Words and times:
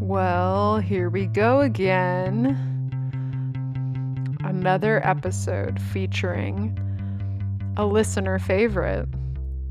Well, 0.00 0.78
here 0.78 1.10
we 1.10 1.26
go 1.26 1.60
again. 1.60 2.56
Another 4.42 5.06
episode 5.06 5.78
featuring 5.78 6.74
a 7.76 7.84
listener 7.84 8.38
favorite, 8.38 9.06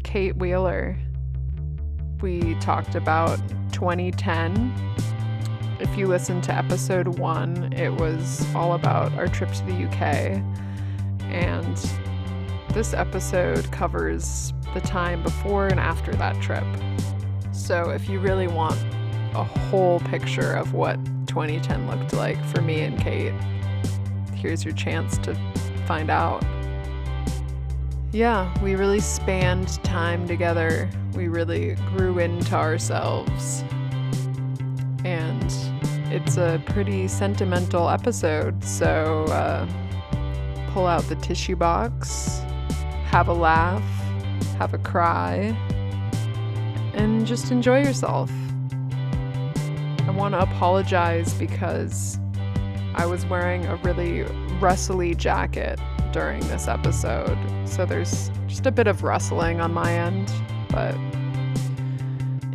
Kate 0.03 0.37
Wheeler. 0.37 0.99
We 2.21 2.53
talked 2.59 2.93
about 2.93 3.39
2010. 3.71 4.71
If 5.79 5.97
you 5.97 6.05
listen 6.05 6.41
to 6.41 6.53
episode 6.53 7.17
one, 7.17 7.73
it 7.73 7.89
was 7.89 8.45
all 8.53 8.73
about 8.73 9.11
our 9.13 9.27
trip 9.27 9.51
to 9.51 9.65
the 9.65 9.87
UK. 9.87 10.43
And 11.23 11.75
this 12.75 12.93
episode 12.93 13.71
covers 13.71 14.53
the 14.75 14.81
time 14.81 15.23
before 15.23 15.65
and 15.65 15.79
after 15.79 16.13
that 16.13 16.39
trip. 16.39 16.65
So 17.51 17.89
if 17.89 18.07
you 18.07 18.19
really 18.19 18.47
want 18.47 18.79
a 19.33 19.43
whole 19.43 19.99
picture 20.01 20.53
of 20.53 20.73
what 20.73 20.97
2010 21.27 21.87
looked 21.87 22.13
like 22.13 22.43
for 22.45 22.61
me 22.61 22.81
and 22.81 22.99
Kate, 22.99 23.33
here's 24.33 24.63
your 24.63 24.73
chance 24.73 25.17
to 25.19 25.35
find 25.85 26.09
out. 26.09 26.43
Yeah, 28.11 28.51
we 28.63 28.75
really 28.75 28.99
spanned 28.99 29.83
time 29.83 30.27
together. 30.27 30.89
We 31.13 31.27
really 31.27 31.75
grew 31.95 32.17
into 32.17 32.55
ourselves. 32.55 33.63
And 35.05 35.43
it's 36.11 36.37
a 36.37 36.61
pretty 36.65 37.07
sentimental 37.07 37.87
episode, 37.87 38.63
so 38.63 39.25
uh, 39.25 39.67
pull 40.71 40.87
out 40.87 41.03
the 41.03 41.15
tissue 41.15 41.55
box, 41.55 42.41
have 43.05 43.27
a 43.27 43.33
laugh, 43.33 43.83
have 44.57 44.73
a 44.73 44.79
cry, 44.79 45.55
and 46.93 47.27
just 47.27 47.51
enjoy 47.51 47.83
yourself. 47.83 48.31
I 50.09 50.11
want 50.11 50.33
to 50.33 50.39
apologize 50.39 51.35
because 51.35 52.17
I 52.95 53.05
was 53.05 53.27
wearing 53.27 53.67
a 53.67 53.75
really 53.75 54.23
rustly 54.59 55.13
jacket 55.13 55.79
during 56.11 56.39
this 56.47 56.67
episode. 56.67 57.37
So 57.65 57.85
there's 57.85 58.31
just 58.47 58.65
a 58.65 58.71
bit 58.71 58.87
of 58.87 59.03
rustling 59.03 59.61
on 59.61 59.71
my 59.71 59.93
end, 59.93 60.33
but 60.71 60.95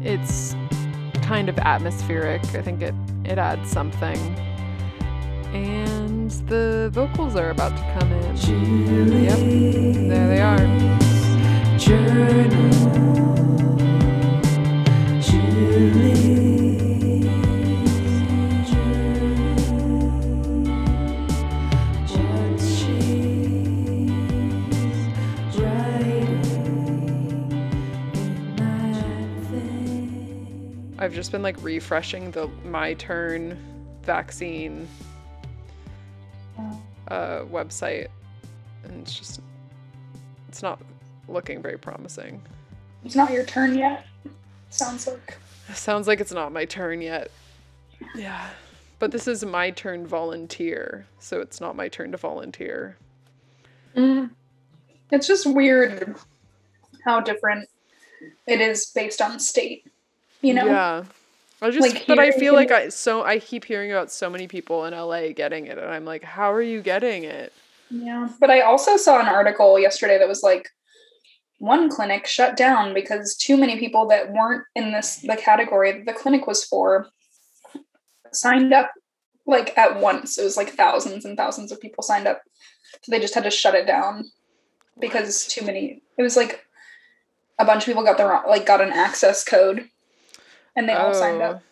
it's 0.03 0.57
kind 1.23 1.49
of 1.49 1.57
atmospheric. 1.61 2.43
I 2.57 2.61
think 2.61 2.83
it, 2.83 2.93
it 3.25 3.39
adds 3.39 3.71
something. 3.71 4.19
And 5.55 6.33
the 6.49 6.91
vocals 6.93 7.37
are 7.37 7.51
about 7.51 7.77
to 7.77 8.01
come 8.01 8.11
in. 8.11 8.37
Yep, 9.23 9.39
there 10.09 10.29
they 10.29 10.41
are. 10.41 10.59
Journal. 11.79 12.95
Julie, 15.21 16.44
I've 31.05 31.13
just 31.13 31.33
been 31.33 31.43
like 31.43 31.63
refreshing 31.63 32.31
the 32.31 32.49
my 32.65 32.95
turn 32.95 33.59
vaccine 34.05 34.89
uh, 37.09 37.41
website, 37.41 38.09
and 38.85 39.03
it's 39.03 39.15
just 39.15 39.43
it's 40.49 40.63
not 40.63 40.81
looking 41.29 41.61
very 41.61 41.77
promising. 41.77 42.41
It's 43.05 43.15
not 43.15 43.33
your 43.33 43.45
turn 43.45 43.77
yet. 43.77 44.07
Sounds 44.71 45.07
like. 45.07 45.37
Sounds 45.75 46.09
like 46.09 46.21
it's 46.21 46.33
not 46.33 46.53
my 46.53 46.65
turn 46.65 47.03
yet. 47.03 47.31
Yeah, 48.15 48.49
but 48.99 49.13
this 49.13 49.29
is 49.29 49.45
my 49.45 49.73
turn 49.73 50.07
volunteer, 50.07 51.07
so 51.19 51.43
it's 51.43 51.61
not 51.61 51.77
my 51.77 51.89
turn 51.89 52.13
to 52.13 52.17
volunteer. 52.17 52.97
Mm. 53.95 54.31
It's 55.11 55.27
just 55.27 55.45
weird 55.47 56.17
how 57.05 57.21
different 57.21 57.69
it 58.47 58.63
is 58.63 58.87
based 58.87 59.21
on 59.21 59.39
state. 59.39 59.87
You 60.45 60.55
know? 60.55 60.67
Yeah. 60.67 61.05
I 61.63 61.71
just, 61.71 61.95
Like 61.95 62.07
but 62.07 62.19
I 62.19 62.31
feel 62.33 62.53
like 62.53 62.71
I 62.71 62.91
so 62.91 63.25
I 63.25 63.39
keep 63.39 63.65
hearing 63.65 63.91
about 63.91 64.13
so 64.13 64.29
many 64.29 64.47
people 64.47 64.85
in 64.85 64.93
LA 64.93 65.29
getting 65.29 65.67
it, 65.67 65.79
and 65.79 65.89
I'm 65.89 66.05
like, 66.05 66.23
how 66.23 66.53
are 66.53 66.61
you 66.61 66.83
getting 66.83 67.25
it? 67.25 67.53
Yeah. 67.91 68.29
But 68.39 68.51
I 68.51 68.61
also 68.61 68.97
saw 68.99 69.19
an 69.21 69.27
article 69.27 69.79
yesterday 69.79 70.19
that 70.19 70.29
was 70.29 70.43
like 70.43 70.69
one 71.59 71.89
clinic 71.89 72.27
shut 72.27 72.57
down 72.57 72.93
because 72.93 73.35
too 73.37 73.57
many 73.57 73.79
people 73.79 74.07
that 74.09 74.33
weren't 74.33 74.65
in 74.75 74.93
this 74.93 75.17
the 75.17 75.37
category 75.37 75.93
that 75.93 76.07
the 76.07 76.13
clinic 76.13 76.47
was 76.47 76.65
for 76.65 77.09
signed 78.33 78.75
up 78.75 78.91
like 79.47 79.77
at 79.79 79.99
once. 80.01 80.37
It 80.37 80.45
was 80.45 80.59
like 80.59 80.71
thousands 80.71 81.25
and 81.25 81.37
thousands 81.37 81.73
of 81.73 81.81
people 81.81 82.03
signed 82.03 82.27
up. 82.27 82.43
So 83.03 83.11
they 83.11 83.21
just 83.21 83.35
had 83.35 83.45
to 83.45 83.51
shut 83.51 83.75
it 83.75 83.87
down 83.87 84.25
because 85.01 85.47
too 85.47 85.65
many 85.65 86.03
it 86.19 86.23
was 86.23 86.37
like 86.37 86.67
a 87.59 87.65
bunch 87.65 87.85
of 87.85 87.87
people 87.87 88.05
got 88.05 88.19
the 88.19 88.27
wrong 88.27 88.45
like 88.49 88.67
got 88.67 88.83
an 88.83 88.93
access 88.93 89.45
code 89.45 89.89
and 90.77 90.89
they 90.89 90.93
all 90.95 91.15
signed 91.15 91.41
Oh. 91.43 91.45
up. 91.47 91.63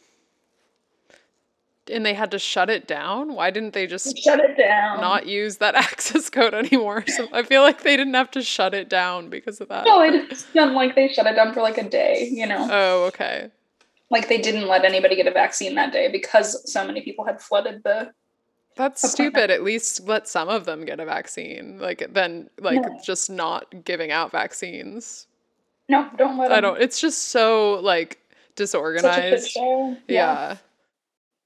And 1.90 2.06
they 2.06 2.14
had 2.14 2.30
to 2.30 2.38
shut 2.38 2.70
it 2.70 2.86
down. 2.86 3.34
Why 3.34 3.50
didn't 3.50 3.74
they 3.74 3.88
just 3.88 4.16
Shut 4.16 4.38
it 4.38 4.56
down. 4.56 5.00
not 5.00 5.26
use 5.26 5.56
that 5.56 5.74
access 5.86 6.30
code 6.30 6.54
anymore? 6.54 7.04
So 7.08 7.28
I 7.32 7.42
feel 7.42 7.62
like 7.62 7.82
they 7.82 7.96
didn't 7.96 8.14
have 8.14 8.30
to 8.32 8.42
shut 8.42 8.72
it 8.72 8.88
down 8.88 9.28
because 9.28 9.60
of 9.60 9.68
that. 9.68 9.84
no, 9.84 10.00
it's 10.00 10.44
done 10.52 10.74
like 10.74 10.94
they 10.94 11.08
shut 11.08 11.26
it 11.26 11.34
down 11.34 11.52
for 11.52 11.60
like 11.60 11.78
a 11.78 11.88
day, 11.88 12.28
you 12.30 12.46
know. 12.46 12.68
Oh, 12.70 13.04
okay. 13.06 13.50
like 14.10 14.28
they 14.28 14.38
didn't 14.38 14.68
let 14.68 14.84
anybody 14.84 15.16
get 15.16 15.26
a 15.26 15.32
vaccine 15.32 15.74
that 15.74 15.92
day 15.92 16.08
because 16.10 16.70
so 16.72 16.86
many 16.86 17.00
people 17.02 17.24
had 17.24 17.40
flooded 17.42 17.82
the 17.82 18.12
That's 18.76 19.10
stupid. 19.10 19.50
At 19.50 19.64
least 19.64 20.06
let 20.06 20.28
some 20.28 20.48
of 20.48 20.64
them 20.64 20.84
get 20.84 21.00
a 21.00 21.04
vaccine. 21.04 21.78
Like 21.80 22.06
then 22.14 22.48
like 22.60 22.80
No. 22.80 23.00
just 23.04 23.28
not 23.28 23.84
giving 23.84 24.12
out 24.12 24.30
vaccines. 24.30 25.26
no 25.88 26.08
don't 26.16 26.38
let 26.38 26.52
I 26.52 26.60
them. 26.60 26.74
don't 26.74 26.80
it's 26.80 27.00
just 27.00 27.24
so 27.30 27.80
like 27.82 28.10
Such 28.12 28.12
a 28.12 28.12
shit 28.12 28.21
disorganized. 28.56 29.50
show. 29.50 29.96
Yeah. 30.08 30.56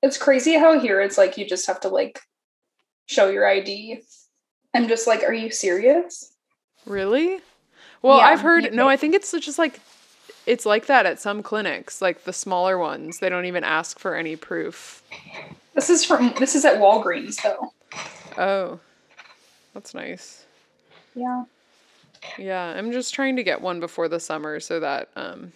it's 0.02 0.18
crazy 0.18 0.54
how 0.58 0.78
here 0.78 1.00
it's 1.00 1.16
like 1.18 1.38
you 1.38 1.46
just 1.46 1.66
have 1.66 1.80
to 1.80 1.88
like 1.88 2.20
show 3.06 3.28
your 3.30 3.46
id 3.46 4.00
i'm 4.74 4.88
just 4.88 5.06
like 5.06 5.22
are 5.22 5.32
you 5.32 5.50
serious 5.50 6.32
Really? 6.86 7.40
Well, 8.02 8.18
Yeah, 8.18 8.26
I've 8.26 8.40
heard 8.40 8.72
no, 8.72 8.88
I 8.88 8.96
think 8.96 9.14
it's 9.16 9.32
just 9.32 9.58
like 9.58 9.80
it's 10.46 10.64
like 10.64 10.86
that 10.86 11.04
at 11.06 11.18
some 11.18 11.42
clinics, 11.42 12.00
like 12.00 12.22
the 12.22 12.32
smaller 12.32 12.78
ones. 12.78 13.18
They 13.18 13.28
don't 13.28 13.46
even 13.46 13.64
ask 13.64 13.98
for 13.98 14.14
any 14.14 14.36
proof. 14.36 15.02
this 15.74 15.90
is 15.90 16.04
from 16.04 16.32
this 16.38 16.54
is 16.54 16.64
at 16.64 16.78
walgreens 16.78 17.42
though 17.42 17.72
Oh. 18.40 18.78
That's 19.74 19.94
nice. 19.94 20.44
yeah 21.16 21.44
Yeah, 22.38 22.62
I'm 22.64 22.92
just 22.92 23.12
trying 23.12 23.34
to 23.36 23.42
get 23.42 23.60
one 23.60 23.80
before 23.80 24.06
the 24.08 24.20
summer 24.20 24.60
so 24.60 24.78
that 24.78 25.08
um 25.16 25.52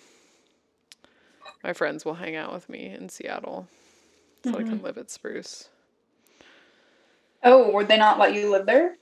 my 1.65 1.73
friends 1.73 2.05
will 2.05 2.15
hang 2.15 2.37
out 2.37 2.53
with 2.53 2.69
me 2.69 2.87
in 2.87 3.09
Seattle. 3.09 3.69
So 4.45 4.59
I 4.59 4.63
Mm-hmm. 4.63 4.69
can 4.71 4.83
live 4.83 4.99
at 4.99 5.11
Spruce. 5.11 5.69
oh 7.45 7.71
would 7.73 7.89
they 7.89 7.97
not 7.99 8.19
let 8.19 8.35
you 8.35 8.51
live 8.51 8.67
there 8.67 8.97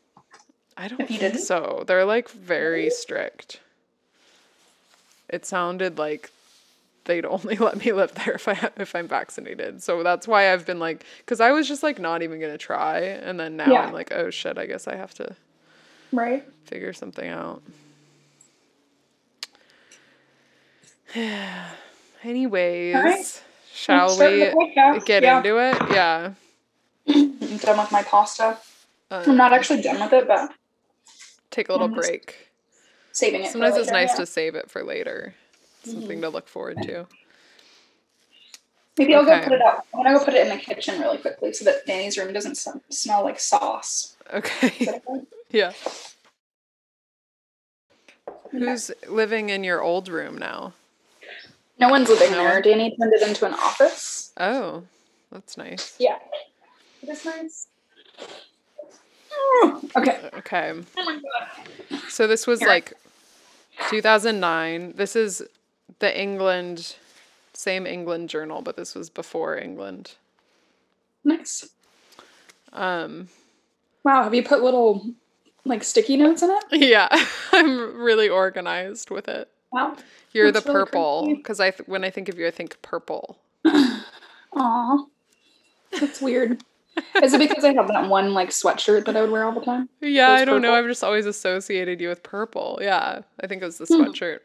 I 0.76 0.88
don't 0.88 1.00
If 1.00 1.10
you 1.10 1.18
think 1.18 1.32
didn't? 1.32 1.46
so. 1.46 1.84
They're 1.86 2.04
like 2.04 2.28
very 2.28 2.88
strict. 2.90 3.60
It 5.28 5.44
sounded 5.44 5.98
like 5.98 6.30
they'd 7.04 7.24
only 7.26 7.56
let 7.68 7.84
me 7.84 7.92
live 7.92 8.14
there 8.14 8.34
if 8.34 8.46
I 8.48 8.70
if 8.76 8.94
I'm 8.94 9.08
vaccinated. 9.08 9.82
So 9.82 10.02
that's 10.02 10.28
why 10.28 10.52
I've 10.52 10.64
been 10.66 10.78
like, 10.78 11.04
because 11.18 11.40
I 11.40 11.50
was 11.52 11.66
just 11.68 11.82
like 11.82 11.98
not 11.98 12.22
even 12.22 12.40
gonna 12.40 12.58
try, 12.58 12.98
and 13.00 13.38
then 13.40 13.56
now 13.56 13.72
Yeah. 13.72 13.86
I'm 13.86 13.92
like, 13.92 14.12
oh 14.12 14.30
shit, 14.30 14.56
I 14.58 14.66
guess 14.66 14.86
I 14.86 14.94
have 14.96 15.14
to 15.14 15.34
right 16.12 16.44
figure 16.64 16.92
something 16.92 17.28
out. 17.28 17.62
Anyways, 22.24 22.94
Alright. 22.96 23.42
shall 23.72 24.18
we 24.18 25.00
get 25.04 25.22
Yeah. 25.22 25.38
into 25.38 25.58
it? 25.58 25.76
Yeah. 25.92 26.32
i'm 27.08 27.56
done 27.58 27.78
with 27.78 27.90
my 27.92 28.02
pasta 28.02 28.58
i'm 29.10 29.36
not 29.36 29.52
actually 29.54 29.80
done 29.80 29.98
with 30.00 30.12
it 30.12 30.28
but 30.28 30.52
take 31.50 31.68
a 31.70 31.72
little 31.72 31.86
I'm 31.88 31.94
break. 31.94 32.50
saving 33.12 33.42
it 33.42 33.46
for 33.46 33.52
Sometimes 33.52 33.76
it's 33.76 33.86
later, 33.86 33.92
nice 33.92 34.08
yeah. 34.10 34.14
Mm-hmm. 34.14 34.22
to 34.22 34.26
save 34.26 34.54
it 34.56 34.70
for 34.70 34.82
later. 34.84 35.34
Something 35.84 36.20
to 36.20 36.28
look 36.28 36.48
forward 36.48 36.82
to. 36.82 37.06
maybe 38.98 39.14
i'll 39.14 39.22
Okay. 39.22 39.38
go 39.38 39.44
put 39.44 39.52
it 39.54 39.62
out 39.62 39.84
i'm 39.94 40.02
gonna 40.04 40.18
go 40.18 40.24
put 40.24 40.34
it 40.34 40.46
in 40.46 40.54
the 40.54 40.62
kitchen 40.62 41.00
really 41.00 41.16
quickly 41.18 41.52
so 41.54 41.64
that 41.64 41.86
danny's 41.86 42.18
room 42.18 42.32
doesn't 42.34 42.58
smell 42.90 43.22
like 43.24 43.40
sauce 43.40 44.14
Okay. 44.34 45.00
yeah. 45.50 45.72
Who's 48.50 48.90
living 49.08 49.48
in 49.48 49.64
your 49.64 49.80
old 49.80 50.08
room 50.08 50.36
now? 50.36 50.74
No 51.78 51.88
one's 51.88 52.08
living 52.08 52.32
No 52.32 52.38
there. 52.38 52.60
Danny 52.62 52.96
turned 52.96 53.12
it 53.12 53.22
into 53.22 53.46
an 53.46 53.54
office. 53.54 54.32
Oh, 54.38 54.82
that's 55.30 55.56
nice. 55.56 55.94
Yeah. 55.98 56.18
It 57.02 57.08
is 57.08 57.24
nice. 57.24 57.68
Okay. 59.96 60.30
Okay. 60.38 60.72
Oh 60.96 61.04
my 61.04 61.14
god. 61.20 62.00
So 62.08 62.26
this 62.26 62.46
was 62.46 62.60
Here. 62.60 62.68
like 62.68 62.92
2009. 63.90 64.94
This 64.96 65.14
is 65.14 65.42
the 66.00 66.20
England 66.20 66.96
Same 67.52 67.86
England 67.86 68.28
journal, 68.28 68.62
but 68.62 68.76
this 68.76 68.94
was 68.94 69.10
before 69.10 69.56
England. 69.56 70.12
Nice. 71.24 71.68
Um, 72.72 73.28
Wow. 74.04 74.22
Have 74.22 74.34
you 74.34 74.42
put 74.42 74.62
little 74.62 75.04
like 75.64 75.84
sticky 75.84 76.16
notes 76.16 76.42
in 76.42 76.50
it? 76.50 76.64
yeah, 76.72 77.08
I'm 77.52 78.00
really 78.00 78.28
organized 78.28 79.10
with 79.10 79.28
it. 79.28 79.48
Wow. 79.72 79.96
You're 80.32 80.50
That's 80.52 80.64
the 80.64 80.72
really 80.72 80.84
purple 80.86 81.34
because 81.36 81.60
I 81.60 81.70
th- 81.70 81.88
when 81.88 82.04
I 82.04 82.10
think 82.10 82.28
of 82.28 82.38
you, 82.38 82.46
I 82.46 82.50
think 82.50 82.80
purple. 82.82 83.38
Aw. 83.64 85.04
That's 86.00 86.20
weird. 86.20 86.62
Is 87.22 87.32
it 87.32 87.38
because 87.38 87.64
I 87.64 87.72
have 87.74 87.88
that 87.88 88.08
one 88.08 88.34
like 88.34 88.50
sweatshirt 88.50 89.04
that 89.06 89.16
I 89.16 89.20
would 89.22 89.30
wear 89.30 89.44
all 89.44 89.52
the 89.52 89.60
time? 89.64 89.88
Yeah, 90.00 90.30
I 90.30 90.44
don't 90.44 90.62
know. 90.62 90.74
I've 90.74 90.86
just 90.86 91.04
always 91.04 91.26
associated 91.26 92.00
you 92.00 92.08
with 92.08 92.22
purple. 92.22 92.78
Yeah, 92.82 93.20
I 93.40 93.46
think 93.46 93.62
it 93.62 93.66
was 93.66 93.78
the 93.78 93.86
Hmm. 93.86 94.02
sweatshirt. 94.02 94.40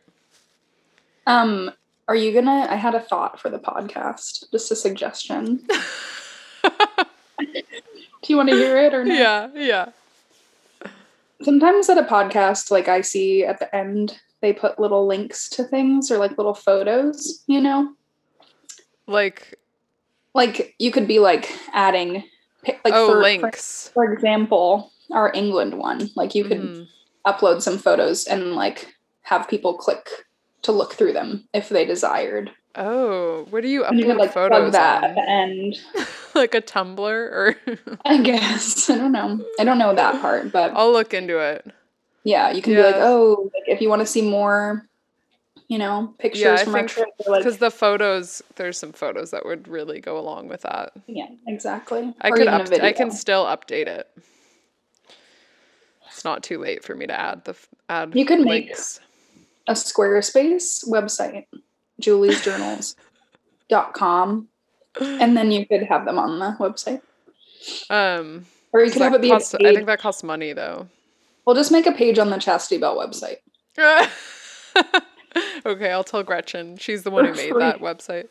Um, 1.26 1.72
are 2.08 2.16
you 2.16 2.34
gonna? 2.34 2.68
I 2.70 2.76
had 2.76 2.94
a 2.96 3.00
thought 3.00 3.40
for 3.40 3.50
the 3.50 3.60
podcast, 3.60 4.52
just 4.52 4.72
a 4.72 4.76
suggestion. 4.76 5.66
Do 6.64 8.28
you 8.32 8.38
want 8.38 8.50
to 8.50 8.56
hear 8.56 8.78
it 8.78 8.94
or 8.94 9.04
not? 9.04 9.18
yeah, 9.18 9.48
yeah. 9.56 10.90
Sometimes 11.42 11.90
at 11.90 11.98
a 11.98 12.04
podcast, 12.04 12.72
like 12.72 12.88
I 12.88 13.02
see 13.02 13.44
at 13.44 13.60
the 13.60 13.74
end, 13.76 14.20
they 14.44 14.54
put 14.54 14.78
little 14.78 15.08
links 15.08 15.50
to 15.50 15.64
things 15.64 16.12
or 16.12 16.18
like 16.20 16.38
little 16.38 16.54
photos. 16.54 17.44
You 17.48 17.62
know, 17.62 17.94
Like 19.08 19.56
like 20.36 20.76
you 20.80 20.92
could 20.92 21.08
be 21.08 21.20
like 21.20 21.50
adding, 21.74 22.24
like 22.68 22.78
oh, 22.94 23.08
for, 23.08 23.14
for 23.16 23.22
links. 23.22 23.90
for 23.94 24.12
example, 24.14 24.92
our 25.12 25.32
England 25.34 25.78
one. 25.80 26.10
Like 26.16 26.36
you 26.36 26.44
could 26.46 26.60
Mhm. 26.62 26.88
upload 27.26 27.62
some 27.62 27.78
photos 27.78 28.26
and 28.26 28.54
like 28.54 28.94
have 29.22 29.48
people 29.48 29.76
click 29.78 30.10
to 30.64 30.72
look 30.72 30.94
through 30.94 31.14
them 31.14 31.48
if 31.54 31.70
they 31.70 31.86
desired. 31.86 32.52
Oh, 32.76 33.46
where 33.50 33.62
do 33.62 33.68
you 33.70 33.86
And 33.86 34.00
you 34.00 34.06
could 34.06 34.16
upload 34.16 34.20
like 34.20 34.32
plug 34.34 34.50
photos 34.52 34.72
that 34.74 35.04
at 35.04 35.18
on? 35.18 35.30
end. 35.30 35.80
like 36.36 36.56
a 36.56 36.62
Tumblr 36.62 37.00
or 37.00 37.56
I 38.04 38.18
guess 38.22 38.90
I 38.90 38.98
don't 38.98 39.12
know. 39.14 39.46
I 39.60 39.64
don't 39.64 39.78
know 39.78 39.94
that 39.96 40.20
part, 40.20 40.52
but 40.52 40.72
I'll 40.76 40.92
look 40.92 41.14
into 41.14 41.38
it. 41.40 41.66
Yeah, 42.24 42.52
you 42.52 42.62
can 42.62 42.74
be 42.76 42.82
like, 42.84 42.96
oh, 42.98 43.50
like 43.54 43.64
if 43.68 43.82
you 43.82 43.90
want 43.90 44.02
to 44.02 44.06
see 44.06 44.22
more, 44.22 44.86
you 45.68 45.78
know, 45.78 46.14
pictures 46.20 46.62
I 46.62 46.64
from 46.66 46.76
our 46.76 46.88
trip. 46.88 47.10
or, 47.26 47.32
Like, 47.34 47.42
Because 47.44 47.58
the 47.58 47.72
photos, 47.72 48.42
there's 48.56 48.78
some 48.78 48.92
photos 48.94 49.32
that 49.32 49.46
would 49.46 49.68
really 49.68 50.00
go 50.02 50.18
along 50.18 50.48
with 50.50 50.62
that. 50.62 50.94
yeah, 51.08 51.28
exactly. 51.48 52.14
I 52.22 52.30
Or 52.30 52.36
could 52.36 52.48
up- 52.48 52.72
I 52.82 52.92
can 52.94 53.12
still 53.12 53.46
update 53.46 53.88
it. 53.88 54.08
It's 56.08 56.24
not 56.24 56.44
too 56.44 56.60
late 56.60 56.84
for 56.84 56.96
me 56.96 57.08
to 57.08 57.20
add 57.20 57.44
the 57.46 57.56
add 57.90 58.16
You 58.16 58.26
could 58.26 58.42
make- 58.42 58.72
a 59.68 59.74
Squarespace 59.74 60.88
website, 60.88 61.46
juliesjournals.com, 62.02 64.48
and 65.00 65.38
then 65.38 65.52
you 65.52 65.66
could 65.66 65.84
have 65.84 66.06
them 66.06 66.20
on 66.20 66.38
the 66.40 66.56
website, 66.60 67.02
Um, 67.90 68.46
or 68.72 68.84
you 68.84 68.92
could 68.92 69.02
have 69.02 69.14
it 69.16 69.22
be 69.22 69.30
a 69.30 69.34
cost- 69.34 69.56
I 69.56 69.74
think 69.74 69.88
that 69.88 70.00
costs 70.00 70.24
money 70.24 70.54
though. 70.54 70.88
We'll 71.46 71.56
just 71.56 71.72
make 71.72 71.86
a 71.86 71.92
page 71.92 72.20
on 72.20 72.30
the 72.30 72.38
Chastity 72.38 72.80
Belt 72.80 72.98
website. 72.98 73.38
okay, 75.66 75.92
I'll 75.92 76.04
tell 76.04 76.24
Gretchen. 76.24 76.78
She's 76.78 77.04
the 77.04 77.12
one 77.12 77.26
who 77.26 77.34
made 77.34 77.54
that 77.60 77.80
website. 77.80 78.28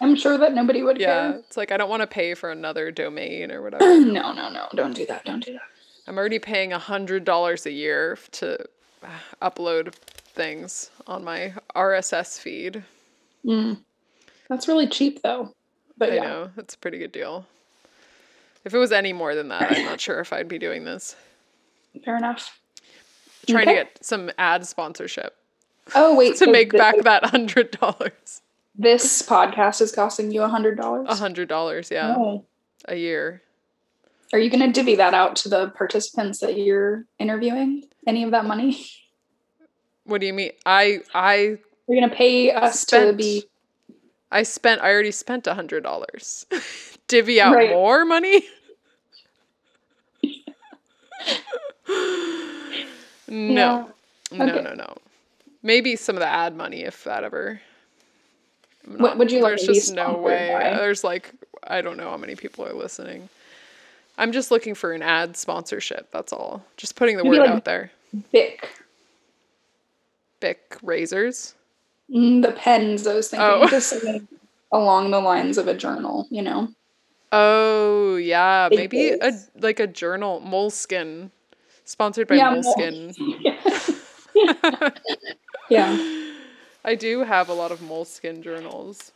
I'm 0.00 0.16
sure 0.16 0.38
that 0.38 0.54
nobody 0.54 0.82
would 0.82 0.98
Yeah, 1.00 1.30
care. 1.32 1.38
it's 1.40 1.56
like 1.56 1.72
I 1.72 1.76
don't 1.76 1.90
want 1.90 2.02
to 2.02 2.06
pay 2.06 2.34
for 2.34 2.50
another 2.50 2.90
domain 2.90 3.50
or 3.50 3.62
whatever. 3.62 3.84
no, 4.00 4.32
no, 4.32 4.48
no. 4.50 4.66
Don't 4.74 4.94
do 4.94 5.06
that. 5.06 5.24
Don't 5.24 5.44
do 5.44 5.52
that. 5.52 5.62
I'm 6.06 6.18
already 6.18 6.38
paying 6.38 6.72
a 6.72 6.78
hundred 6.78 7.24
dollars 7.24 7.64
a 7.66 7.72
year 7.72 8.18
to 8.32 8.60
uh, 9.02 9.08
upload 9.42 9.94
things 9.94 10.90
on 11.06 11.24
my 11.24 11.54
RSS 11.74 12.38
feed. 12.38 12.82
Mm. 13.44 13.78
That's 14.48 14.68
really 14.68 14.86
cheap, 14.86 15.22
though. 15.22 15.54
But 15.96 16.10
I 16.12 16.14
yeah, 16.16 16.22
know 16.22 16.50
it's 16.56 16.74
a 16.74 16.78
pretty 16.78 16.98
good 16.98 17.12
deal. 17.12 17.46
If 18.64 18.74
it 18.74 18.78
was 18.78 18.92
any 18.92 19.12
more 19.12 19.34
than 19.34 19.48
that, 19.48 19.70
I'm 19.76 19.84
not 19.84 20.00
sure 20.00 20.20
if 20.20 20.32
I'd 20.32 20.48
be 20.48 20.58
doing 20.58 20.84
this. 20.84 21.14
Fair 22.04 22.16
enough. 22.16 22.58
Trying 23.46 23.66
to 23.66 23.74
get 23.74 23.98
some 24.02 24.30
ad 24.38 24.66
sponsorship 24.66 25.36
Oh 25.94 26.16
wait, 26.16 26.30
to 26.38 26.46
so 26.46 26.50
make 26.50 26.72
back 26.72 26.96
that 27.02 27.24
hundred 27.26 27.70
dollars. 27.72 28.40
This 28.76 29.22
podcast 29.22 29.80
is 29.80 29.92
costing 29.92 30.32
you 30.32 30.42
a 30.42 30.48
hundred 30.48 30.76
dollars. 30.78 31.06
A 31.10 31.14
hundred 31.16 31.48
dollars, 31.48 31.90
yeah, 31.90 32.14
Oh. 32.16 32.44
a 32.88 32.96
year. 32.96 33.42
Are 34.32 34.38
you 34.38 34.50
going 34.50 34.62
to 34.66 34.72
divvy 34.72 34.96
that 34.96 35.14
out 35.14 35.36
to 35.36 35.48
the 35.48 35.68
participants 35.76 36.40
that 36.40 36.56
you're 36.58 37.04
interviewing? 37.20 37.84
Any 38.06 38.24
of 38.24 38.30
that 38.32 38.44
money? 38.46 38.84
What 40.04 40.20
do 40.20 40.26
you 40.26 40.32
mean? 40.32 40.50
I 40.66 41.00
I 41.14 41.58
You're 41.86 42.00
going 42.00 42.10
to 42.10 42.14
pay 42.16 42.50
us 42.50 42.84
to 42.86 43.12
be 43.12 43.44
I 44.32 44.42
spent 44.42 44.80
I 44.82 44.90
already 44.90 45.12
spent 45.12 45.46
a 45.46 45.54
hundred 45.54 45.82
dollars. 45.84 46.46
Divvy 47.08 47.40
out 47.40 47.54
Right. 47.54 47.70
more 47.70 48.04
money? 48.04 48.42
no. 51.88 52.86
No, 53.28 53.90
Okay. 54.32 54.62
no, 54.62 54.74
no. 54.74 54.96
Maybe 55.62 55.96
some 55.96 56.16
of 56.16 56.20
the 56.20 56.28
ad 56.28 56.56
money 56.56 56.82
if 56.84 57.04
that 57.04 57.24
ever. 57.24 57.60
What 58.86 59.16
would 59.16 59.32
you 59.32 59.40
like 59.40 59.56
There's 59.58 59.66
just 59.66 59.94
no 59.94 60.18
way. 60.18 60.50
by? 60.52 60.76
There's 60.78 61.04
like 61.04 61.32
I 61.66 61.80
don't 61.80 61.96
know 61.96 62.10
how 62.10 62.16
many 62.16 62.34
people 62.36 62.66
are 62.66 62.74
listening. 62.74 63.28
I'm 64.18 64.32
just 64.32 64.50
looking 64.50 64.74
for 64.74 64.92
an 64.92 65.02
ad 65.02 65.36
sponsorship. 65.36 66.10
That's 66.12 66.32
all. 66.32 66.62
Just 66.76 66.96
putting 66.96 67.16
the 67.16 67.24
Maybe 67.24 67.38
word 67.38 67.46
like- 67.46 67.50
out 67.56 67.64
there. 67.64 67.90
Bic. 68.32 68.68
Bic 70.40 70.76
razors. 70.82 71.54
Mm, 72.10 72.42
the 72.42 72.52
pens, 72.52 73.06
I 73.06 73.14
was 73.14 73.28
thinking. 73.28 73.46
Oh. 73.48 73.66
Just 73.68 73.88
something 73.90 74.28
along 74.70 75.10
the 75.10 75.20
lines 75.20 75.56
of 75.58 75.66
a 75.68 75.74
journal, 75.74 76.26
you 76.30 76.42
know? 76.42 76.68
Oh 77.32 78.14
yeah, 78.16 78.68
maybe 78.70 79.10
a 79.10 79.32
like 79.58 79.80
a 79.80 79.86
journal 79.88 80.40
Moleskine, 80.46 81.30
sponsored 81.84 82.28
by 82.28 82.36
Yeah, 82.36 82.54
Moleskine. 82.54 83.14
yeah. 85.70 86.20
I 86.84 86.94
do 86.94 87.20
have 87.24 87.48
a 87.48 87.54
lot 87.54 87.72
of 87.72 87.80
Moleskine 87.80 88.42
journals. 88.42 89.12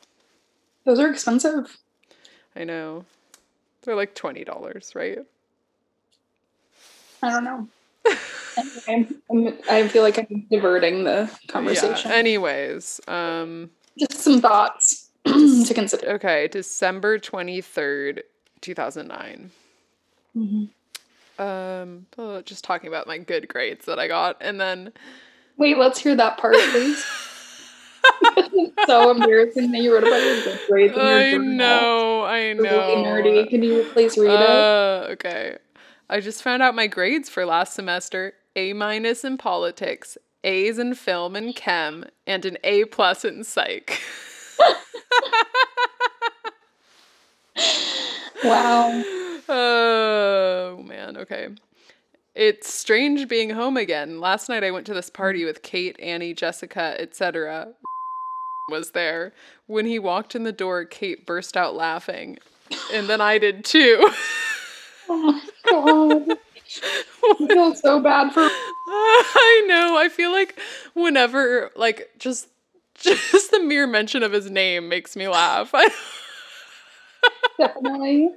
Those 0.85 0.99
are 1.01 1.11
expensive. 1.11 1.77
I 2.57 2.65
know, 2.65 3.05
they're 3.83 3.95
like 3.95 4.15
twenty 4.15 4.45
dollars, 4.45 4.93
right? 4.95 5.19
I 7.23 7.31
don't 7.31 7.45
know. 7.45 7.69
anyway, 8.87 9.09
I'm, 9.31 9.59
I 9.69 9.87
feel 9.89 10.03
like 10.03 10.19
I'm 10.19 10.47
diverting 10.51 11.05
the 11.05 11.31
conversation. 11.49 12.11
Yeah. 12.11 12.17
Anyways, 12.17 13.01
um, 13.07 13.71
Just 13.99 14.19
some 14.21 14.41
thoughts 14.41 15.11
to 15.25 15.73
consider. 15.75 16.09
okay, 16.13 16.49
December 16.49 17.19
twenty 17.19 17.61
third, 17.61 18.23
two 18.61 18.75
thousand 18.75 19.09
nine. 19.09 19.51
Um, 21.39 22.07
oh, 22.19 22.43
just 22.43 22.65
talking 22.65 22.89
about 22.89 23.07
my 23.07 23.19
good 23.19 23.49
grades 23.49 23.87
that 23.87 23.99
I 23.99 24.09
got, 24.09 24.37
and 24.41 24.61
then 24.61 24.93
Wait, 25.57 25.77
let's 25.79 25.99
hear 25.99 26.15
that 26.17 26.39
part, 26.39 26.57
please. 26.71 27.05
So 28.87 29.11
embarrassing 29.11 29.71
that 29.73 29.79
you 29.83 29.93
wrote 29.93 30.05
about 30.05 30.23
your 30.23 30.43
good 30.45 30.61
grades 30.69 30.93
in 30.95 30.99
your 30.99 31.19
I 31.19 31.31
journal. 31.33 31.49
know, 31.57 32.21
I 32.23 32.39
It's 32.39 32.61
really 32.61 33.03
know. 33.03 33.09
nerdy. 33.11 33.49
Can 33.51 33.63
you 33.63 33.85
please 33.93 34.17
read 34.17 34.31
it? 34.31 34.41
Uh, 34.41 35.07
okay. 35.11 35.59
I 36.09 36.21
just 36.21 36.43
found 36.43 36.63
out 36.63 36.75
my 36.75 36.87
grades 36.87 37.29
for 37.29 37.45
last 37.45 37.75
semester. 37.75 38.33
A 38.57 38.73
minus 38.73 39.25
in 39.25 39.37
politics, 39.37 40.17
A's 40.43 40.79
in 40.79 40.95
film 40.95 41.37
and 41.37 41.55
chem, 41.55 42.07
and 42.27 42.45
an 42.47 42.57
A 42.65 42.87
plus 42.87 43.25
in 43.25 43.45
psych. 43.45 44.01
Wow. 48.45 49.03
oh 49.49 50.83
man, 50.87 51.17
okay. 51.17 51.49
It's 52.35 52.73
strange 52.73 53.29
being 53.29 53.51
home 53.51 53.77
again. 53.77 54.21
Last 54.21 54.49
night 54.49 54.63
I 54.63 54.71
went 54.71 54.87
to 54.87 54.95
this 54.95 55.11
party 55.11 55.45
with 55.45 55.63
Kate, 55.63 55.99
Annie, 55.99 56.35
Jessica, 56.35 56.95
etc. 57.01 57.75
was 58.69 58.93
there. 58.93 59.33
When 59.67 59.87
he 59.87 59.99
walked 59.99 60.35
in 60.35 60.45
the 60.45 60.53
door, 60.53 60.85
Kate 60.85 61.27
burst 61.27 61.57
out 61.57 61.75
laughing. 61.75 62.39
And 62.93 63.09
then 63.09 63.21
I 63.21 63.39
did 63.39 63.65
too. 63.65 64.09
Oh, 65.11 65.41
God. 65.67 66.37
I 67.25 67.47
feel 67.47 67.75
so 67.75 67.99
bad 67.99 68.31
for. 68.31 68.41
I 68.43 69.65
know. 69.67 69.97
I 69.97 70.11
feel 70.11 70.31
like 70.31 70.59
whenever 70.93 71.71
like 71.77 72.11
just 72.19 72.49
just 72.95 73.51
the 73.51 73.61
mere 73.61 73.87
mention 73.87 74.23
of 74.23 74.33
his 74.33 74.51
name 74.51 74.91
makes 74.91 75.17
me 75.17 75.29
laugh. 75.29 75.73
Definitely. 77.59 78.33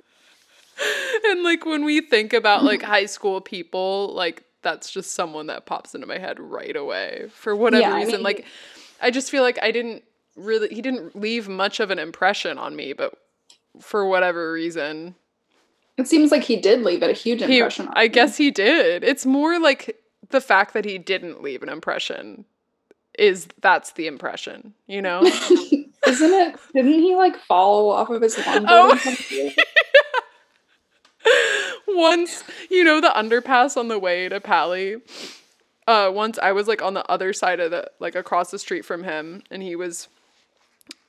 and 1.25 1.43
like 1.43 1.65
when 1.65 1.85
we 1.85 2.01
think 2.01 2.33
about 2.33 2.63
like 2.63 2.81
high 2.81 3.05
school 3.05 3.41
people, 3.41 4.13
like 4.13 4.43
that's 4.61 4.89
just 4.91 5.11
someone 5.11 5.47
that 5.47 5.65
pops 5.65 5.95
into 5.95 6.07
my 6.07 6.17
head 6.17 6.39
right 6.39 6.75
away 6.75 7.27
for 7.33 7.55
whatever 7.55 7.81
Yeah, 7.81 7.93
I 7.93 7.97
reason. 7.97 8.13
mean- 8.15 8.23
like 8.23 8.45
I 9.01 9.09
just 9.11 9.31
feel 9.31 9.43
like 9.43 9.57
I 9.61 9.71
didn't 9.71 10.03
really 10.35 10.67
he 10.69 10.81
didn't 10.81 11.15
leave 11.15 11.47
much 11.49 11.79
of 11.79 11.91
an 11.91 11.99
impression 11.99 12.57
on 12.57 12.75
me, 12.75 12.93
but 12.93 13.13
for 13.79 14.05
whatever 14.05 14.51
reason, 14.51 15.15
It 15.97 16.07
seems 16.07 16.31
like 16.31 16.43
he 16.43 16.55
did 16.57 16.81
leave 16.83 17.01
a 17.03 17.13
huge 17.13 17.43
he, 17.43 17.57
impression 17.57 17.87
on 17.87 17.93
I 17.97 18.03
you. 18.03 18.09
guess 18.09 18.37
he 18.37 18.51
did. 18.51 19.03
It's 19.03 19.25
more 19.25 19.59
like 19.59 19.97
the 20.29 20.41
fact 20.41 20.73
that 20.73 20.85
he 20.85 20.97
didn't 20.97 21.41
leave 21.41 21.63
an 21.63 21.69
impression 21.69 22.45
is 23.19 23.47
that's 23.61 23.91
the 23.91 24.07
impression, 24.07 24.73
you 24.87 25.01
know? 25.01 25.21
Isn't 26.07 26.33
it? 26.33 26.55
Didn't 26.73 26.93
he 26.93 27.15
like 27.15 27.37
fall 27.37 27.91
off 27.91 28.09
of 28.09 28.21
his 28.21 28.35
longboard? 28.35 28.65
Oh. 29.57 29.63
Once 31.87 32.43
you 32.69 32.83
know 32.83 33.01
the 33.01 33.09
underpass 33.09 33.77
on 33.77 33.87
the 33.87 33.99
way 33.99 34.29
to 34.29 34.39
Paly. 34.39 35.01
Uh, 35.87 36.09
once 36.13 36.37
I 36.39 36.51
was 36.51 36.67
like 36.67 36.81
on 36.81 36.93
the 36.93 37.05
other 37.11 37.33
side 37.33 37.59
of 37.59 37.71
the 37.71 37.89
like 37.99 38.15
across 38.15 38.51
the 38.51 38.59
street 38.59 38.85
from 38.85 39.03
him, 39.03 39.43
and 39.49 39.61
he 39.61 39.75
was 39.75 40.07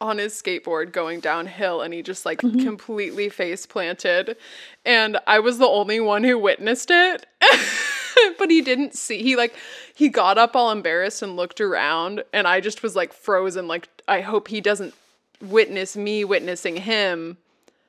on 0.00 0.18
his 0.18 0.34
skateboard 0.34 0.92
going 0.92 1.20
downhill, 1.20 1.82
and 1.82 1.94
he 1.94 2.02
just 2.02 2.26
like 2.26 2.38
completely 2.38 3.28
face 3.28 3.66
planted, 3.66 4.36
and 4.84 5.18
I 5.26 5.38
was 5.38 5.58
the 5.58 5.66
only 5.66 6.00
one 6.00 6.24
who 6.24 6.38
witnessed 6.38 6.90
it. 6.90 7.26
but 8.38 8.50
he 8.50 8.60
didn't 8.60 8.94
see 8.94 9.22
he 9.22 9.36
like 9.36 9.54
he 9.94 10.08
got 10.08 10.38
up 10.38 10.54
all 10.54 10.70
embarrassed 10.70 11.22
and 11.22 11.36
looked 11.36 11.60
around 11.60 12.22
and 12.32 12.46
i 12.46 12.60
just 12.60 12.82
was 12.82 12.94
like 12.94 13.12
frozen 13.12 13.66
like 13.66 13.88
i 14.08 14.20
hope 14.20 14.48
he 14.48 14.60
doesn't 14.60 14.94
witness 15.40 15.96
me 15.96 16.24
witnessing 16.24 16.76
him 16.76 17.36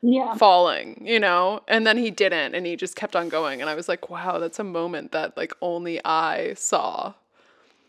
Yeah. 0.06 0.36
falling, 0.36 1.02
you 1.06 1.20
know? 1.20 1.62
And 1.68 1.88
then 1.88 1.98
he 1.98 2.12
didn't 2.12 2.56
and 2.56 2.66
he 2.66 2.76
just 2.76 2.96
kept 2.98 3.16
on 3.16 3.30
going 3.30 3.62
and 3.62 3.70
I 3.70 3.76
was 3.76 3.88
like, 3.88 4.10
"Wow, 4.10 4.38
that's 4.40 4.60
a 4.60 4.64
moment 4.66 5.14
that 5.14 5.38
like 5.38 5.54
only 5.62 6.04
I 6.06 6.56
saw." 6.56 7.14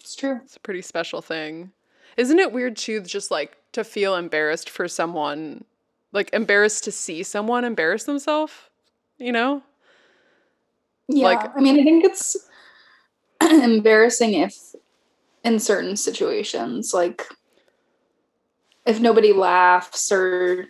It's 0.01 0.15
true. 0.17 0.41
It's 0.45 0.57
a 0.57 0.61
pretty 0.61 0.83
special 0.83 1.23
thing. 1.23 1.73
Isn't 2.17 2.39
it 2.41 2.53
weird 2.53 2.77
too 2.77 3.01
just 3.03 3.31
like 3.33 3.57
to 3.73 3.85
feel 3.85 4.17
embarrassed 4.17 4.71
for 4.71 4.89
someone 4.89 5.65
like 6.13 6.31
embarrassed 6.33 6.85
to 6.85 6.93
see 6.93 7.23
someone 7.25 7.65
embarrass 7.65 8.05
themselves, 8.05 8.53
you 9.19 9.33
know? 9.33 9.63
Yeah. 11.09 11.27
Like- 11.27 11.57
I 11.57 11.61
mean, 11.61 11.81
I 11.81 11.85
think 11.85 12.05
it's 12.05 12.37
embarrassing 13.43 14.35
if 14.35 14.57
in 15.45 15.59
certain 15.61 15.97
situations, 15.97 16.95
like 16.95 17.27
if 18.87 19.01
nobody 19.01 19.33
laughs 19.33 20.13
or 20.13 20.69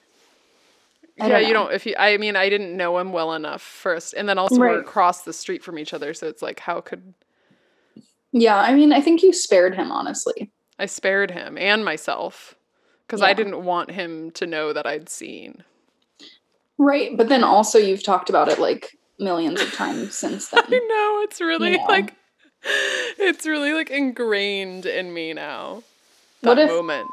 I 1.20 1.28
yeah, 1.28 1.38
you 1.38 1.48
know. 1.48 1.64
don't 1.64 1.72
if 1.74 1.86
you 1.86 1.94
I 1.98 2.16
mean, 2.16 2.34
I 2.36 2.48
didn't 2.48 2.76
know 2.76 2.98
him 2.98 3.12
well 3.12 3.34
enough 3.34 3.62
first. 3.62 4.14
And 4.14 4.28
then 4.28 4.38
also 4.38 4.58
we're 4.58 4.80
across 4.80 5.22
the 5.22 5.32
street 5.32 5.62
from 5.62 5.78
each 5.78 5.94
other, 5.94 6.12
so 6.14 6.26
it's 6.26 6.42
like 6.42 6.60
how 6.60 6.80
could 6.80 7.14
yeah, 8.32 8.56
I 8.56 8.74
mean, 8.74 8.92
I 8.92 9.00
think 9.00 9.22
you 9.22 9.32
spared 9.32 9.76
him 9.76 9.92
honestly. 9.92 10.50
I 10.76 10.86
spared 10.86 11.30
him 11.30 11.56
and 11.56 11.84
myself 11.84 12.56
because 13.06 13.22
I 13.22 13.32
didn't 13.32 13.64
want 13.64 13.92
him 13.92 14.32
to 14.32 14.46
know 14.46 14.72
that 14.72 14.86
I'd 14.86 15.08
seen. 15.08 15.62
Right. 16.76 17.16
But 17.16 17.28
then 17.28 17.44
also 17.44 17.78
you've 17.78 18.02
talked 18.02 18.28
about 18.28 18.48
it 18.48 18.58
like 18.58 18.98
millions 19.20 19.60
of 19.60 19.72
times 19.72 20.14
since 20.18 20.48
then. 20.48 20.64
I 20.66 20.70
know 20.70 21.20
it's 21.22 21.40
really 21.40 21.78
like 21.88 22.14
it's 23.18 23.46
really 23.46 23.72
like 23.72 23.90
ingrained 23.90 24.84
in 24.84 25.14
me 25.14 25.32
now. 25.32 25.84
What 26.40 26.56
That 26.56 26.64
if- 26.64 26.70
moment. 26.70 27.10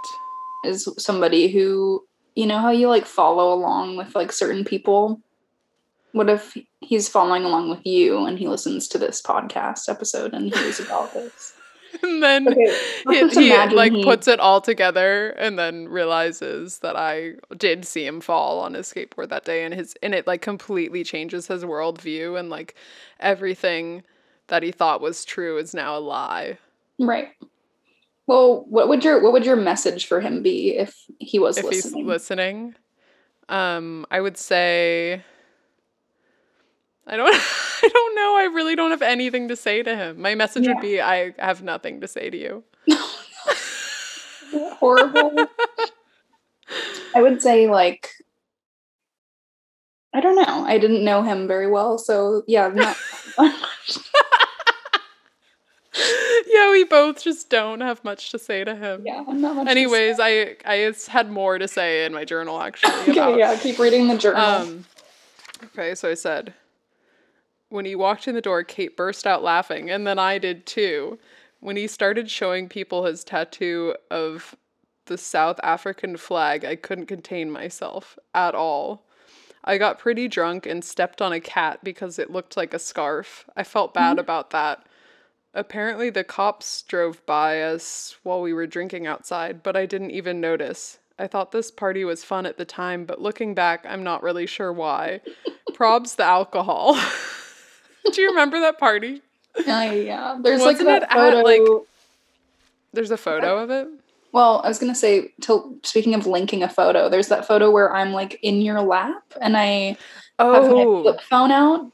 Is 0.63 0.87
somebody 0.97 1.49
who 1.51 2.03
you 2.35 2.45
know 2.45 2.59
how 2.59 2.71
you 2.71 2.87
like 2.87 3.05
follow 3.05 3.53
along 3.53 3.97
with 3.97 4.15
like 4.15 4.31
certain 4.31 4.63
people? 4.63 5.21
What 6.13 6.29
if 6.29 6.57
he's 6.81 7.07
following 7.07 7.43
along 7.43 7.69
with 7.69 7.85
you 7.85 8.25
and 8.25 8.37
he 8.37 8.47
listens 8.47 8.87
to 8.89 8.97
this 8.97 9.21
podcast 9.21 9.87
episode 9.87 10.33
and 10.33 10.53
hears 10.53 10.79
about 10.79 11.13
this? 11.13 11.53
And 12.03 12.23
then 12.23 12.47
Okay, 12.47 12.73
he, 13.09 13.49
he, 13.49 13.75
like 13.75 13.91
he- 13.91 14.03
puts 14.03 14.27
it 14.27 14.39
all 14.39 14.61
together 14.61 15.29
and 15.31 15.59
then 15.59 15.89
realizes 15.89 16.79
that 16.79 16.95
I 16.95 17.33
did 17.57 17.85
see 17.85 18.05
him 18.05 18.21
fall 18.21 18.59
on 18.59 18.73
his 18.73 18.91
skateboard 18.91 19.29
that 19.29 19.45
day 19.45 19.63
and 19.65 19.73
his 19.73 19.93
and 20.01 20.15
it 20.15 20.25
like 20.25 20.41
completely 20.41 21.03
changes 21.03 21.47
his 21.47 21.63
worldview 21.63 22.39
and 22.39 22.49
like 22.49 22.75
everything 23.19 24.03
that 24.47 24.63
he 24.63 24.71
thought 24.71 25.01
was 25.01 25.25
true 25.25 25.57
is 25.57 25.73
now 25.73 25.97
a 25.97 25.99
lie. 25.99 26.57
Right. 26.99 27.29
Well, 28.31 28.63
what 28.69 28.87
would 28.87 29.03
your 29.03 29.21
what 29.21 29.33
would 29.33 29.45
your 29.45 29.57
message 29.57 30.05
for 30.05 30.21
him 30.21 30.41
be 30.41 30.77
if 30.77 30.95
he 31.19 31.37
was 31.37 31.57
if 31.57 31.65
listening? 31.65 32.05
he's 32.05 32.07
listening. 32.07 32.75
Um, 33.49 34.05
I 34.09 34.21
would 34.21 34.37
say 34.37 35.21
I 37.05 37.17
don't 37.17 37.27
I 37.83 37.89
don't 37.91 38.15
know. 38.15 38.37
I 38.37 38.43
really 38.53 38.77
don't 38.77 38.91
have 38.91 39.01
anything 39.01 39.49
to 39.49 39.57
say 39.57 39.83
to 39.83 39.93
him. 39.97 40.21
My 40.21 40.35
message 40.35 40.65
Yeah. 40.65 40.75
would 40.75 40.81
be 40.81 41.01
I 41.01 41.33
have 41.39 41.61
nothing 41.61 41.99
to 41.99 42.07
say 42.07 42.29
to 42.29 42.37
you. 42.37 42.63
Horrible. 44.79 45.47
I 47.13 47.21
would 47.21 47.41
say 47.41 47.67
like 47.67 48.11
I 50.13 50.21
don't 50.21 50.37
know. 50.37 50.63
I 50.65 50.77
didn't 50.77 51.03
know 51.03 51.21
him 51.21 51.49
very 51.49 51.69
well, 51.69 51.97
so 51.97 52.43
yeah, 52.47 52.69
not 52.69 52.95
yeah, 56.47 56.71
we 56.71 56.83
both 56.85 57.21
just 57.21 57.49
don't 57.49 57.81
have 57.81 58.03
much 58.03 58.31
to 58.31 58.39
say 58.39 58.63
to 58.63 58.75
him. 58.75 59.03
yeah, 59.05 59.23
not 59.27 59.55
much 59.55 59.65
to 59.65 59.71
Anyways, 59.71 60.19
I 60.19 60.55
I 60.65 60.93
had 61.07 61.29
more 61.29 61.57
to 61.57 61.67
say 61.67 62.05
in 62.05 62.13
my 62.13 62.23
journal 62.23 62.61
actually 62.61 62.91
say. 62.91 63.11
about 63.11 63.31
Okay, 63.31 63.39
yeah, 63.39 63.57
keep 63.57 63.77
reading 63.77 64.07
the 64.07 64.17
journal. 64.17 64.41
Um, 64.41 64.85
okay, 65.65 65.95
so 65.95 66.09
I 66.09 66.13
said, 66.13 66.53
when 67.69 67.85
he 67.85 67.95
walked 67.95 68.27
in 68.27 68.35
the 68.35 68.41
door, 68.41 68.63
Kate 68.63 68.95
burst 68.95 69.27
out 69.27 69.43
laughing, 69.43 69.89
and 69.89 70.07
then 70.07 70.17
I 70.17 70.37
did 70.37 70.65
too. 70.65 71.19
When 71.59 71.75
he 71.75 71.87
started 71.87 72.31
showing 72.31 72.69
people 72.69 73.05
his 73.05 73.23
tattoo 73.23 73.95
of 74.09 74.55
the 75.05 75.17
South 75.17 75.59
African 75.61 76.15
flag, 76.15 76.63
I 76.63 76.75
couldn't 76.75 77.07
contain 77.07 77.51
myself 77.51 78.17
at 78.33 78.55
all. 78.55 79.03
I 79.63 79.77
got 79.77 79.99
pretty 79.99 80.27
drunk 80.27 80.65
and 80.65 80.83
stepped 80.83 81.21
on 81.21 81.33
a 81.33 81.39
cat 81.39 81.83
because 81.83 82.17
it 82.17 82.31
looked 82.31 82.57
like 82.57 82.73
a 82.73 82.79
scarf. 82.79 83.47
I 83.55 83.63
felt 83.63 83.93
bad 83.93 84.17
about 84.17 84.49
that. 84.51 84.85
Apparently, 85.53 86.09
the 86.09 86.23
cops 86.23 86.81
drove 86.83 87.25
by 87.25 87.61
us 87.61 88.15
while 88.23 88.41
we 88.41 88.53
were 88.53 88.67
drinking 88.67 89.05
outside, 89.05 89.61
but 89.63 89.75
I 89.75 89.85
didn't 89.85 90.11
even 90.11 90.39
notice. 90.39 90.97
I 91.19 91.27
thought 91.27 91.51
this 91.51 91.69
party 91.69 92.05
was 92.05 92.23
fun 92.23 92.45
at 92.45 92.57
the 92.57 92.63
time, 92.65 93.05
but 93.05 93.21
looking 93.21 93.53
back, 93.53 93.85
I'm 93.87 94.03
not 94.03 94.23
really 94.23 94.45
sure 94.47 94.71
why. 94.71 95.19
Probs 95.73 96.15
the 96.15 96.23
alcohol. 96.23 96.95
Do 98.13 98.21
you 98.21 98.29
remember 98.29 98.59
that 98.61 98.79
party? 98.79 99.21
yeah, 99.65 99.91
yeah. 99.91 100.37
There's 100.41 100.61
like 100.61 100.79
Wasn't 100.79 100.87
that 100.87 101.03
it 101.03 101.09
at, 101.09 101.11
photo. 101.11 101.37
like- 101.41 101.83
There's 102.93 103.11
a 103.11 103.17
photo 103.17 103.57
of 103.61 103.69
it. 103.69 103.87
well, 104.31 104.61
I 104.63 104.69
was 104.69 104.79
gonna 104.79 104.95
say, 104.95 105.33
till 105.41 105.75
speaking 105.83 106.15
of 106.15 106.25
linking 106.27 106.63
a 106.63 106.69
photo, 106.69 107.09
there's 107.09 107.27
that 107.27 107.45
photo 107.45 107.69
where 107.69 107.93
I'm 107.93 108.13
like 108.13 108.39
in 108.41 108.61
your 108.61 108.81
lap 108.81 109.21
and 109.41 109.57
I 109.57 109.97
have 110.39 110.63
my 110.63 110.83
Oh, 110.83 111.01
flip 111.03 111.19
phone 111.21 111.51
out. 111.51 111.91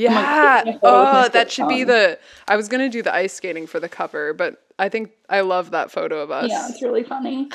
Yeah. 0.00 0.62
taking 0.64 0.74
a 0.74 0.78
photo 0.80 1.00
with 1.04 1.12
my 1.12 1.24
Oh, 1.24 1.28
that 1.28 1.50
should 1.52 1.68
be 1.68 1.84
the. 1.84 2.18
I 2.48 2.56
was 2.56 2.68
gonna 2.68 2.88
do 2.88 3.02
the 3.02 3.14
ice 3.14 3.32
skating 3.32 3.66
for 3.66 3.80
the 3.80 3.88
cover, 3.88 4.32
but 4.34 4.62
I 4.78 4.88
think 4.88 5.12
I 5.28 5.40
love 5.42 5.70
that 5.72 5.90
photo 5.90 6.20
of 6.20 6.30
us. 6.30 6.50
Yeah, 6.50 6.68
it's 6.68 6.82
really 6.82 7.04
funny. 7.04 7.48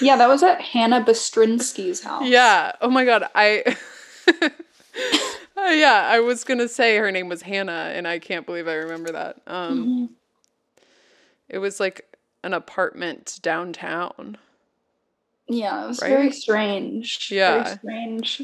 yeah, 0.00 0.16
that 0.16 0.28
was 0.28 0.42
at 0.42 0.60
Hannah 0.60 1.04
Bastrinsky's 1.04 2.02
house. 2.02 2.24
Yeah. 2.26 2.72
Oh 2.80 2.90
my 2.90 3.04
god. 3.04 3.24
I. 3.34 3.76
Uh, 5.54 5.68
yeah, 5.68 6.08
I 6.10 6.20
was 6.20 6.44
gonna 6.44 6.66
say 6.66 6.96
her 6.96 7.12
name 7.12 7.28
was 7.28 7.42
Hannah, 7.42 7.92
and 7.94 8.08
I 8.08 8.18
can't 8.18 8.46
believe 8.46 8.66
I 8.66 8.74
remember 8.74 9.12
that. 9.12 9.36
Um, 9.46 9.86
Mhm. 9.86 10.86
it 11.48 11.58
was 11.58 11.78
like 11.78 12.16
an 12.42 12.52
apartment 12.54 13.38
downtown. 13.42 14.38
Yeah, 15.48 15.84
it 15.84 15.88
was 15.88 16.00
Right? 16.02 16.08
very 16.08 16.32
strange. 16.32 17.28
Yeah. 17.30 17.62
Very 17.64 17.76
strange. 17.76 18.42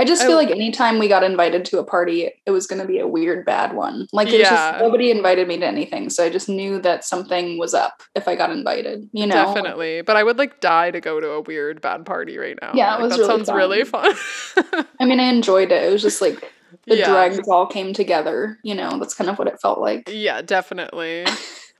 I 0.00 0.04
just 0.04 0.22
I- 0.22 0.26
feel 0.26 0.36
like 0.36 0.50
anytime 0.50 0.98
we 0.98 1.08
got 1.08 1.22
invited 1.22 1.66
to 1.66 1.78
a 1.78 1.84
party, 1.84 2.30
it 2.46 2.50
was 2.50 2.66
going 2.66 2.80
to 2.80 2.88
be 2.88 2.98
a 3.00 3.06
weird, 3.06 3.44
bad 3.44 3.74
one. 3.74 4.06
Like, 4.14 4.28
it 4.28 4.40
Yeah. 4.40 4.48
just 4.48 4.80
nobody 4.80 5.10
invited 5.10 5.46
me 5.46 5.58
to 5.58 5.66
anything. 5.66 6.08
So 6.08 6.24
I 6.24 6.30
just 6.30 6.48
knew 6.48 6.80
that 6.80 7.04
something 7.04 7.58
was 7.58 7.74
up 7.74 8.02
if 8.14 8.26
I 8.26 8.34
got 8.34 8.50
invited, 8.50 9.10
you 9.12 9.26
know? 9.26 9.34
Definitely, 9.34 10.00
but 10.00 10.16
I 10.16 10.24
would 10.24 10.38
like 10.38 10.60
die 10.60 10.90
to 10.90 11.02
go 11.02 11.20
to 11.20 11.32
a 11.32 11.40
weird 11.42 11.82
bad 11.82 12.06
party 12.06 12.38
right 12.38 12.56
now. 12.62 12.70
Yeah, 12.74 12.94
it 12.96 13.00
Like, 13.02 13.10
was 13.10 13.10
that 13.12 13.18
really 13.18 13.44
sounds 13.44 13.52
really 13.52 13.84
fun. 13.84 14.14
I 15.00 15.04
mean, 15.04 15.20
I 15.20 15.24
enjoyed 15.24 15.70
it. 15.70 15.82
It 15.84 15.92
was 15.92 16.00
just 16.00 16.22
like 16.22 16.50
the 16.86 16.96
yeah, 16.96 17.10
dregs 17.10 17.46
all 17.46 17.66
came 17.66 17.92
together, 17.92 18.58
you 18.64 18.74
know? 18.74 18.98
That's 18.98 19.12
kind 19.14 19.28
of 19.28 19.38
what 19.38 19.48
it 19.48 19.60
felt 19.60 19.80
like. 19.80 20.08
Yeah, 20.10 20.40
definitely. 20.40 21.26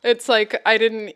it's 0.05 0.29
like 0.29 0.61
I 0.67 0.77
didn't 0.77 1.15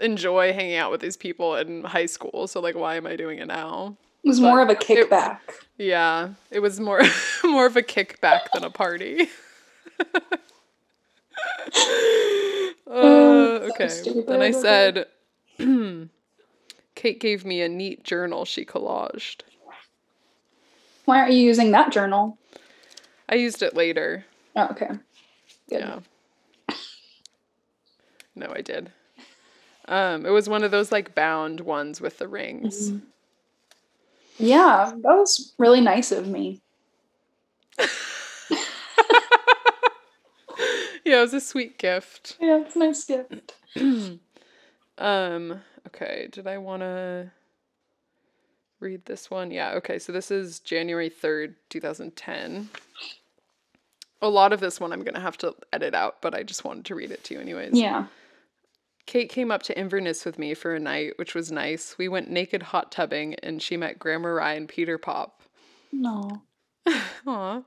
enjoy 0.00 0.52
hanging 0.52 0.74
out 0.74 0.90
with 0.90 1.00
these 1.00 1.16
people 1.16 1.54
in 1.54 1.84
high 1.84 2.06
school, 2.06 2.48
so 2.48 2.58
like, 2.60 2.74
why 2.74 2.96
am 2.96 3.06
I 3.06 3.14
doing 3.14 3.38
it 3.38 3.46
now? 3.46 3.96
Was 4.24 4.40
But 4.40 4.46
more 4.46 4.62
of 4.62 4.68
a 4.68 4.72
it- 4.72 4.80
kickback. 4.80 5.38
Yeah, 5.76 6.30
it 6.50 6.60
was 6.60 6.78
more 6.80 7.02
more 7.44 7.66
of 7.66 7.76
a 7.76 7.82
kickback 7.82 8.40
than 8.52 8.64
a 8.64 8.70
party. 8.70 9.28
Oh, 12.86 13.56
uh, 13.56 13.60
so 13.60 14.12
okay. 14.12 14.22
Then 14.26 14.42
I 14.42 14.50
said, 14.50 15.06
Kate 16.94 17.18
gave 17.20 17.44
me 17.44 17.60
a 17.62 17.68
neat 17.68 18.04
journal 18.04 18.44
she 18.44 18.64
collaged. 18.64 19.40
Why 21.04 21.18
aren't 21.20 21.32
you 21.32 21.38
using 21.38 21.70
that 21.72 21.90
journal? 21.92 22.38
I 23.28 23.34
used 23.36 23.62
it 23.62 23.74
later. 23.74 24.24
Oh, 24.54 24.68
okay. 24.70 24.90
Good. 25.68 25.80
Yeah. 25.80 25.98
No, 28.36 28.52
I 28.54 28.60
did. 28.60 28.92
Um, 29.88 30.24
it 30.26 30.30
was 30.30 30.48
one 30.48 30.62
of 30.62 30.70
those 30.70 30.92
like 30.92 31.14
bound 31.14 31.60
ones 31.60 32.00
with 32.00 32.18
the 32.18 32.28
rings. 32.28 32.90
Mhm. 32.92 33.00
Yeah, 34.38 34.92
that 34.96 35.16
was 35.16 35.54
really 35.58 35.80
nice 35.80 36.12
of 36.12 36.26
me. 36.26 36.60
Yeah, 41.04 41.18
it 41.18 41.22
was 41.22 41.34
a 41.34 41.40
sweet 41.40 41.78
gift. 41.78 42.36
Yeah, 42.40 42.60
it's 42.60 42.76
a 42.76 42.78
nice 42.78 43.04
gift. 43.04 43.54
um, 44.98 45.60
okay, 45.86 46.28
did 46.32 46.46
I 46.46 46.56
want 46.58 46.80
to 46.80 47.30
read 48.80 49.04
this 49.04 49.30
one. 49.30 49.50
Yeah, 49.50 49.72
okay. 49.72 49.98
So 49.98 50.12
this 50.12 50.30
is 50.30 50.60
January 50.60 51.10
3rd, 51.10 51.54
2010. 51.68 52.70
A 54.22 54.28
lot 54.28 54.54
of 54.54 54.60
this 54.60 54.80
one 54.80 54.92
I'm 54.92 55.02
going 55.02 55.14
to 55.14 55.20
have 55.20 55.36
to 55.38 55.54
edit 55.72 55.94
out, 55.94 56.22
but 56.22 56.34
I 56.34 56.42
just 56.42 56.64
wanted 56.64 56.86
to 56.86 56.94
read 56.94 57.10
it 57.10 57.22
to 57.24 57.34
you 57.34 57.40
anyways. 57.40 57.74
Yeah. 57.74 58.06
Kate 59.06 59.28
came 59.28 59.50
up 59.50 59.62
to 59.64 59.78
Inverness 59.78 60.24
with 60.24 60.38
me 60.38 60.54
for 60.54 60.74
a 60.74 60.80
night, 60.80 61.12
which 61.16 61.34
was 61.34 61.52
nice. 61.52 61.96
We 61.98 62.08
went 62.08 62.30
naked 62.30 62.62
hot 62.62 62.90
tubbing 62.90 63.34
and 63.42 63.60
she 63.60 63.76
met 63.76 63.98
Grandma 63.98 64.28
Rye 64.28 64.54
and 64.54 64.68
Peter 64.68 64.96
Pop. 64.98 65.42
No. 65.92 66.42
Aw. 67.26 67.62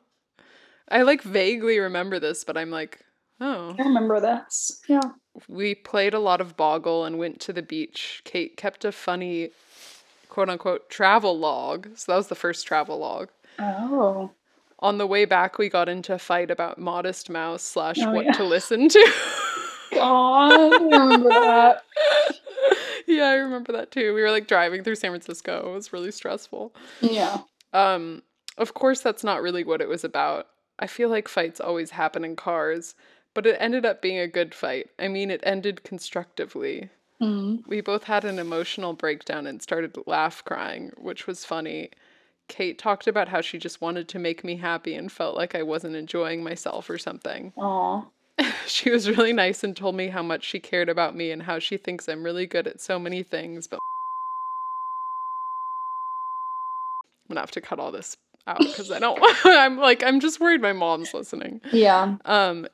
I 0.89 1.01
like 1.03 1.21
vaguely 1.21 1.79
remember 1.79 2.19
this, 2.19 2.43
but 2.43 2.57
I'm 2.57 2.71
like, 2.71 2.99
oh. 3.39 3.75
I 3.77 3.81
remember 3.83 4.19
this. 4.19 4.81
Yeah. 4.87 5.01
We 5.47 5.75
played 5.75 6.13
a 6.15 6.19
lot 6.19 6.41
of 6.41 6.57
Boggle 6.57 7.05
and 7.05 7.19
went 7.19 7.39
to 7.41 7.53
the 7.53 7.61
beach. 7.61 8.21
Kate 8.25 8.57
kept 8.57 8.83
a 8.83 8.91
funny, 8.91 9.51
quote 10.29 10.49
unquote, 10.49 10.89
travel 10.89 11.37
log. 11.37 11.89
So 11.95 12.11
that 12.11 12.17
was 12.17 12.27
the 12.27 12.35
first 12.35 12.65
travel 12.65 12.97
log. 12.97 13.29
Oh. 13.59 14.31
On 14.79 14.97
the 14.97 15.07
way 15.07 15.25
back, 15.25 15.57
we 15.57 15.69
got 15.69 15.89
into 15.89 16.13
a 16.13 16.19
fight 16.19 16.49
about 16.51 16.79
Modest 16.79 17.29
Mouse 17.29 17.63
slash 17.63 17.97
Oh, 17.99 18.11
what 18.11 18.25
yeah. 18.25 18.31
to 18.33 18.43
listen 18.43 18.89
to. 18.89 19.11
God, 19.93 20.73
I 20.73 20.97
remember 20.97 21.29
that. 21.29 21.83
yeah, 23.07 23.25
I 23.25 23.33
remember 23.35 23.71
that 23.73 23.91
too. 23.91 24.13
We 24.13 24.21
were 24.21 24.31
like 24.31 24.47
driving 24.47 24.83
through 24.83 24.95
San 24.95 25.11
Francisco. 25.11 25.71
It 25.71 25.73
was 25.73 25.93
really 25.93 26.11
stressful. 26.11 26.73
Yeah. 27.01 27.39
Um, 27.73 28.23
of 28.57 28.73
course, 28.73 29.01
that's 29.01 29.23
not 29.23 29.41
really 29.41 29.63
what 29.63 29.81
it 29.81 29.89
was 29.89 30.03
about. 30.03 30.47
I 30.79 30.87
feel 30.87 31.09
like 31.09 31.27
fights 31.27 31.59
always 31.59 31.91
happen 31.91 32.23
in 32.23 32.35
cars, 32.35 32.95
but 33.33 33.45
it 33.45 33.57
ended 33.59 33.85
up 33.85 34.01
being 34.01 34.19
a 34.19 34.27
good 34.27 34.53
fight. 34.53 34.89
I 34.99 35.07
mean, 35.07 35.31
it 35.31 35.41
ended 35.43 35.83
constructively. 35.83 36.89
Mm. 37.21 37.63
We 37.67 37.81
both 37.81 38.03
had 38.03 38.25
an 38.25 38.39
emotional 38.39 38.93
breakdown 38.93 39.47
and 39.47 39.61
started 39.61 39.97
laugh 40.05 40.43
crying, 40.45 40.91
which 40.97 41.25
was 41.25 41.45
funny. 41.45 41.89
Kate 42.47 42.77
talked 42.77 43.07
about 43.07 43.27
how 43.27 43.41
she 43.41 43.57
just 43.57 43.81
wanted 43.81 44.07
to 44.09 44.19
make 44.19 44.43
me 44.43 44.57
happy 44.57 44.95
and 44.95 45.11
felt 45.11 45.35
like 45.35 45.55
I 45.55 45.63
wasn't 45.63 45.95
enjoying 45.95 46.43
myself 46.43 46.89
or 46.89 46.97
something. 46.97 47.53
Aw. 47.57 48.05
She 48.67 48.89
was 48.91 49.09
really 49.09 49.33
nice 49.33 49.63
and 49.63 49.75
told 49.75 49.95
me 49.95 50.09
how 50.09 50.21
much 50.21 50.43
she 50.43 50.59
cared 50.59 50.89
about 50.89 51.15
me 51.15 51.31
and 51.31 51.43
how 51.43 51.57
she 51.57 51.77
thinks 51.77 52.07
I'm 52.07 52.23
really 52.23 52.45
good 52.45 52.67
at 52.67 52.81
so 52.81 52.99
many 52.99 53.23
things, 53.23 53.65
but 53.67 53.79
I'm 57.29 57.33
gonna 57.33 57.39
have 57.41 57.51
to 57.51 57.61
cut 57.61 57.79
all 57.79 57.91
this 57.91 58.15
out 58.45 58.59
because 58.59 58.91
I 58.91 58.99
don't 58.99 59.19
I'm 59.45 59.77
like 59.77 60.03
I'm 60.03 60.19
just 60.19 60.39
worried 60.39 60.61
my 60.61 60.73
mom's 60.73 61.13
listening. 61.13 61.61
Yeah. 61.71 62.17
Um 62.25 62.67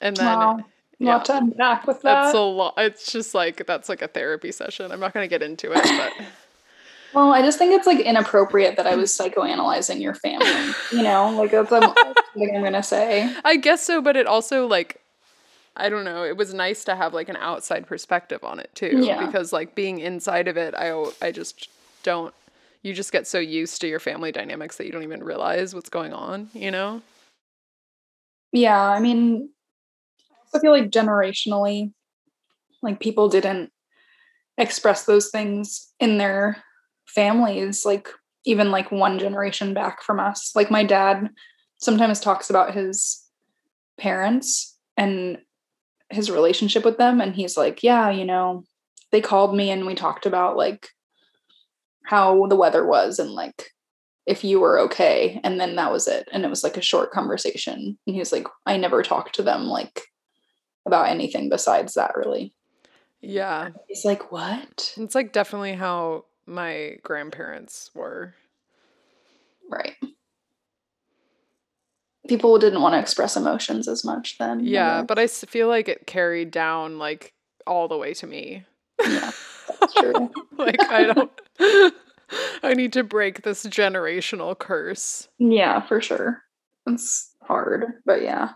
and 0.00 0.16
then 0.16 0.26
Wow. 0.26 0.64
yeah. 0.98 1.14
Lot 1.16 1.24
to 1.26 1.36
unpack 1.38 1.86
with 1.86 2.02
that. 2.02 2.22
That's 2.22 2.34
a 2.34 2.40
lot. 2.40 2.74
It's 2.78 3.10
just 3.12 3.34
like 3.34 3.66
that's 3.66 3.88
like 3.88 4.02
a 4.02 4.08
therapy 4.08 4.52
session. 4.52 4.90
I'm 4.92 5.00
not 5.00 5.14
gonna 5.14 5.28
get 5.28 5.42
into 5.42 5.72
it, 5.72 5.82
but 5.82 6.12
Well, 7.14 7.32
I 7.32 7.42
just 7.42 7.58
think 7.58 7.72
it's 7.72 7.86
like 7.86 8.00
inappropriate 8.00 8.76
that 8.76 8.86
I 8.86 8.94
was 8.94 9.10
psychoanalyzing 9.10 10.00
your 10.00 10.14
family. 10.14 10.72
You 10.92 11.02
know, 11.02 11.30
like 11.36 11.50
that's 11.50 11.70
the 11.70 12.14
thing 12.34 12.56
I'm 12.56 12.62
gonna 12.62 12.82
say. 12.82 13.34
I 13.44 13.56
guess 13.56 13.82
so. 13.82 14.00
But 14.00 14.16
it 14.16 14.26
also 14.26 14.66
like, 14.66 15.00
I 15.76 15.88
don't 15.88 16.04
know. 16.04 16.24
It 16.24 16.36
was 16.36 16.54
nice 16.54 16.84
to 16.84 16.96
have 16.96 17.12
like 17.12 17.28
an 17.28 17.36
outside 17.36 17.86
perspective 17.86 18.42
on 18.44 18.58
it 18.60 18.70
too, 18.74 19.04
Yeah. 19.04 19.24
because 19.26 19.52
like 19.52 19.74
being 19.74 19.98
inside 19.98 20.48
of 20.48 20.56
it, 20.56 20.74
I 20.74 21.10
I 21.20 21.32
just 21.32 21.68
don't. 22.02 22.34
You 22.82 22.92
just 22.92 23.12
get 23.12 23.26
so 23.26 23.38
used 23.38 23.80
to 23.82 23.88
your 23.88 24.00
family 24.00 24.32
dynamics 24.32 24.76
that 24.78 24.86
you 24.86 24.92
don't 24.92 25.04
even 25.04 25.22
realize 25.22 25.74
what's 25.74 25.90
going 25.90 26.12
on. 26.12 26.48
You 26.54 26.70
know? 26.70 27.02
Yeah, 28.52 28.80
I 28.80 29.00
mean, 29.00 29.50
I 30.54 30.58
feel 30.58 30.72
like 30.72 30.90
generationally, 30.90 31.92
like 32.82 33.00
people 33.00 33.28
didn't 33.28 33.70
express 34.58 35.04
those 35.04 35.30
things 35.30 35.92
in 36.00 36.18
their 36.18 36.62
families, 37.06 37.84
like 37.84 38.08
even 38.44 38.70
like 38.70 38.90
one 38.90 39.18
generation 39.18 39.74
back 39.74 40.02
from 40.02 40.18
us. 40.20 40.52
Like 40.54 40.70
my 40.70 40.84
dad 40.84 41.30
sometimes 41.78 42.20
talks 42.20 42.50
about 42.50 42.74
his 42.74 43.24
parents 43.98 44.76
and 44.96 45.38
his 46.10 46.30
relationship 46.30 46.84
with 46.84 46.98
them, 46.98 47.20
and 47.20 47.34
he's 47.34 47.56
like, 47.56 47.82
Yeah, 47.82 48.10
you 48.10 48.24
know, 48.24 48.64
they 49.10 49.20
called 49.20 49.54
me 49.56 49.70
and 49.70 49.86
we 49.86 49.94
talked 49.94 50.26
about 50.26 50.56
like 50.56 50.88
how 52.04 52.46
the 52.46 52.56
weather 52.56 52.84
was 52.86 53.18
and 53.18 53.30
like 53.30 53.70
if 54.26 54.42
you 54.44 54.60
were 54.60 54.78
okay 54.80 55.40
and 55.44 55.60
then 55.60 55.76
that 55.76 55.92
was 55.92 56.08
it 56.08 56.28
and 56.32 56.44
it 56.44 56.48
was 56.48 56.64
like 56.64 56.76
a 56.76 56.82
short 56.82 57.12
conversation 57.12 57.96
and 58.06 58.14
he 58.14 58.18
was 58.18 58.32
like 58.32 58.46
i 58.66 58.76
never 58.76 59.02
talked 59.02 59.34
to 59.36 59.42
them 59.42 59.66
like 59.66 60.02
about 60.86 61.08
anything 61.08 61.48
besides 61.48 61.94
that 61.94 62.16
really 62.16 62.52
Yeah. 63.20 63.70
he's 63.88 64.04
like 64.04 64.32
what 64.32 64.94
It's 64.96 65.14
like 65.14 65.32
definitely 65.32 65.74
how 65.74 66.24
my 66.46 66.96
grandparents 67.02 67.90
were. 67.94 68.34
right 69.70 69.94
people 72.28 72.56
didn't 72.58 72.80
want 72.82 72.94
to 72.94 72.98
express 73.00 73.36
emotions 73.36 73.88
as 73.88 74.04
much 74.04 74.38
then 74.38 74.60
Yeah, 74.64 75.02
but 75.02 75.18
I 75.18 75.26
feel 75.26 75.68
like 75.68 75.88
it 75.88 76.06
carried 76.06 76.50
down 76.50 76.98
like 76.98 77.32
all 77.66 77.88
the 77.88 77.96
way 77.98 78.14
to 78.14 78.26
me. 78.26 78.64
yeah 79.04 79.30
that's 79.80 79.94
true 79.94 80.30
like 80.56 80.80
I 80.80 81.04
don't. 81.12 81.30
I 82.62 82.72
need 82.74 82.92
to 82.94 83.04
break 83.04 83.42
this 83.42 83.64
generational 83.66 84.58
curse. 84.58 85.28
yeah 85.38 85.80
for 85.80 86.00
sure 86.00 86.42
it's 86.86 87.34
hard 87.42 87.84
but 88.06 88.22
yeah 88.22 88.52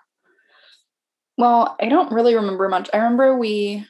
well 1.36 1.76
i 1.80 1.88
don't 1.88 2.10
really 2.12 2.34
remember 2.34 2.68
much 2.68 2.88
i 2.94 2.96
remember 2.96 3.36
we 3.36 3.84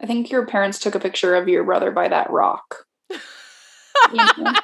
i 0.00 0.06
think 0.06 0.30
your 0.30 0.46
parents 0.46 0.78
took 0.78 0.94
a 0.94 1.00
picture 1.00 1.34
of 1.34 1.48
your 1.48 1.64
brother 1.64 1.90
by 1.90 2.08
that 2.08 2.30
rock. 2.30 2.85
Sorry. 4.08 4.56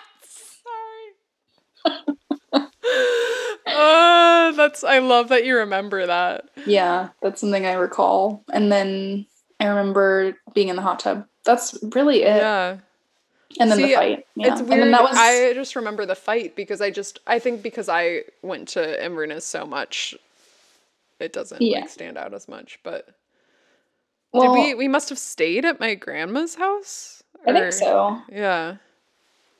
uh, 3.67 4.53
that's 4.53 4.85
I 4.85 4.99
love 4.99 5.29
that 5.29 5.45
you 5.45 5.57
remember 5.57 6.07
that. 6.07 6.49
Yeah, 6.67 7.09
that's 7.23 7.41
something 7.41 7.67
I 7.67 7.75
recall. 7.75 8.45
And 8.53 8.71
then 8.71 9.27
I 9.61 9.67
remember 9.67 10.37
being 10.55 10.69
in 10.69 10.77
the 10.77 10.83
hot 10.83 11.01
tub. 11.01 11.27
That's 11.45 11.79
really 11.83 12.23
it. 12.23 12.37
Yeah. 12.37 12.79
And 13.61 13.71
then 13.71 13.79
See, 13.79 13.89
the 13.89 13.95
fight. 13.95 14.27
Yeah. 14.35 14.53
It's 14.53 14.61
And 14.61 14.69
weird. 14.71 14.83
then 14.85 14.91
that 14.93 15.03
was 15.03 15.17
I 15.17 15.53
just 15.55 15.77
remember 15.77 16.07
the 16.07 16.15
fight 16.15 16.57
because 16.57 16.81
I 16.81 16.91
just 16.91 17.19
I 17.27 17.39
think 17.39 17.63
because 17.63 17.89
I 17.89 18.23
went 18.43 18.69
to 18.69 19.05
Inverness 19.05 19.45
so 19.45 19.67
much, 19.67 20.15
it 21.21 21.33
doesn't 21.33 21.61
Yeah. 21.61 21.81
like 21.81 21.91
stand 21.91 22.17
out 22.17 22.33
as 22.35 22.49
much. 22.49 22.79
But 22.83 23.09
well, 24.33 24.55
did 24.55 24.59
we 24.61 24.75
we 24.75 24.89
must 24.89 25.09
have 25.11 25.19
stayed 25.19 25.65
at 25.65 25.81
my 25.81 25.95
grandma's 25.95 26.55
house? 26.55 27.22
I 27.47 27.53
think 27.53 27.73
so. 27.73 28.21
Yeah. 28.31 28.77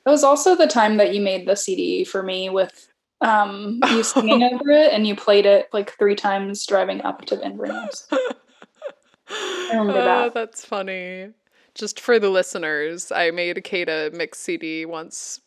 It 0.05 0.09
was 0.09 0.23
also 0.23 0.55
the 0.55 0.67
time 0.67 0.97
that 0.97 1.13
you 1.13 1.21
made 1.21 1.47
the 1.47 1.55
CD 1.55 2.03
for 2.03 2.23
me 2.23 2.49
with 2.49 2.89
um 3.21 3.79
you 3.89 4.03
singing 4.03 4.43
over 4.43 4.69
it 4.69 4.91
and 4.91 5.07
you 5.07 5.15
played 5.15 5.45
it 5.45 5.69
like 5.71 5.97
three 5.97 6.15
times 6.15 6.65
driving 6.65 7.01
up 7.03 7.25
to 7.25 7.43
Inverness. 7.43 8.07
I 8.11 9.69
remember 9.71 9.93
Oh, 9.93 10.05
that. 10.05 10.33
That's 10.33 10.65
funny. 10.65 11.29
Just 11.75 11.99
for 11.99 12.19
the 12.19 12.29
listeners, 12.29 13.11
I 13.11 13.31
made 13.31 13.57
a 13.57 14.09
mix 14.13 14.39
CD 14.39 14.85
once 14.85 15.41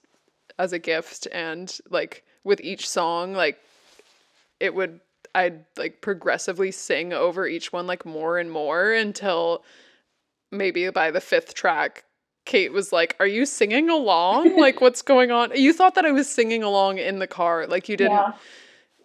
as 0.59 0.73
a 0.73 0.79
gift, 0.79 1.29
and 1.31 1.77
like 1.91 2.25
with 2.43 2.61
each 2.63 2.89
song, 2.89 3.35
like 3.35 3.61
it 4.59 4.75
would 4.75 5.01
I'd 5.35 5.65
like 5.77 6.01
progressively 6.01 6.71
sing 6.73 7.13
over 7.13 7.47
each 7.47 7.73
one 7.73 7.87
like 7.87 8.07
more 8.07 8.39
and 8.39 8.51
more 8.51 8.93
until 8.93 9.65
maybe 10.51 10.89
by 10.91 11.11
the 11.11 11.21
fifth 11.21 11.55
track, 11.55 12.05
Kate 12.47 12.73
was 12.73 12.93
like, 12.93 13.15
Are 13.21 13.27
you 13.27 13.45
singing 13.45 13.91
along? 13.91 14.57
like, 14.59 14.81
what's 14.81 15.03
going 15.03 15.31
on? 15.31 15.51
You 15.55 15.73
thought 15.75 15.95
that 15.97 16.07
I 16.07 16.13
was 16.13 16.29
singing 16.29 16.63
along 16.63 16.99
in 16.99 17.19
the 17.19 17.27
car. 17.27 17.67
Like, 17.67 17.89
you 17.89 17.97
didn't 17.97 18.13
Yeah. 18.13 18.33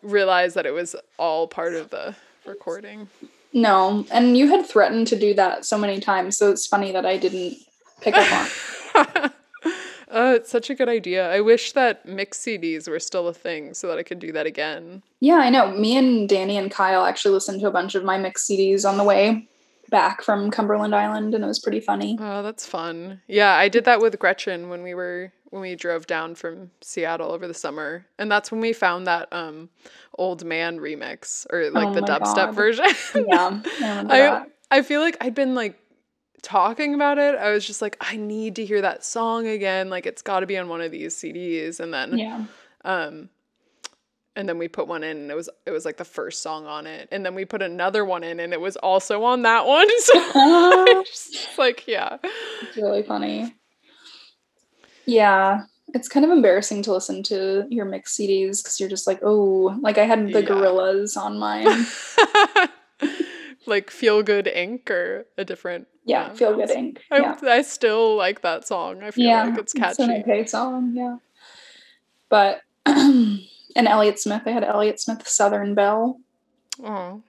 realize 0.01 0.53
that 0.53 0.65
it 0.65 0.71
was 0.71 0.95
all 1.19 1.47
part 1.47 1.73
of 1.73 1.89
the 1.89 2.15
recording. 2.45 3.09
No. 3.53 4.05
And 4.11 4.37
you 4.37 4.47
had 4.47 4.65
threatened 4.65 5.07
to 5.07 5.19
do 5.19 5.33
that 5.33 5.65
so 5.65 5.77
many 5.77 5.99
times, 5.99 6.37
so 6.37 6.49
it's 6.51 6.65
funny 6.65 6.91
that 6.93 7.05
I 7.05 7.17
didn't 7.17 7.57
pick 7.99 8.15
up 8.15 8.31
on. 8.95 9.31
uh, 10.09 10.33
it's 10.35 10.49
such 10.49 10.69
a 10.69 10.75
good 10.75 10.87
idea. 10.89 11.29
I 11.29 11.41
wish 11.41 11.73
that 11.73 12.05
mix 12.05 12.39
CDs 12.39 12.87
were 12.87 12.99
still 12.99 13.27
a 13.27 13.33
thing 13.33 13.73
so 13.73 13.87
that 13.87 13.97
I 13.97 14.03
could 14.03 14.19
do 14.19 14.31
that 14.31 14.45
again. 14.45 15.01
Yeah, 15.19 15.35
I 15.35 15.49
know. 15.49 15.71
Me 15.71 15.97
and 15.97 16.29
Danny 16.29 16.57
and 16.57 16.71
Kyle 16.71 17.05
actually 17.05 17.33
listened 17.33 17.59
to 17.61 17.67
a 17.67 17.71
bunch 17.71 17.93
of 17.95 18.03
my 18.03 18.17
mix 18.17 18.47
CDs 18.47 18.87
on 18.87 18.97
the 18.97 19.03
way 19.03 19.47
back 19.91 20.23
from 20.23 20.49
Cumberland 20.49 20.95
Island, 20.95 21.35
and 21.35 21.43
it 21.43 21.47
was 21.47 21.59
pretty 21.59 21.79
funny. 21.79 22.17
Oh, 22.19 22.41
that's 22.41 22.65
fun. 22.65 23.21
Yeah, 23.27 23.53
I 23.53 23.69
did 23.69 23.85
that 23.85 24.01
with 24.01 24.17
Gretchen 24.17 24.69
when 24.69 24.81
we 24.81 24.93
were 24.95 25.31
when 25.51 25.61
we 25.61 25.75
drove 25.75 26.07
down 26.07 26.33
from 26.33 26.71
Seattle 26.81 27.31
over 27.31 27.45
the 27.47 27.53
summer. 27.53 28.05
And 28.17 28.31
that's 28.31 28.51
when 28.51 28.61
we 28.61 28.73
found 28.73 29.05
that 29.05 29.27
um 29.31 29.69
old 30.17 30.43
man 30.45 30.79
remix 30.79 31.45
or 31.51 31.69
like 31.69 31.89
Oh 31.89 31.93
the 31.93 32.01
dubstep 32.01 32.35
God. 32.47 32.55
version. 32.55 32.85
Yeah, 33.27 33.61
I 33.81 34.27
I. 34.27 34.41
I 34.73 34.81
feel 34.83 35.01
like 35.01 35.17
I'd 35.19 35.35
been 35.35 35.53
like 35.53 35.77
talking 36.41 36.95
about 36.95 37.17
it. 37.17 37.35
I 37.35 37.51
was 37.51 37.67
just 37.67 37.81
like 37.81 37.97
I 37.99 38.15
need 38.15 38.55
to 38.55 38.65
hear 38.65 38.81
that 38.81 39.03
song 39.03 39.45
again. 39.47 39.89
Like 39.89 40.05
it's 40.05 40.21
got 40.21 40.39
to 40.39 40.47
be 40.47 40.57
on 40.57 40.69
one 40.69 40.79
of 40.79 40.91
these 40.91 41.13
CDs 41.15 41.81
and 41.81 41.93
then 41.93 42.17
Yeah. 42.17 42.45
um 42.85 43.29
and 44.35 44.47
then 44.47 44.57
we 44.57 44.67
put 44.67 44.87
one 44.87 45.03
in 45.03 45.17
and 45.17 45.31
it 45.31 45.35
was 45.35 45.49
it 45.65 45.71
was 45.71 45.83
like 45.85 45.97
the 45.97 46.05
first 46.05 46.41
song 46.41 46.65
on 46.65 46.87
it 46.87 47.07
and 47.11 47.25
then 47.25 47.35
we 47.35 47.43
put 47.45 47.61
another 47.61 48.05
one 48.05 48.23
in 48.23 48.39
and 48.39 48.53
it 48.53 48.61
was 48.61 48.75
also 48.77 49.23
on 49.23 49.41
that 49.41 49.65
one 49.65 49.87
so 49.99 50.13
it's 51.01 51.29
just 51.31 51.57
like 51.59 51.87
yeah 51.87 52.17
It's 52.23 52.77
really 52.77 53.03
funny. 53.03 53.53
Yeah, 55.05 55.63
it's 55.93 56.07
kind 56.07 56.23
of 56.23 56.31
embarrassing 56.31 56.83
to 56.83 56.93
listen 56.93 57.23
to 57.23 57.65
your 57.69 57.85
mix 57.85 58.15
CDs 58.15 58.59
because 58.63 58.79
you're 58.79 58.87
just 58.87 59.07
like, 59.07 59.19
oh, 59.23 59.77
like 59.81 59.97
I 59.97 60.05
had 60.05 60.27
the 60.27 60.41
Yeah. 60.41 60.47
Gorillaz 60.47 61.17
on 61.17 61.37
mine. 61.39 61.85
like 63.65 63.89
Feel 63.89 64.21
Good 64.23 64.45
Inc 64.45 64.89
or 64.89 65.25
a 65.37 65.43
different 65.43 65.87
Yeah, 66.05 66.27
Yeah, 66.27 66.33
Feel 66.33 66.55
Good 66.55 66.69
Inc. 66.69 66.99
I, 67.11 67.17
yeah, 67.19 67.35
I 67.43 67.61
still 67.63 68.15
like 68.15 68.41
that 68.41 68.67
song 68.67 69.01
i 69.03 69.11
feel 69.11 69.25
yeah, 69.25 69.43
like 69.45 69.57
it's 69.57 69.73
catchy 69.73 70.03
it's 70.03 70.09
an 70.09 70.21
okay 70.21 70.45
song. 70.45 70.93
Yeah, 70.95 71.17
but 72.29 72.61
and 73.75 73.87
Elliott 73.87 74.19
Smith, 74.19 74.43
I 74.45 74.51
had 74.51 74.63
Elliott 74.63 74.99
Smith 74.99 75.27
Southern 75.27 75.73
Belle. 75.75 76.19
oh 76.83 77.21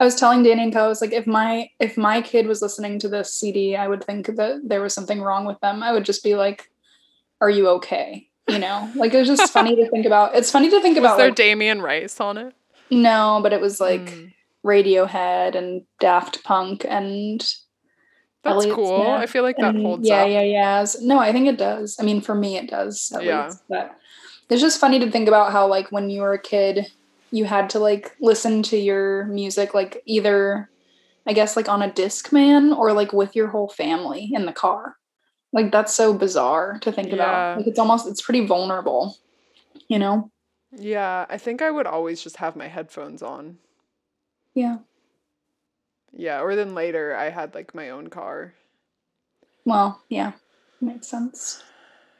I 0.00 0.04
was 0.04 0.14
telling 0.14 0.44
Danny 0.44 0.62
and 0.62 0.72
Co. 0.72 0.84
I 0.84 0.88
was 0.88 1.00
like, 1.00 1.12
if 1.12 1.26
my 1.26 1.70
if 1.80 1.96
my 1.96 2.22
kid 2.22 2.46
was 2.46 2.62
listening 2.62 2.98
to 3.00 3.08
this 3.08 3.34
CD, 3.34 3.74
I 3.74 3.88
would 3.88 4.04
think 4.04 4.26
that 4.36 4.60
there 4.64 4.80
was 4.80 4.94
something 4.94 5.20
wrong 5.20 5.44
with 5.44 5.58
them. 5.60 5.82
I 5.82 5.90
would 5.92 6.04
just 6.04 6.22
be 6.22 6.36
like, 6.36 6.70
"Are 7.40 7.50
you 7.50 7.68
okay?" 7.70 8.28
You 8.48 8.58
know, 8.60 8.90
like 8.96 9.12
it 9.12 9.18
was 9.18 9.26
just 9.26 9.52
funny 9.52 9.74
to 9.74 9.90
think 9.90 10.06
about. 10.06 10.36
It's 10.36 10.50
funny 10.52 10.70
to 10.70 10.80
think 10.80 10.94
was 10.96 11.04
about. 11.04 11.16
there 11.18 11.28
Like, 11.28 11.36
Damien 11.36 11.82
Rice 11.82 12.20
on 12.20 12.38
it 12.38 12.54
no, 12.90 13.40
but 13.42 13.52
it 13.52 13.60
was 13.60 13.80
like 13.80 14.00
Mm. 14.00 14.32
Radiohead 14.64 15.54
and 15.54 15.82
Daft 16.00 16.42
Punk 16.44 16.86
and 16.88 17.40
that's 18.42 18.54
Elliott 18.56 18.74
cool 18.74 19.02
i 19.02 19.26
feel 19.26 19.42
like 19.42 19.56
that 19.56 19.74
and 19.74 19.84
holds 19.84 20.08
yeah, 20.08 20.22
up 20.22 20.28
yeah, 20.28 20.40
yeah. 20.42 20.80
Yeah. 20.80 20.86
No, 21.02 21.18
I 21.18 21.32
think 21.32 21.48
it 21.48 21.58
does. 21.58 21.96
I 22.00 22.04
mean, 22.04 22.20
for 22.20 22.34
me, 22.34 22.56
it 22.56 22.70
does. 22.70 23.12
At 23.14 23.24
Yeah. 23.24 23.46
least. 23.46 23.62
But 23.68 23.97
it's 24.50 24.60
just 24.62 24.80
funny 24.80 24.98
to 25.00 25.10
think 25.10 25.28
about 25.28 25.52
how, 25.52 25.66
like, 25.66 25.90
when 25.92 26.10
you 26.10 26.22
were 26.22 26.32
a 26.32 26.40
kid, 26.42 26.86
you 27.30 27.44
had 27.44 27.68
to 27.70 27.78
like 27.78 28.16
listen 28.20 28.62
to 28.64 28.76
your 28.78 29.26
music, 29.26 29.74
like 29.74 30.02
either, 30.06 30.70
I 31.26 31.34
guess, 31.34 31.56
like 31.56 31.68
on 31.68 31.82
a 31.82 31.90
Discman 31.90 32.74
or 32.76 32.92
like 32.94 33.12
with 33.12 33.36
your 33.36 33.48
whole 33.48 33.68
family 33.68 34.30
in 34.32 34.46
the 34.46 34.52
car. 34.52 34.96
Like 35.52 35.70
that's 35.70 35.92
so 35.94 36.14
bizarre 36.14 36.78
to 36.80 36.90
think 36.92 37.08
Yeah. 37.08 37.14
about. 37.14 37.58
Like 37.58 37.66
it's 37.66 37.78
almost 37.78 38.08
it's 38.08 38.22
pretty 38.22 38.46
vulnerable, 38.46 39.16
you 39.88 39.98
know. 39.98 40.30
yeah 40.76 41.24
i 41.30 41.38
think 41.38 41.62
i 41.62 41.70
would 41.70 41.86
always 41.86 42.22
just 42.22 42.36
have 42.36 42.54
my 42.54 42.68
headphones 42.68 43.22
on 43.22 43.56
Yeah. 44.54 44.78
yeah 46.12 46.42
or 46.42 46.54
then 46.56 46.74
later 46.74 47.16
i 47.16 47.30
had 47.30 47.54
like 47.54 47.74
my 47.74 47.88
own 47.88 48.08
car 48.08 48.52
Well, 49.64 50.02
yeah, 50.10 50.32
makes 50.80 51.08
sense. 51.08 51.62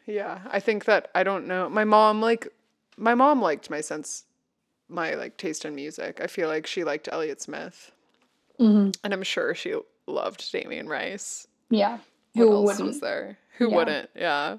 Yeah, 0.08 0.40
I 0.50 0.60
think 0.60 0.86
that 0.86 1.10
I 1.14 1.22
don't 1.22 1.46
know. 1.46 1.68
My 1.68 1.84
mom 1.84 2.20
like 2.22 2.48
my 2.96 3.14
mom 3.14 3.42
liked 3.42 3.70
my 3.70 3.82
sense 3.82 4.24
my 4.88 5.14
like 5.14 5.36
taste 5.36 5.64
in 5.66 5.74
music. 5.74 6.20
I 6.22 6.26
feel 6.26 6.48
like 6.48 6.66
she 6.66 6.82
liked 6.84 7.08
Elliott 7.12 7.42
Smith, 7.42 7.92
hmm 8.58 8.90
and 9.04 9.12
I'm 9.14 9.22
sure 9.22 9.54
she 9.54 9.74
loved 10.06 10.50
Damien 10.50 10.88
Rice. 10.88 11.46
Yeah. 11.70 11.98
What 12.34 12.44
Who 12.46 12.52
else 12.54 12.66
wouldn't? 12.68 12.86
was 12.88 13.00
there? 13.00 13.38
Who 13.58 13.68
Yeah. 13.70 13.76
wouldn't? 13.76 14.10
Yeah. 14.16 14.56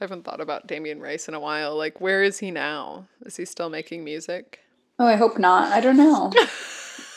I 0.00 0.04
haven't 0.04 0.24
thought 0.24 0.40
about 0.40 0.66
Damien 0.66 1.00
Rice 1.00 1.28
in 1.28 1.34
a 1.34 1.40
while. 1.40 1.76
Like, 1.76 2.00
where 2.00 2.22
is 2.22 2.38
he 2.38 2.50
now? 2.52 3.06
Is 3.26 3.36
he 3.36 3.44
still 3.44 3.68
making 3.68 4.04
music? 4.04 4.60
Oh, 4.98 5.06
I 5.06 5.16
hope 5.16 5.38
not. 5.38 5.72
I 5.72 5.80
don't 5.80 5.96
know. 5.96 6.30
oh, 6.32 6.36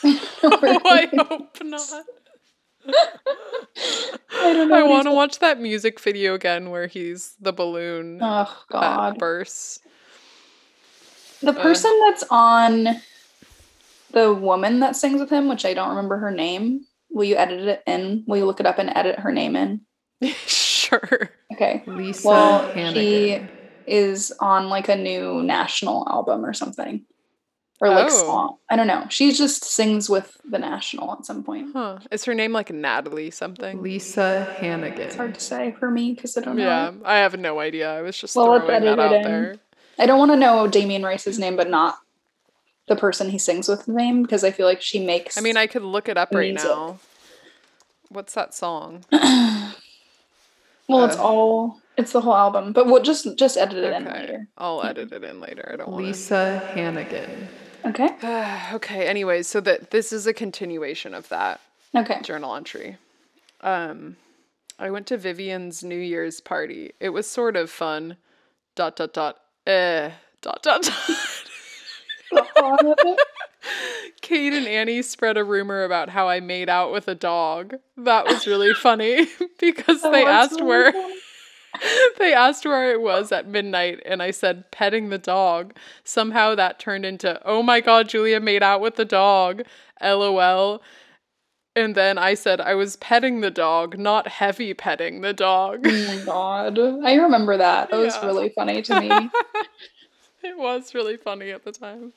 I 0.84 1.08
hope 1.16 1.58
not. 1.62 2.04
I 4.34 4.52
don't 4.52 4.68
know. 4.68 4.76
I 4.76 4.82
want 4.82 5.06
to 5.06 5.12
watch 5.12 5.38
that 5.38 5.60
music 5.60 6.00
video 6.00 6.34
again 6.34 6.70
where 6.70 6.86
he's 6.86 7.34
the 7.40 7.52
balloon 7.52 8.18
Oh 8.20 8.56
God. 8.70 9.18
bursts. 9.18 9.78
The 11.40 11.50
uh. 11.50 11.62
person 11.62 11.90
that's 12.06 12.24
on 12.30 13.00
the 14.12 14.32
woman 14.32 14.80
that 14.80 14.96
sings 14.96 15.20
with 15.20 15.30
him, 15.30 15.48
which 15.48 15.64
I 15.64 15.74
don't 15.74 15.90
remember 15.90 16.18
her 16.18 16.30
name. 16.30 16.86
Will 17.10 17.24
you 17.24 17.36
edit 17.36 17.60
it 17.60 17.82
in? 17.86 18.24
Will 18.26 18.38
you 18.38 18.46
look 18.46 18.60
it 18.60 18.66
up 18.66 18.78
and 18.78 18.90
edit 18.94 19.18
her 19.18 19.32
name 19.32 19.56
in? 19.56 19.82
sure. 20.46 21.30
Okay. 21.52 21.82
Lisa 21.86 22.28
Well, 22.28 22.92
she 22.92 23.42
is 23.86 24.32
on 24.40 24.68
like 24.68 24.88
a 24.88 24.96
new 24.96 25.42
national 25.42 26.06
album 26.08 26.44
or 26.44 26.52
something. 26.52 27.04
Or 27.82 27.88
like 27.90 28.06
Oh. 28.06 28.08
song. 28.10 28.56
I 28.70 28.76
don't 28.76 28.86
know. 28.86 29.06
She 29.10 29.32
just 29.32 29.64
sings 29.64 30.08
with 30.08 30.36
the 30.48 30.60
national 30.60 31.12
at 31.14 31.26
some 31.26 31.42
point. 31.42 31.70
Huh. 31.72 31.98
Is 32.12 32.24
her 32.26 32.32
name 32.32 32.52
like 32.52 32.70
Natalie 32.70 33.32
something? 33.32 33.82
Lisa 33.82 34.44
Hannigan. 34.60 35.00
It's 35.00 35.16
hard 35.16 35.34
to 35.34 35.40
say 35.40 35.74
for 35.80 35.90
me 35.90 36.12
because 36.12 36.36
I 36.36 36.42
don't 36.42 36.54
know. 36.56 36.62
Yeah, 36.64 36.92
I 37.04 37.16
have 37.16 37.36
no 37.36 37.58
idea. 37.58 37.90
I 37.92 38.00
was 38.02 38.16
just 38.16 38.36
Well, 38.36 38.60
throwing 38.60 38.84
that 38.84 39.00
out 39.00 39.12
in. 39.16 39.22
there. 39.24 39.56
I 39.98 40.06
don't 40.06 40.20
want 40.20 40.30
to 40.30 40.36
know 40.36 40.68
Damien 40.68 41.02
Rice's 41.02 41.40
name, 41.40 41.56
but 41.56 41.68
not 41.68 41.98
the 42.86 42.94
person 42.94 43.30
he 43.30 43.38
sings 43.38 43.66
with 43.66 43.88
name 43.88 44.22
because 44.22 44.44
I 44.44 44.52
feel 44.52 44.66
like 44.66 44.80
she 44.80 45.04
makes 45.04 45.36
I 45.36 45.40
mean, 45.40 45.56
I 45.56 45.66
could 45.66 45.82
look 45.82 46.08
it 46.08 46.16
up 46.16 46.32
right 46.32 46.54
Music. 46.54 46.70
now. 46.70 47.00
What's 48.10 48.34
that 48.34 48.54
song? 48.54 49.04
well, 49.10 49.74
it's 51.04 51.16
uh, 51.16 51.22
all 51.22 51.80
it's 51.96 52.12
the 52.12 52.20
whole 52.20 52.36
album, 52.36 52.72
but 52.72 52.86
we'll 52.86 53.02
just 53.02 53.36
just 53.36 53.56
edit 53.56 53.78
it 53.78 53.92
in 53.92 54.06
Okay, 54.06 54.20
later. 54.20 54.48
I'll 54.56 54.82
edit 54.84 55.12
it 55.12 55.24
in 55.24 55.40
later. 55.40 55.68
I 55.72 55.76
don't 55.76 55.90
want 55.90 56.04
Lisa 56.04 56.58
Hannigan. 56.74 57.48
Okay. 57.84 58.08
to. 58.20 58.68
okay. 58.74 59.06
Anyways, 59.06 59.48
so 59.48 59.60
that 59.60 59.90
this 59.90 60.12
is 60.12 60.26
a 60.26 60.32
continuation 60.34 61.14
of 61.14 61.28
that 61.28 61.60
Okay. 61.94 62.20
journal 62.22 62.54
entry. 62.54 62.96
Um, 63.60 64.16
I 64.78 64.90
went 64.90 65.06
to 65.08 65.16
Vivian's 65.16 65.84
New 65.84 65.98
Year's 65.98 66.40
party. 66.40 66.92
It 67.00 67.10
was 67.10 67.28
sort 67.28 67.56
of 67.56 67.70
fun. 67.70 68.16
Dot 68.74 68.96
dot 68.96 69.12
dot. 69.12 69.36
Eh. 69.66 70.10
Dot 70.40 70.62
dot 70.62 70.82
dot. 70.82 71.18
Kate 74.22 74.52
and 74.52 74.66
Annie 74.66 75.02
spread 75.02 75.36
a 75.36 75.44
rumor 75.44 75.84
about 75.84 76.08
how 76.08 76.28
I 76.28 76.40
made 76.40 76.68
out 76.68 76.92
with 76.92 77.06
a 77.08 77.14
dog. 77.14 77.74
That 77.96 78.26
was 78.26 78.46
really 78.46 78.72
funny 78.74 79.26
because 79.60 80.02
they 80.02 80.24
asked 80.24 80.60
where 80.62 80.92
they 82.18 82.32
asked 82.32 82.64
where 82.64 82.92
it 82.92 83.00
was 83.00 83.32
at 83.32 83.46
midnight 83.46 84.00
and 84.04 84.22
I 84.22 84.30
said 84.30 84.70
petting 84.70 85.08
the 85.08 85.18
dog. 85.18 85.74
Somehow 86.04 86.54
that 86.54 86.78
turned 86.78 87.04
into 87.04 87.40
oh 87.44 87.62
my 87.62 87.80
god, 87.80 88.08
Julia 88.08 88.40
made 88.40 88.62
out 88.62 88.80
with 88.80 88.96
the 88.96 89.04
dog. 89.04 89.62
LOL. 90.02 90.82
And 91.74 91.94
then 91.94 92.18
I 92.18 92.34
said 92.34 92.60
I 92.60 92.74
was 92.74 92.96
petting 92.96 93.40
the 93.40 93.50
dog, 93.50 93.98
not 93.98 94.28
heavy 94.28 94.74
petting 94.74 95.22
the 95.22 95.32
dog. 95.32 95.86
Oh 95.86 96.16
my 96.16 96.24
god. 96.24 96.78
I 96.78 97.14
remember 97.14 97.56
that. 97.56 97.90
That 97.90 97.98
was 97.98 98.16
really 98.22 98.50
funny 98.50 98.82
to 98.82 99.00
me. 99.00 99.08
it 100.42 100.58
was 100.58 100.94
really 100.94 101.16
funny 101.16 101.50
at 101.50 101.64
the 101.64 101.72
time. 101.72 102.12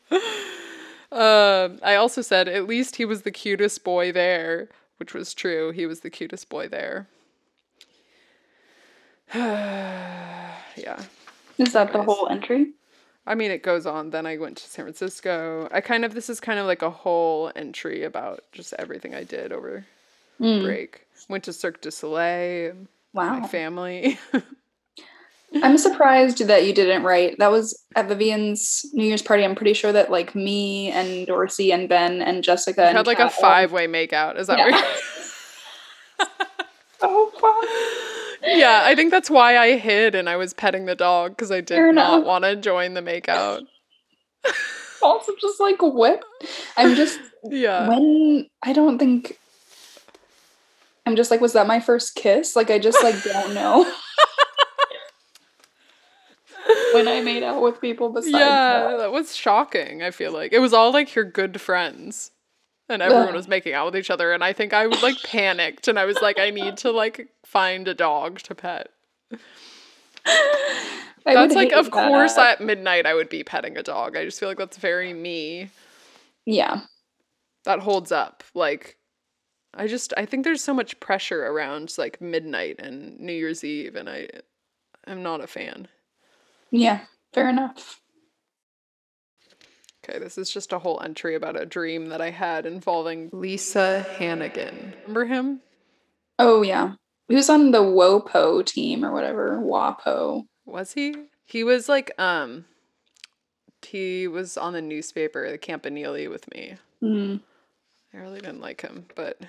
Um, 1.11 1.79
I 1.81 1.95
also 1.95 2.21
said 2.21 2.49
at 2.49 2.67
least 2.67 2.97
he 2.97 3.05
was 3.05 3.21
the 3.21 3.31
cutest 3.31 3.85
boy 3.85 4.11
there, 4.11 4.67
which 4.97 5.13
was 5.13 5.33
true. 5.33 5.71
He 5.71 5.85
was 5.85 6.01
the 6.01 6.09
cutest 6.09 6.49
boy 6.49 6.67
there. 6.67 7.07
yeah. 9.35 11.01
Is 11.57 11.73
that 11.73 11.91
the 11.93 12.03
whole 12.03 12.27
entry? 12.29 12.71
I 13.27 13.33
mean, 13.35 13.49
it 13.51 13.63
goes 13.63 13.85
on. 13.85 14.11
Then 14.11 14.25
I 14.25 14.37
went 14.37 14.57
to 14.57 14.63
San 14.69 14.85
Francisco. 14.85 15.67
I 15.71 15.81
kind 15.81 16.05
of, 16.05 16.13
this 16.13 16.29
is 16.29 16.39
kind 16.39 16.59
of 16.59 16.67
like 16.67 16.81
a 16.81 16.89
whole 16.91 17.51
entry 17.55 18.03
about 18.03 18.43
just 18.51 18.73
everything 18.77 19.15
I 19.15 19.23
did 19.23 19.51
over 19.51 19.85
Mm, 20.39 20.63
break. 20.63 21.07
Went 21.29 21.45
to 21.45 21.53
Cirque 21.53 21.79
du 21.79 21.89
Soleil, 21.91 22.73
my 23.13 23.39
Wow. 23.39 23.47
family. 23.47 24.19
I'm 25.63 25.77
surprised 25.77 26.45
that 26.45 26.65
you 26.67 26.73
didn't 26.73 27.03
write. 27.03 27.37
That 27.39 27.51
was 27.51 27.81
at 27.95 28.09
Vivian's 28.09 28.85
New 28.91 29.05
Year's 29.05 29.21
party. 29.21 29.45
I'm 29.45 29.55
pretty 29.55 29.71
sure 29.73 29.93
that 29.93 30.11
like 30.11 30.35
me 30.35 30.91
and 30.91 31.25
Dorsey 31.25 31.71
and 31.71 31.87
Ben 31.87 32.21
and 32.21 32.43
Jessica 32.43 32.83
and 32.87 32.97
had 32.97 33.07
like 33.07 33.19
a 33.19 33.23
Kat 33.29 33.33
all- 33.37 33.41
five 33.41 33.71
way 33.71 33.87
makeout. 33.87 34.37
Is 34.37 34.47
that 34.47 34.57
Yeah. 34.57 34.65
right? 34.71 34.85
Oh, 37.01 37.31
fun. 37.39 38.44
Yeah, 38.55 38.81
I 38.83 38.95
think 38.95 39.11
that's 39.11 39.29
why 39.29 39.57
I 39.57 39.77
hid 39.77 40.15
and 40.15 40.29
I 40.29 40.37
was 40.37 40.53
petting 40.53 40.85
the 40.85 40.95
dog 40.95 41.31
because 41.31 41.51
I 41.51 41.61
did 41.61 41.75
Fair 41.75 41.93
not 41.93 42.25
want 42.25 42.43
to 42.43 42.55
join 42.55 42.93
the 42.93 43.01
makeout. 43.01 43.65
Also, 45.03 45.33
just 45.39 45.59
like 45.59 45.83
what? 45.83 46.23
I'm 46.77 46.95
just 46.95 47.19
Yeah. 47.43 47.87
when 47.87 48.47
I 48.63 48.73
don't 48.73 48.97
think 48.97 49.37
I'm 51.05 51.15
just 51.15 51.29
like, 51.29 51.41
was 51.41 51.53
that 51.53 51.67
my 51.67 51.79
first 51.79 52.15
kiss? 52.15 52.55
Like 52.55 52.71
I 52.71 52.79
just 52.79 53.03
like 53.03 53.21
don't 53.21 53.53
know. 53.53 53.83
when 56.93 57.07
I 57.07 57.21
made 57.21 57.43
out 57.43 57.61
with 57.61 57.79
people 57.79 58.09
besides 58.09 58.33
yeah, 58.33 58.89
that. 58.89 58.97
that 58.97 59.11
was 59.11 59.35
shocking. 59.35 60.01
I 60.01 60.09
feel 60.09 60.31
like 60.31 60.53
it 60.53 60.59
was 60.59 60.73
all 60.73 60.91
like 60.91 61.13
your 61.13 61.25
good 61.25 61.61
friends, 61.61 62.31
and 62.89 63.01
everyone 63.01 63.33
was 63.33 63.47
making 63.47 63.73
out 63.73 63.85
with 63.85 63.97
each 63.97 64.09
other. 64.09 64.31
And 64.31 64.43
I 64.43 64.53
think 64.53 64.73
I 64.73 64.87
was 64.87 65.01
like 65.01 65.21
panicked, 65.23 65.87
and 65.87 65.97
I 65.99 66.05
was 66.05 66.17
like, 66.21 66.39
I 66.39 66.49
need 66.49 66.77
to 66.77 66.91
like 66.91 67.29
find 67.45 67.87
a 67.87 67.93
dog 67.93 68.39
to 68.39 68.55
pet. 68.55 68.89
I 71.27 71.33
That's 71.33 71.55
like, 71.55 71.71
of 71.71 71.89
course, 71.89 72.35
that. 72.35 72.59
at 72.59 72.65
midnight 72.65 73.05
I 73.05 73.15
would 73.15 73.29
be 73.29 73.43
petting 73.43 73.77
a 73.77 73.83
dog. 73.83 74.15
I 74.15 74.25
just 74.25 74.39
feel 74.39 74.47
like 74.49 74.59
that's 74.59 74.77
very 74.77 75.13
me. 75.13 75.71
Yeah. 76.45 76.81
That 77.63 77.79
holds 77.79 78.11
up. 78.11 78.43
Like, 78.53 78.97
I 79.73 79.87
just 79.87 80.13
I 80.17 80.25
think 80.25 80.43
there's 80.43 80.63
so 80.63 80.73
much 80.73 80.99
pressure 80.99 81.47
around 81.47 81.93
like 81.97 82.21
midnight 82.21 82.75
and 82.79 83.19
New 83.19 83.33
Year's 83.33 83.63
Eve, 83.63 83.95
and 83.95 84.07
I, 84.07 84.29
I'm 85.07 85.23
not 85.23 85.41
a 85.41 85.47
fan. 85.47 85.87
Yeah. 86.69 87.01
Fair 87.33 87.49
enough. 87.49 87.99
Okay, 90.07 90.19
this 90.19 90.37
is 90.37 90.51
just 90.51 90.71
a 90.71 90.79
whole 90.79 91.01
entry 91.03 91.33
about 91.35 91.59
a 91.59 91.65
dream 91.65 92.09
that 92.09 92.21
I 92.21 92.29
had 92.29 92.65
involving 92.65 93.29
Lisa 93.31 94.05
Hannigan. 94.17 94.93
Remember 95.01 95.25
him? 95.25 95.61
Oh 96.37 96.61
yeah. 96.61 96.93
He 97.27 97.35
was 97.35 97.49
on 97.49 97.71
the 97.71 97.81
WOPO 97.81 98.65
team 98.65 99.03
or 99.03 99.11
whatever. 99.11 99.59
WAPO. 99.59 100.45
Was 100.65 100.93
he? 100.93 101.15
He 101.45 101.63
was 101.63 101.89
like 101.89 102.11
um 102.19 102.65
he 103.81 104.27
was 104.27 104.57
on 104.57 104.73
the 104.73 104.81
newspaper, 104.81 105.49
the 105.49 105.57
Campanile 105.57 106.29
with 106.29 106.51
me. 106.53 106.75
Mm. 107.01 107.39
I 108.13 108.17
really 108.17 108.39
didn't 108.39 108.61
like 108.61 108.81
him, 108.81 109.05
but 109.15 109.39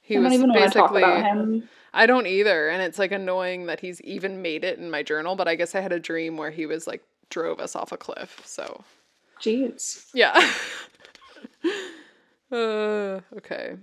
he 0.00 0.16
I 0.16 0.20
was 0.20 0.32
even 0.32 0.50
want 0.50 0.62
to 0.62 0.70
talk 0.70 0.92
basically 0.92 1.02
about 1.02 1.24
him. 1.24 1.68
I 1.94 2.06
don't 2.06 2.26
either, 2.26 2.68
and 2.68 2.82
it's 2.82 2.98
like 2.98 3.12
annoying 3.12 3.66
that 3.66 3.80
he's 3.80 4.00
even 4.02 4.42
made 4.42 4.64
it 4.64 4.78
in 4.78 4.90
my 4.90 5.02
journal, 5.02 5.36
but 5.36 5.48
I 5.48 5.54
guess 5.54 5.74
I 5.74 5.80
had 5.80 5.92
a 5.92 6.00
dream 6.00 6.36
where 6.36 6.50
he 6.50 6.66
was 6.66 6.86
like 6.86 7.02
drove 7.30 7.60
us 7.60 7.74
off 7.74 7.92
a 7.92 7.96
cliff. 7.96 8.40
So, 8.44 8.84
Jeez. 9.40 10.04
yeah. 10.14 10.52
uh, 12.52 13.20
okay. 13.36 13.76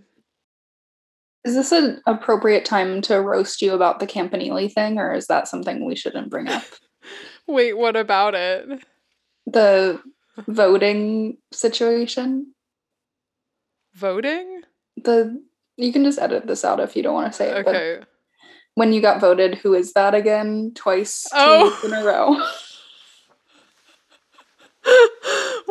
Is 1.44 1.54
this 1.56 1.72
an 1.72 2.02
appropriate 2.08 2.66
time 2.66 3.02
to 3.04 3.22
roast 3.22 3.62
you 3.62 3.74
about 3.74 4.00
the 4.00 4.08
Campanile 4.08 4.68
thing, 4.68 4.98
or 4.98 5.14
is 5.14 5.28
that 5.28 5.48
something 5.48 5.86
we 5.86 5.96
shouldn't 5.96 6.30
bring 6.32 6.48
up? 6.48 6.64
Wait, 7.48 7.78
what 7.78 7.96
about 7.96 8.34
it? 8.34 8.84
The 9.46 10.02
voting 10.48 11.38
situation? 11.54 12.54
Voting? 13.94 14.62
The 14.98 15.40
you 15.78 15.94
can 15.94 16.04
just 16.04 16.18
edit 16.20 16.48
this 16.48 16.66
out 16.66 16.80
if 16.80 16.96
you 16.96 17.04
don't 17.04 17.14
want 17.14 17.32
to 17.32 17.38
say 17.38 17.50
it. 17.50 17.66
But 17.66 17.76
Okay. 17.76 18.04
when 18.74 18.92
you 18.94 19.02
got 19.02 19.22
voted, 19.22 19.56
who 19.56 19.74
is 19.76 19.94
that 19.94 20.16
again? 20.16 20.72
Twice 20.74 21.24
two 21.24 21.30
Oh. 21.38 21.82
in 21.86 21.94
a 21.94 22.04
row. 22.04 22.42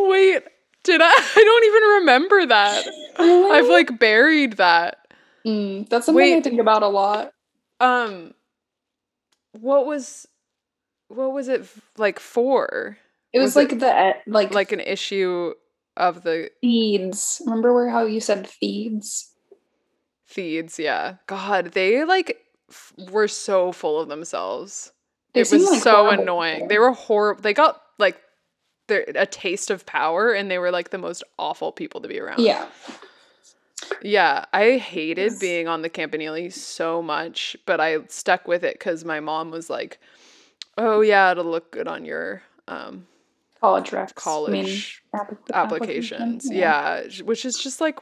Wait, 0.09 0.43
did 0.83 1.01
I? 1.03 1.07
I 1.37 1.45
don't 1.45 1.65
even 1.65 1.83
remember 2.01 2.47
that. 2.47 2.87
I've 3.19 3.69
like 3.69 3.99
buried 3.99 4.55
that. 4.55 4.99
Mm, 5.47 5.89
that's 5.89 6.07
something 6.07 6.37
I 6.37 6.41
think 6.41 6.61
about 6.61 6.83
a 6.83 6.89
lot. 6.89 7.33
Um, 7.81 8.33
what 9.53 9.87
was, 9.87 10.27
what 11.09 11.33
was 11.33 11.49
it 11.49 11.67
like 11.99 12.19
for? 12.19 12.97
It 13.33 13.41
was, 13.41 13.55
Was 13.55 13.65
it 13.65 13.71
like 13.71 13.79
the 13.81 14.09
e- 14.11 14.23
like 14.31 14.55
Like 14.55 14.73
an 14.73 14.81
issue 14.81 15.55
of 15.97 16.23
the 16.23 16.51
feeds. 16.61 17.43
Remember 17.45 17.75
where 17.75 17.89
how 17.91 18.05
you 18.07 18.21
said 18.21 18.49
feeds? 18.49 19.33
feeds? 20.25 20.79
Yeah. 20.79 21.17
God, 21.27 21.73
they 21.73 22.05
like 22.05 22.39
f- 22.71 22.93
were 23.11 23.29
so 23.29 23.73
full 23.73 24.01
of 24.01 24.09
themselves. 24.09 24.93
They 25.35 25.41
it 25.41 25.51
was 25.51 25.69
like 25.71 25.83
so 25.83 25.97
horrible 26.05 26.23
annoying. 26.23 26.69
They 26.69 26.79
were 26.79 26.93
horrible. 26.93 27.43
They 27.43 27.55
got 27.55 27.81
their 28.87 29.05
a 29.15 29.27
taste 29.27 29.71
of 29.71 29.87
power, 29.87 30.33
and 30.33 30.51
they 30.51 30.59
were 30.59 30.71
like 30.71 30.91
the 30.91 30.99
most 30.99 31.23
awful 31.39 31.73
people 31.73 32.01
to 32.01 32.09
be 32.09 32.21
around. 32.21 32.41
Yeah. 32.41 32.67
Yeah, 34.03 34.45
I 34.53 34.77
hated 34.79 35.33
Yes. 35.33 35.39
being 35.39 35.69
on 35.69 35.83
the 35.83 35.89
Campanile 35.89 36.51
so 36.51 37.03
much, 37.03 37.57
but 37.67 37.81
I 37.81 37.99
stuck 38.09 38.47
with 38.47 38.65
it 38.65 38.75
because 38.75 39.05
my 39.05 39.21
mom 39.21 39.51
was 39.51 39.69
like, 39.69 39.99
"Oh 40.79 41.01
yeah, 41.01 41.31
it'll 41.33 41.45
look 41.45 41.71
good 41.71 41.89
on 41.89 42.05
your 42.05 42.43
um, 42.69 43.07
College 43.61 43.91
recs. 43.91 44.49
I 44.49 44.51
mean, 44.51 44.65
college 44.65 45.03
applications." 45.53 46.47
application, 46.51 46.57
Yeah. 46.57 47.03
which 47.25 47.45
is 47.45 47.57
just 47.57 47.81
like, 47.81 47.99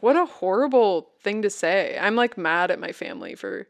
what 0.00 0.16
a 0.16 0.26
horrible 0.26 1.10
thing 1.20 1.42
to 1.42 1.50
say. 1.50 1.96
I'm 2.00 2.16
like 2.16 2.36
mad 2.36 2.70
at 2.70 2.78
my 2.78 2.92
family 2.92 3.34
for 3.34 3.66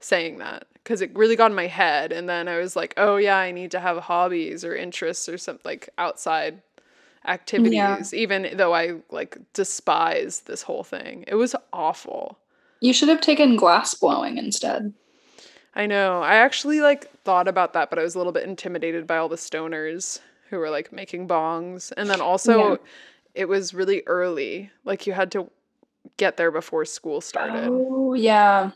saying 0.00 0.38
that 0.38 0.66
because 0.74 1.00
it 1.02 1.16
really 1.16 1.36
got 1.36 1.50
in 1.50 1.56
my 1.56 1.66
head, 1.66 2.12
and 2.12 2.28
then 2.28 2.48
I 2.48 2.58
was 2.58 2.76
like, 2.76 2.94
"Oh 2.96 3.16
yeah, 3.16 3.36
I 3.36 3.50
need 3.52 3.70
to 3.72 3.80
have 3.80 3.98
hobbies 3.98 4.64
or 4.64 4.74
interests 4.76 5.28
or 5.28 5.38
something 5.38 5.62
like 5.64 5.88
outside." 5.98 6.62
activities 7.26 8.14
even 8.14 8.48
though 8.54 8.72
i 8.74 8.94
like 9.10 9.36
despise 9.52 10.40
this 10.42 10.62
whole 10.62 10.84
thing 10.84 11.24
it 11.26 11.34
was 11.34 11.54
awful 11.72 12.38
You 12.80 12.92
should 12.94 13.08
have 13.08 13.20
taken 13.20 13.56
glass 13.56 13.92
blowing 13.92 14.38
instead. 14.38 14.94
I 15.74 15.86
know. 15.86 16.22
I 16.22 16.36
actually 16.36 16.80
like 16.80 17.10
thought 17.24 17.48
about 17.48 17.72
that, 17.74 17.90
but 17.90 17.98
I 17.98 18.02
was 18.02 18.14
a 18.14 18.18
little 18.18 18.32
bit 18.32 18.44
intimidated 18.44 19.06
by 19.06 19.16
all 19.18 19.28
the 19.28 19.36
stoners 19.36 20.20
who 20.48 20.58
were 20.58 20.70
like 20.70 20.92
making 20.92 21.28
bongs. 21.28 21.92
And 21.96 22.08
then 22.08 22.20
also 22.20 22.72
Yeah. 22.72 22.76
it 23.34 23.44
was 23.48 23.74
really 23.74 24.02
early. 24.06 24.70
Like 24.84 25.06
you 25.06 25.12
had 25.12 25.30
to 25.32 25.50
get 26.16 26.36
there 26.36 26.50
before 26.50 26.84
school 26.84 27.20
started. 27.20 27.68
Oh 27.68 28.14
yeah. 28.14 28.70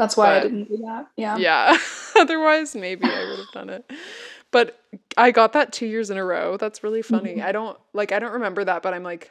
That's 0.00 0.16
why 0.16 0.38
I 0.38 0.40
didn't 0.40 0.64
do 0.64 0.78
that. 0.78 1.08
Yeah. 1.16 1.36
Yeah. 1.36 1.76
Otherwise 2.16 2.74
maybe 2.74 3.04
I 3.04 3.20
would 3.28 3.38
have 3.38 3.52
done 3.52 3.68
it. 3.68 3.84
But 4.50 4.80
I 5.18 5.30
got 5.30 5.52
that 5.52 5.74
2 5.74 5.84
years 5.84 6.08
in 6.08 6.16
a 6.16 6.24
row. 6.24 6.56
That's 6.56 6.82
really 6.82 7.02
funny. 7.02 7.34
Mhm. 7.36 7.44
I 7.44 7.52
don't 7.52 7.78
like 7.92 8.10
I 8.10 8.18
don't 8.18 8.32
remember 8.32 8.64
that, 8.64 8.82
but 8.82 8.94
I'm 8.94 9.02
like 9.02 9.30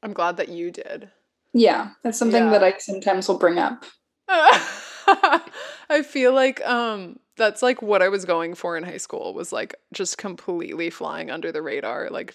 I'm 0.00 0.12
glad 0.12 0.36
that 0.36 0.48
you 0.48 0.70
did. 0.70 1.10
Yeah. 1.52 1.90
That's 2.04 2.16
something 2.18 2.44
Yeah. 2.44 2.50
that 2.50 2.62
I 2.62 2.78
sometimes 2.78 3.26
will 3.26 3.38
bring 3.38 3.58
up. 3.58 3.84
I 4.28 6.02
feel 6.04 6.32
like 6.32 6.64
um 6.64 7.18
that's 7.36 7.62
like 7.62 7.82
what 7.82 8.00
I 8.00 8.08
was 8.08 8.24
going 8.24 8.54
for 8.54 8.76
in 8.76 8.84
high 8.84 8.96
school 8.98 9.34
was 9.34 9.52
like 9.52 9.74
just 9.92 10.18
completely 10.18 10.88
flying 10.88 11.32
under 11.32 11.50
the 11.50 11.62
radar 11.62 12.10
like 12.10 12.32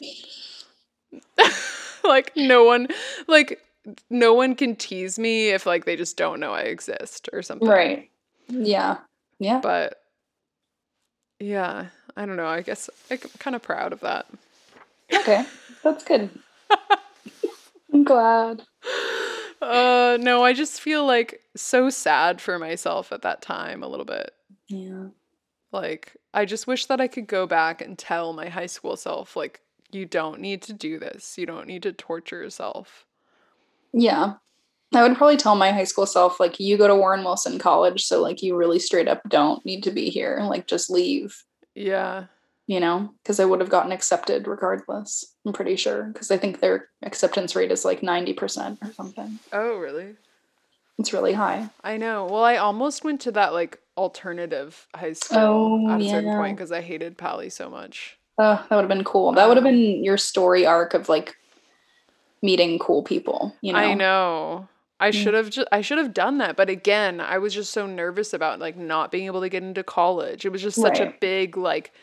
like 2.04 2.32
no 2.36 2.66
one 2.66 2.88
like 3.28 3.62
no 4.10 4.34
one 4.34 4.56
can 4.56 4.76
tease 4.76 5.18
me 5.18 5.50
if 5.50 5.66
like 5.66 5.86
they 5.86 5.96
just 5.96 6.18
don't 6.18 6.40
know 6.40 6.54
I 6.54 6.62
exist 6.62 7.30
or 7.34 7.42
something. 7.42 7.68
Right. 7.68 8.10
Yeah. 8.48 8.98
Yeah. 9.40 9.60
But 9.62 10.02
yeah, 11.40 11.88
I 12.18 12.26
don't 12.26 12.36
know. 12.36 12.48
I 12.48 12.62
guess 12.62 12.90
I'm 13.10 13.18
kind 13.40 13.56
of 13.56 13.62
proud 13.62 13.94
of 13.94 14.02
that. 14.02 14.26
Okay. 15.14 15.46
That's 15.84 16.04
good. 16.04 16.30
I'm 17.94 18.04
glad. 18.04 18.64
Uh 19.62 20.18
no, 20.20 20.44
I 20.44 20.54
just 20.54 20.82
feel 20.82 21.06
like 21.06 21.42
so 21.56 21.90
sad 21.90 22.42
for 22.42 22.60
myself 22.60 23.12
at 23.12 23.24
that 23.24 23.42
time 23.42 23.84
a 23.84 23.88
little 23.88 24.06
bit. 24.06 24.32
Yeah. 24.68 25.08
Like, 25.72 26.16
I 26.34 26.46
just 26.46 26.68
wish 26.68 26.86
that 26.88 27.02
I 27.02 27.08
could 27.08 27.28
go 27.28 27.46
back 27.46 27.82
and 27.82 27.98
tell 27.98 28.34
my 28.34 28.50
high 28.50 28.66
school 28.66 28.98
self, 28.98 29.36
like, 29.36 29.62
you 29.92 30.06
don't 30.06 30.40
need 30.40 30.62
to 30.64 30.74
do 30.74 31.00
this. 31.00 31.38
You 31.38 31.46
don't 31.46 31.68
need 31.68 31.84
to 31.84 31.94
torture 31.94 32.42
yourself. 32.42 33.06
Yeah. 33.94 34.34
I 34.94 35.04
would 35.04 35.18
probably 35.18 35.38
tell 35.38 35.56
my 35.56 35.72
high 35.72 35.84
school 35.84 36.06
self, 36.08 36.40
like, 36.40 36.60
you 36.60 36.76
go 36.78 36.88
to 36.88 36.96
Warren 36.96 37.24
Wilson 37.24 37.60
College, 37.60 38.06
so 38.06 38.22
like 38.22 38.42
you 38.42 38.56
really 38.56 38.80
straight 38.80 39.08
up 39.08 39.22
don't 39.30 39.64
need 39.66 39.84
to 39.84 39.92
be 39.92 40.10
here. 40.10 40.40
Like 40.44 40.66
just 40.68 40.90
leave, 40.90 41.44
Yeah. 41.76 42.26
you 42.66 42.80
know? 42.80 43.14
Because 43.22 43.40
I 43.40 43.46
would 43.46 43.60
have 43.60 43.70
gotten 43.70 43.92
accepted 43.92 44.48
regardless. 44.48 45.26
I'm 45.46 45.54
pretty 45.54 45.76
sure. 45.76 46.04
Because 46.06 46.32
I 46.32 46.38
think 46.38 46.60
their 46.60 46.90
acceptance 47.04 47.56
rate 47.56 47.72
is 47.72 47.86
like 47.86 48.02
90% 48.02 48.80
or 48.84 48.92
something. 48.94 49.38
Oh, 49.54 49.78
really? 49.78 50.16
It's 50.98 51.14
really 51.14 51.34
high. 51.34 51.70
I 51.84 51.98
know. 51.98 52.26
Well, 52.26 52.44
I 52.44 52.58
almost 52.58 53.04
went 53.04 53.22
to 53.22 53.32
that, 53.32 53.54
like, 53.54 53.80
alternative 53.96 54.88
high 54.96 55.14
school 55.14 55.38
Oh, 55.38 55.90
at 55.92 56.02
a 56.02 56.10
certain 56.10 56.36
point 56.36 56.58
because 56.58 56.72
I 56.72 56.82
hated 56.82 57.18
Paly 57.18 57.50
so 57.52 57.70
much. 57.70 58.18
Oh, 58.38 58.56
that 58.56 58.72
would 58.76 58.82
have 58.82 58.88
been 58.90 59.04
cool. 59.04 59.34
That 59.34 59.48
would 59.48 59.58
have 59.58 59.64
been 59.64 60.04
your 60.04 60.18
story 60.18 60.66
arc 60.66 60.94
of 60.94 61.10
like 61.10 61.36
meeting 62.42 62.80
cool 62.80 63.04
people, 63.04 63.56
you 63.62 63.74
know? 63.74 63.80
I 63.80 63.94
know. 63.94 64.68
I 65.00 65.12
Mm. 65.12 65.14
should 65.24 65.34
have 65.34 65.50
just 65.50 65.68
I 65.72 65.82
should 65.82 65.98
have 65.98 66.14
done 66.14 66.40
that, 66.40 66.56
but 66.58 66.70
again, 66.70 67.22
I 67.22 67.38
was 67.38 67.54
just 67.54 67.72
so 67.72 67.86
nervous 67.88 68.34
about 68.34 68.60
like 68.60 68.76
not 68.76 69.12
being 69.12 69.28
able 69.28 69.42
to 69.42 69.50
get 69.50 69.64
into 69.64 69.84
college. 69.84 70.46
It 70.46 70.52
was 70.52 70.62
just 70.62 70.80
such 70.82 71.00
a 71.00 71.14
big 71.22 71.56
like 71.56 71.94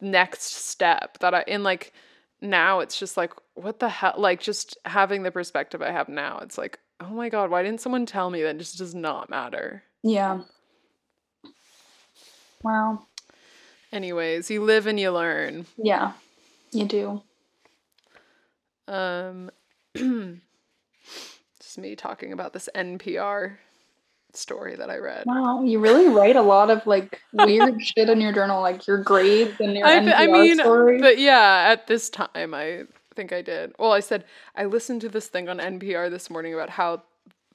next 0.00 0.52
step 0.52 1.18
that 1.18 1.34
I 1.34 1.42
in 1.46 1.62
like 1.62 1.92
now 2.40 2.80
it's 2.80 2.98
just 2.98 3.16
like 3.16 3.32
what 3.54 3.80
the 3.80 3.88
hell 3.88 4.14
like 4.16 4.40
just 4.40 4.76
having 4.84 5.22
the 5.22 5.30
perspective 5.30 5.80
I 5.82 5.90
have 5.90 6.08
now. 6.08 6.38
It's 6.42 6.58
like, 6.58 6.78
"Oh 7.00 7.08
my 7.08 7.30
god, 7.30 7.50
why 7.50 7.62
didn't 7.62 7.80
someone 7.80 8.04
tell 8.06 8.28
me 8.30 8.42
that 8.42 8.56
it 8.56 8.58
just 8.58 8.76
does 8.78 8.94
not 8.94 9.30
matter?" 9.30 9.82
Yeah. 10.02 10.42
Wow. 12.62 13.06
Anyways, 13.92 14.50
you 14.50 14.62
live 14.62 14.86
and 14.86 15.00
you 15.00 15.10
learn. 15.10 15.66
Yeah. 15.76 16.12
You 16.72 16.84
do. 16.84 17.22
Um 18.88 19.50
just 21.60 21.78
me 21.78 21.94
talking 21.94 22.32
about 22.32 22.52
this 22.52 22.68
NPR 22.74 23.56
story 24.34 24.76
that 24.76 24.90
I 24.90 24.98
read. 24.98 25.24
Wow. 25.26 25.62
You 25.64 25.78
really 25.80 26.08
write 26.08 26.36
a 26.36 26.42
lot 26.42 26.70
of 26.70 26.86
like 26.86 27.20
weird 27.32 27.82
shit 27.84 28.08
in 28.08 28.20
your 28.20 28.32
journal, 28.32 28.60
like 28.60 28.86
your 28.86 29.02
grades 29.02 29.60
and 29.60 29.76
your 29.76 29.86
I, 29.86 30.00
NPR 30.00 30.14
I 30.16 30.26
mean, 30.26 30.58
story. 30.58 31.00
but 31.00 31.18
yeah, 31.18 31.66
at 31.68 31.86
this 31.86 32.10
time, 32.10 32.54
I 32.54 32.84
think 33.14 33.32
I 33.32 33.42
did. 33.42 33.72
Well, 33.78 33.92
I 33.92 34.00
said 34.00 34.24
I 34.54 34.64
listened 34.64 35.00
to 35.02 35.08
this 35.08 35.28
thing 35.28 35.48
on 35.48 35.58
NPR 35.58 36.10
this 36.10 36.30
morning 36.30 36.54
about 36.54 36.70
how 36.70 37.02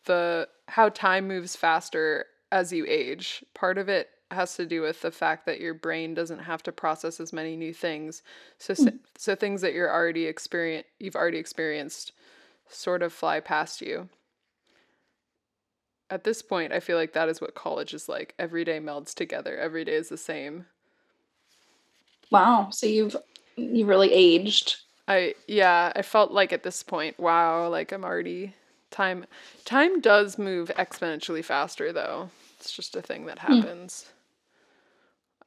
the 0.05 0.47
how 0.67 0.89
time 0.89 1.27
moves 1.27 1.55
faster 1.55 2.25
as 2.51 2.71
you 2.73 2.85
age. 2.87 3.43
Part 3.53 3.77
of 3.77 3.89
it 3.89 4.09
has 4.33 4.55
to 4.55 4.65
do 4.65 4.81
with 4.81 5.01
the 5.01 5.11
fact 5.11 5.45
that 5.45 5.59
your 5.59 5.73
brain 5.73 6.13
doesn't 6.13 6.39
have 6.39 6.63
to 6.63 6.71
process 6.71 7.19
as 7.19 7.33
many 7.33 7.55
new 7.55 7.73
things. 7.73 8.21
So 8.57 8.73
so, 8.73 8.85
mm. 8.85 8.99
so 9.17 9.35
things 9.35 9.61
that 9.61 9.73
you're 9.73 9.91
already 9.91 10.25
experience 10.25 10.87
you've 10.99 11.15
already 11.15 11.37
experienced 11.37 12.11
sort 12.69 13.03
of 13.03 13.13
fly 13.13 13.39
past 13.39 13.81
you. 13.81 14.09
At 16.09 16.23
this 16.23 16.41
point, 16.41 16.73
I 16.73 16.79
feel 16.79 16.97
like 16.97 17.13
that 17.13 17.29
is 17.29 17.41
what 17.41 17.55
college 17.55 17.93
is 17.93 18.07
like. 18.07 18.35
Every 18.37 18.63
day 18.63 18.79
melds 18.79 19.13
together. 19.13 19.57
Every 19.57 19.83
day 19.83 19.95
is 19.95 20.09
the 20.09 20.17
same. 20.17 20.65
wow. 22.29 22.69
So 22.71 22.85
you've 22.85 23.15
you 23.55 23.85
really 23.85 24.11
aged. 24.13 24.77
I 25.07 25.35
yeah, 25.47 25.91
I 25.95 26.01
felt 26.01 26.31
like 26.31 26.53
at 26.53 26.63
this 26.63 26.83
point, 26.83 27.19
wow, 27.19 27.67
like 27.67 27.91
I'm 27.91 28.05
already 28.05 28.53
time 28.91 29.25
time 29.65 29.99
does 29.99 30.37
move 30.37 30.71
exponentially 30.77 31.43
faster 31.43 31.91
though. 31.91 32.29
It's 32.59 32.71
just 32.71 32.95
a 32.95 33.01
thing 33.01 33.25
that 33.25 33.39
hmm. 33.39 33.53
happens. 33.53 34.05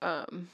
Um 0.02 0.48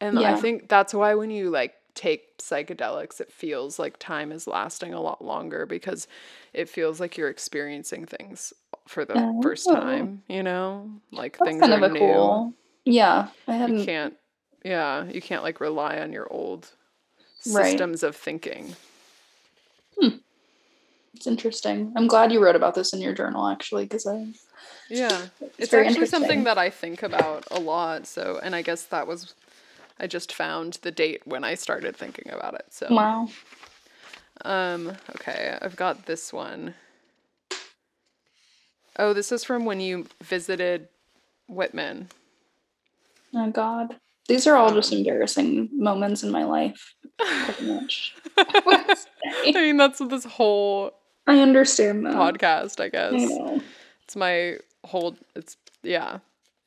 and 0.00 0.18
I 0.18 0.34
think 0.34 0.68
that's 0.68 0.94
why 0.94 1.14
when 1.14 1.30
you 1.30 1.50
like 1.50 1.74
take 1.94 2.38
psychedelics 2.38 3.20
it 3.20 3.30
feels 3.32 3.78
like 3.78 3.98
time 3.98 4.32
is 4.32 4.46
lasting 4.46 4.94
a 4.94 5.00
lot 5.00 5.22
longer 5.24 5.66
because 5.66 6.08
it 6.54 6.68
feels 6.68 7.00
like 7.00 7.16
you're 7.18 7.28
experiencing 7.28 8.06
things 8.06 8.52
for 8.88 9.04
the 9.04 9.28
first 9.40 9.68
Oh. 9.68 9.74
time, 9.74 10.22
you 10.28 10.42
know? 10.42 10.90
Like 11.12 11.38
That's 11.38 11.50
things 11.50 11.60
kind 11.60 11.84
are 11.84 11.90
new. 11.90 11.98
cool. 11.98 12.54
Yeah, 12.84 13.28
I 13.46 13.52
You 13.52 13.58
hadn't. 13.60 13.84
can't 13.84 14.14
yeah, 14.64 15.04
you 15.04 15.20
can't 15.20 15.42
like 15.42 15.60
rely 15.60 15.98
on 15.98 16.12
your 16.12 16.32
old 16.32 16.70
Right. 17.46 17.70
systems 17.72 18.02
of 18.02 18.16
thinking. 18.16 18.76
Hmm. 19.98 20.16
It's 21.14 21.26
interesting. 21.26 21.92
I'm 21.96 22.06
glad 22.06 22.32
you 22.32 22.42
wrote 22.42 22.56
about 22.56 22.74
this 22.74 22.92
in 22.92 23.00
your 23.00 23.14
journal, 23.14 23.46
actually, 23.48 23.84
because 23.84 24.06
I. 24.06 24.26
Yeah. 24.88 25.26
It's, 25.58 25.70
very 25.70 25.86
actually 25.86 26.06
something 26.06 26.44
that 26.44 26.58
I 26.58 26.70
think 26.70 27.02
about 27.02 27.44
a 27.50 27.58
lot. 27.60 28.06
So, 28.06 28.40
and 28.42 28.54
I 28.54 28.62
guess 28.62 28.84
that 28.84 29.06
was, 29.06 29.34
I 29.98 30.06
just 30.06 30.32
found 30.32 30.74
the 30.82 30.90
date 30.90 31.22
when 31.24 31.44
I 31.44 31.54
started 31.54 31.96
thinking 31.96 32.30
about 32.32 32.54
it. 32.54 32.66
So, 32.70 32.88
Wow. 32.90 33.28
um, 34.44 34.92
okay, 35.16 35.56
I've 35.62 35.76
got 35.76 36.06
this 36.06 36.32
one. 36.32 36.74
Oh, 38.98 39.12
this 39.12 39.32
is 39.32 39.44
from 39.44 39.64
when 39.64 39.80
you 39.80 40.06
visited 40.22 40.88
Whitman. 41.48 42.08
Oh 43.34 43.50
God, 43.50 43.96
these 44.28 44.46
are 44.46 44.56
all 44.56 44.74
just 44.74 44.92
Um, 44.92 44.98
embarrassing 44.98 45.70
moments 45.72 46.22
in 46.22 46.30
my 46.30 46.44
life. 46.44 46.94
Pretty 47.18 47.72
much. 47.72 48.14
I 48.36 48.96
mean, 49.54 49.78
that's 49.78 50.00
what 50.00 50.10
this 50.10 50.24
whole 50.24 50.92
I 51.26 51.38
understand 51.40 52.04
that. 52.04 52.12
podcast, 52.14 52.80
I 52.80 52.84
I 52.84 52.88
guess. 52.90 53.12
know. 53.30 53.62
It's 54.12 54.16
my 54.18 54.58
whole, 54.84 55.16
it's, 55.34 55.56
yeah. 55.82 56.18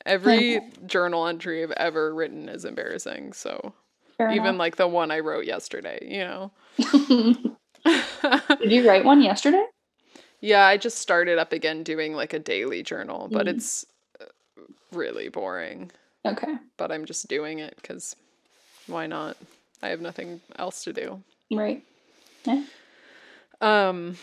Every 0.04 0.62
journal 0.88 1.28
entry 1.28 1.62
I've 1.62 1.70
ever 1.74 2.12
written 2.12 2.50
is 2.50 2.66
embarrassing. 2.66 3.34
So, 3.34 3.72
Fair 4.18 4.32
even 4.32 4.58
like 4.58 4.78
the 4.78 4.88
one 4.88 5.12
I 5.12 5.20
wrote 5.20 5.46
yesterday, 5.46 6.00
you 6.02 6.24
know? 6.24 6.52
Did 8.60 8.72
you 8.72 8.90
write 8.90 9.06
one 9.06 9.22
yesterday? 9.22 9.64
Yeah, 10.42 10.66
I 10.66 10.78
just 10.78 10.98
started 10.98 11.38
up 11.38 11.54
again 11.54 11.84
doing 11.84 12.16
like 12.16 12.34
a 12.34 12.40
daily 12.40 12.82
journal, 12.82 13.28
but 13.32 13.46
Mm. 13.46 13.50
it's 13.52 13.86
uh, 14.20 14.26
really 14.92 15.30
boring. 15.30 15.92
Okay. 16.26 16.56
But 16.78 16.92
I'm 16.92 17.06
just 17.06 17.28
doing 17.28 17.60
it 17.60 17.76
because 17.80 18.16
why 18.88 19.06
not? 19.06 19.38
I 19.84 19.90
have 19.90 20.02
nothing 20.02 20.42
else 20.58 20.84
to 20.86 20.94
do. 20.94 21.22
Right. 21.52 21.84
Yeah. 22.46 22.64
Um, 23.62 24.18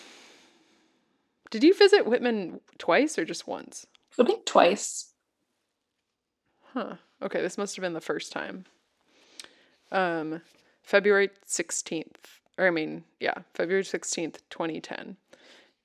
did 1.52 1.62
you 1.62 1.74
visit 1.74 2.06
Whitman 2.06 2.60
twice 2.78 3.18
or 3.18 3.26
just 3.26 3.46
once? 3.46 3.86
I 4.18 4.24
think 4.24 4.46
twice. 4.46 5.12
Huh. 6.72 6.94
Okay, 7.20 7.42
this 7.42 7.58
must 7.58 7.76
have 7.76 7.82
been 7.82 7.92
the 7.92 8.00
first 8.00 8.32
time. 8.32 8.64
Um, 9.92 10.40
February 10.82 11.28
16th, 11.46 12.40
or 12.56 12.66
I 12.66 12.70
mean, 12.70 13.04
yeah, 13.20 13.34
February 13.52 13.82
16th, 13.82 14.38
2010. 14.48 15.18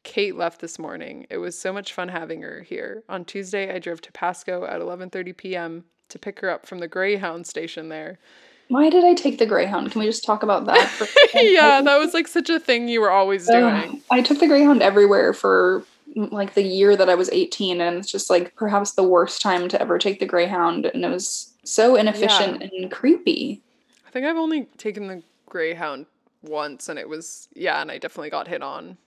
Kate 0.04 0.38
left 0.38 0.62
this 0.62 0.80
morning. 0.80 1.28
It 1.30 1.40
was 1.40 1.60
so 1.60 1.74
much 1.74 1.92
fun 1.92 2.08
having 2.08 2.44
her 2.44 2.62
here. 2.62 3.04
On 3.10 3.26
Tuesday, 3.26 3.76
I 3.76 3.80
drove 3.80 4.00
to 4.04 4.12
Pasco 4.14 4.64
at 4.64 4.80
11:30 4.80 5.36
p.m. 5.36 5.84
to 6.08 6.18
pick 6.18 6.40
her 6.40 6.50
up 6.50 6.66
from 6.66 6.80
the 6.80 6.88
Greyhound 6.88 7.46
station 7.46 7.90
there. 7.90 8.20
Why 8.70 8.90
did 8.90 9.06
I 9.06 9.14
take 9.14 9.38
the 9.38 9.46
Greyhound? 9.46 9.92
Can 9.92 10.00
we 10.00 10.06
just 10.06 10.26
talk 10.26 10.44
about 10.44 10.66
that? 10.66 10.88
For 10.90 11.08
yeah, 11.38 11.82
that 11.82 11.98
was 11.98 12.14
like 12.14 12.28
such 12.28 12.50
a 12.50 12.60
thing 12.60 12.88
you 12.88 13.02
were 13.02 13.12
always 13.12 13.48
doing. 13.48 14.02
I 14.12 14.22
took 14.22 14.40
the 14.40 14.48
Greyhound 14.48 14.82
everywhere 14.82 15.34
for 15.34 15.84
mm, 16.16 16.32
like 16.32 16.54
the 16.54 16.64
year 16.64 16.96
that 16.96 17.10
I 17.10 17.16
was 17.16 17.30
18, 17.30 17.80
and 17.80 17.98
it's 17.98 18.12
just 18.12 18.30
like 18.30 18.56
perhaps 18.56 18.94
the 18.94 19.04
worst 19.04 19.42
time 19.42 19.70
to 19.70 19.82
ever 19.82 19.98
take 19.98 20.20
the 20.20 20.26
Greyhound, 20.26 20.86
and 20.86 21.06
it 21.06 21.10
was 21.10 21.54
so 21.64 21.96
inefficient 21.96 22.64
and 22.64 22.92
creepy. 22.92 23.62
I 24.06 24.12
think 24.12 24.26
I've 24.26 24.38
only 24.38 24.64
taken 24.78 25.08
the 25.08 25.24
Greyhound 25.48 26.06
once 26.44 26.90
and 26.90 27.00
it 27.00 27.10
was 27.10 27.48
yeah, 27.54 27.82
and 27.82 27.92
I 27.92 27.98
definitely 27.98 28.30
got 28.30 28.48
hit 28.48 28.62
on. 28.62 28.98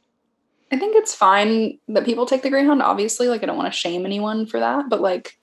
I 0.72 0.78
think 0.78 0.94
it's 0.96 1.14
fine 1.14 1.78
that 1.88 2.04
people 2.04 2.26
take 2.26 2.42
the 2.42 2.50
Greyhound. 2.50 2.82
Obviously, 2.82 3.28
like 3.28 3.42
I 3.42 3.46
don't 3.46 3.56
want 3.56 3.72
to 3.72 3.78
shame 3.78 4.04
anyone 4.04 4.46
for 4.46 4.60
that, 4.60 4.88
but 4.88 5.00
like 5.00 5.38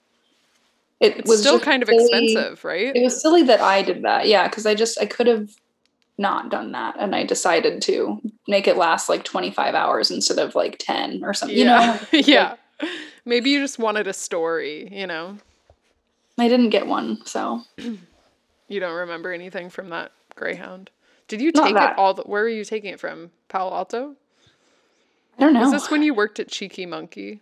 it 1.00 1.18
It's 1.18 1.28
was 1.28 1.40
still 1.40 1.60
kind 1.60 1.82
of 1.82 1.88
silly- 1.88 2.02
expensive, 2.02 2.64
right? 2.64 2.94
It 2.94 3.02
was 3.02 3.20
silly 3.20 3.42
that 3.44 3.60
I 3.60 3.82
did 3.82 4.02
that. 4.02 4.26
Yeah, 4.26 4.48
because 4.48 4.66
I 4.66 4.74
just 4.74 5.00
I 5.00 5.06
could 5.06 5.26
have 5.26 5.50
not 6.18 6.50
done 6.50 6.72
that, 6.72 6.96
and 6.98 7.14
I 7.14 7.24
decided 7.24 7.80
to 7.82 8.20
make 8.48 8.66
it 8.66 8.76
last 8.76 9.08
like 9.08 9.22
25 9.24 9.74
hours 9.74 10.10
instead 10.10 10.38
of 10.38 10.54
like 10.56 10.76
10 10.78 11.22
or 11.24 11.32
something. 11.34 11.56
You 11.56 11.66
know, 11.66 12.00
yeah. 12.12 12.56
yeah. 12.82 12.88
Maybe 13.24 13.50
you 13.50 13.60
just 13.60 13.78
wanted 13.78 14.06
a 14.08 14.12
story, 14.12 14.88
you 14.90 15.06
know? 15.06 15.38
I 16.38 16.48
didn't 16.48 16.70
get 16.70 16.86
one, 16.86 17.24
so 17.26 17.62
You 18.68 18.80
don't 18.80 18.94
remember 18.96 19.32
anything 19.32 19.70
from 19.70 19.88
that 19.90 20.12
Greyhound. 20.34 20.90
Did 21.26 21.40
you 21.40 21.52
take 21.52 21.74
it 21.76 21.98
all 21.98 22.14
the 22.14 22.22
where 22.22 22.42
were 22.42 22.48
you 22.48 22.64
taking 22.64 22.90
it 22.92 23.00
from? 23.00 23.30
Palo 23.48 23.74
Alto? 23.74 24.14
I 25.38 25.42
don't 25.42 25.52
know. 25.54 25.60
Was 25.60 25.72
this 25.72 25.90
when 25.90 26.02
you 26.02 26.14
worked 26.14 26.40
at 26.40 26.48
Cheeky 26.48 26.84
Monkey? 26.86 27.40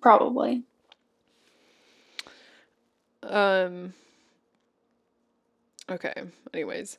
Probably. 0.00 0.62
Um 3.22 3.94
Okay. 5.90 6.14
Anyways. 6.54 6.98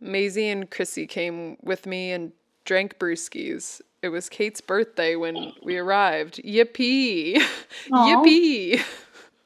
Maisie 0.00 0.48
and 0.48 0.70
Chrissy 0.70 1.06
came 1.06 1.56
with 1.62 1.86
me 1.86 2.10
and 2.12 2.32
drank 2.64 2.98
brewskis. 2.98 3.80
It 4.02 4.08
was 4.08 4.28
Kate's 4.28 4.60
birthday 4.60 5.14
when 5.14 5.52
we 5.62 5.78
arrived. 5.78 6.40
Yippee! 6.44 7.40
Yippee! 7.88 8.82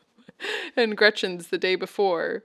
and 0.77 0.97
Gretchen's 0.97 1.49
the 1.49 1.59
day 1.59 1.77
before. 1.77 2.43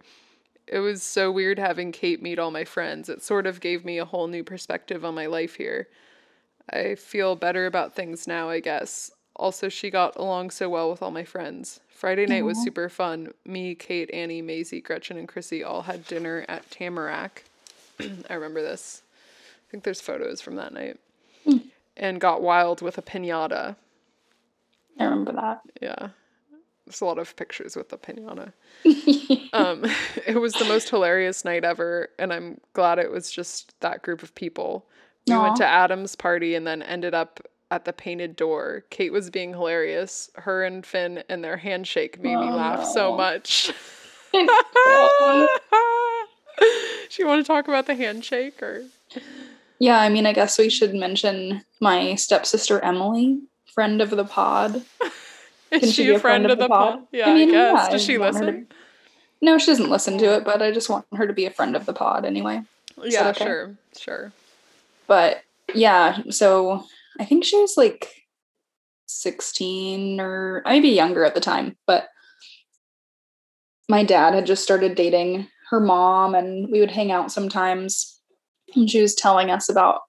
It 0.67 0.79
was 0.79 1.03
so 1.03 1.31
weird 1.31 1.57
having 1.57 1.91
Kate 1.91 2.21
meet 2.21 2.37
all 2.37 2.51
my 2.51 2.65
friends. 2.65 3.09
It 3.09 3.23
sort 3.23 3.47
of 3.47 3.61
gave 3.61 3.83
me 3.85 3.97
a 3.97 4.05
whole 4.05 4.27
new 4.27 4.43
perspective 4.43 5.03
on 5.03 5.15
my 5.15 5.25
life 5.25 5.55
here. 5.55 5.87
I 6.69 6.95
feel 6.95 7.35
better 7.35 7.65
about 7.65 7.95
things 7.95 8.27
now, 8.27 8.49
I 8.49 8.59
guess. 8.59 9.11
Also, 9.41 9.69
she 9.69 9.89
got 9.89 10.15
along 10.17 10.51
so 10.51 10.69
well 10.69 10.91
with 10.91 11.01
all 11.01 11.09
my 11.09 11.23
friends. 11.23 11.79
Friday 11.89 12.27
night 12.27 12.45
was 12.45 12.61
super 12.63 12.87
fun. 12.89 13.33
Me, 13.43 13.73
Kate, 13.73 14.07
Annie, 14.13 14.43
Maisie, 14.43 14.81
Gretchen, 14.81 15.17
and 15.17 15.27
Chrissy 15.27 15.63
all 15.63 15.81
had 15.81 16.05
dinner 16.05 16.45
at 16.47 16.69
Tamarack. 16.69 17.45
I 18.29 18.35
remember 18.35 18.61
this. 18.61 19.01
I 19.67 19.71
think 19.71 19.83
there's 19.83 19.99
photos 19.99 20.41
from 20.41 20.57
that 20.57 20.73
night. 20.73 20.99
And 21.97 22.21
got 22.21 22.43
wild 22.43 22.83
with 22.83 22.99
a 22.99 23.01
pinata. 23.01 23.75
I 24.99 25.05
remember 25.05 25.31
that. 25.31 25.61
Yeah. 25.81 26.09
There's 26.85 27.01
a 27.01 27.05
lot 27.05 27.17
of 27.17 27.35
pictures 27.35 27.75
with 27.75 27.89
the 27.89 27.97
pinata. 27.97 28.53
um, 29.53 29.85
it 30.27 30.39
was 30.39 30.53
the 30.53 30.65
most 30.65 30.87
hilarious 30.87 31.43
night 31.43 31.63
ever, 31.63 32.09
and 32.19 32.31
I'm 32.31 32.61
glad 32.73 32.99
it 32.99 33.09
was 33.09 33.31
just 33.31 33.73
that 33.79 34.03
group 34.03 34.21
of 34.21 34.35
people. 34.35 34.85
We 35.25 35.33
Aw. 35.33 35.41
went 35.41 35.55
to 35.55 35.65
Adam's 35.65 36.15
party 36.15 36.53
and 36.53 36.67
then 36.67 36.83
ended 36.83 37.15
up 37.15 37.39
at 37.71 37.85
the 37.85 37.93
painted 37.93 38.35
door. 38.35 38.83
Kate 38.89 39.11
was 39.13 39.29
being 39.31 39.51
hilarious. 39.51 40.29
Her 40.35 40.63
and 40.63 40.85
Finn 40.85 41.23
and 41.29 41.43
their 41.43 41.57
handshake 41.57 42.19
made 42.21 42.35
me 42.35 42.49
Oh, 42.49 42.55
laugh 42.55 42.85
so 42.85 43.15
much. 43.15 43.71
Do 44.33 44.39
you 47.17 47.27
want 47.27 47.43
to 47.43 47.47
talk 47.47 47.67
about 47.67 47.87
the 47.87 47.95
handshake 47.95 48.61
or? 48.61 48.83
yeah, 49.79 49.99
I 49.99 50.09
mean, 50.09 50.25
I 50.25 50.33
guess 50.33 50.57
we 50.59 50.69
should 50.69 50.93
mention 50.93 51.63
my 51.79 52.15
stepsister 52.15 52.79
Emily, 52.81 53.39
friend 53.73 54.01
of 54.01 54.09
the 54.11 54.25
pod. 54.25 54.83
Is 55.71 55.79
Can 55.79 55.89
she, 55.91 56.09
a 56.11 56.19
friend, 56.19 56.51
of 56.51 56.59
the 56.59 56.67
pod? 56.67 57.07
Yeah, 57.13 57.29
I, 57.29 57.33
mean, 57.33 57.51
guess. 57.51 57.73
yeah, 57.85 57.89
Does 57.89 58.03
I 58.03 58.05
she 58.05 58.17
listen? 58.17 58.45
to- 58.67 58.75
No, 59.41 59.57
she 59.57 59.67
doesn't 59.67 59.89
listen 59.89 60.17
to 60.17 60.35
it, 60.35 60.43
but 60.43 60.61
I 60.61 60.71
just 60.71 60.89
want 60.89 61.05
her 61.15 61.25
to 61.25 61.31
be 61.31 61.45
a 61.45 61.49
friend 61.49 61.77
of 61.77 61.85
the 61.85 61.93
pod 61.93 62.25
anyway. 62.25 62.61
Yeah, 63.01 63.29
okay? 63.29 63.45
sure, 63.45 63.75
sure. 63.97 64.33
But 65.07 65.43
yeah, 65.73 66.23
so 66.29 66.85
I 67.21 67.25
think 67.25 67.45
she 67.45 67.55
was 67.57 67.77
like 67.77 68.11
16 69.05 70.19
or 70.19 70.63
maybe 70.65 70.89
younger 70.89 71.23
at 71.23 71.35
the 71.35 71.39
time, 71.39 71.77
but 71.85 72.07
my 73.87 74.03
dad 74.03 74.33
had 74.33 74.47
just 74.47 74.63
started 74.63 74.95
dating 74.95 75.47
her 75.69 75.79
mom 75.79 76.33
and 76.33 76.67
we 76.71 76.79
would 76.79 76.89
hang 76.89 77.11
out 77.11 77.31
sometimes. 77.31 78.19
And 78.75 78.89
she 78.89 79.03
was 79.03 79.13
telling 79.13 79.51
us 79.51 79.69
about 79.69 80.01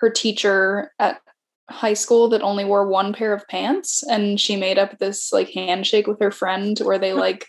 her 0.00 0.10
teacher 0.10 0.92
at 0.98 1.22
high 1.70 1.94
school 1.94 2.28
that 2.28 2.42
only 2.42 2.66
wore 2.66 2.86
one 2.86 3.14
pair 3.14 3.32
of 3.32 3.48
pants 3.48 4.02
and 4.02 4.38
she 4.38 4.56
made 4.56 4.78
up 4.78 4.98
this 4.98 5.32
like 5.32 5.48
handshake 5.50 6.06
with 6.06 6.20
her 6.20 6.32
friend 6.32 6.78
where 6.80 6.98
they 6.98 7.14
like 7.14 7.46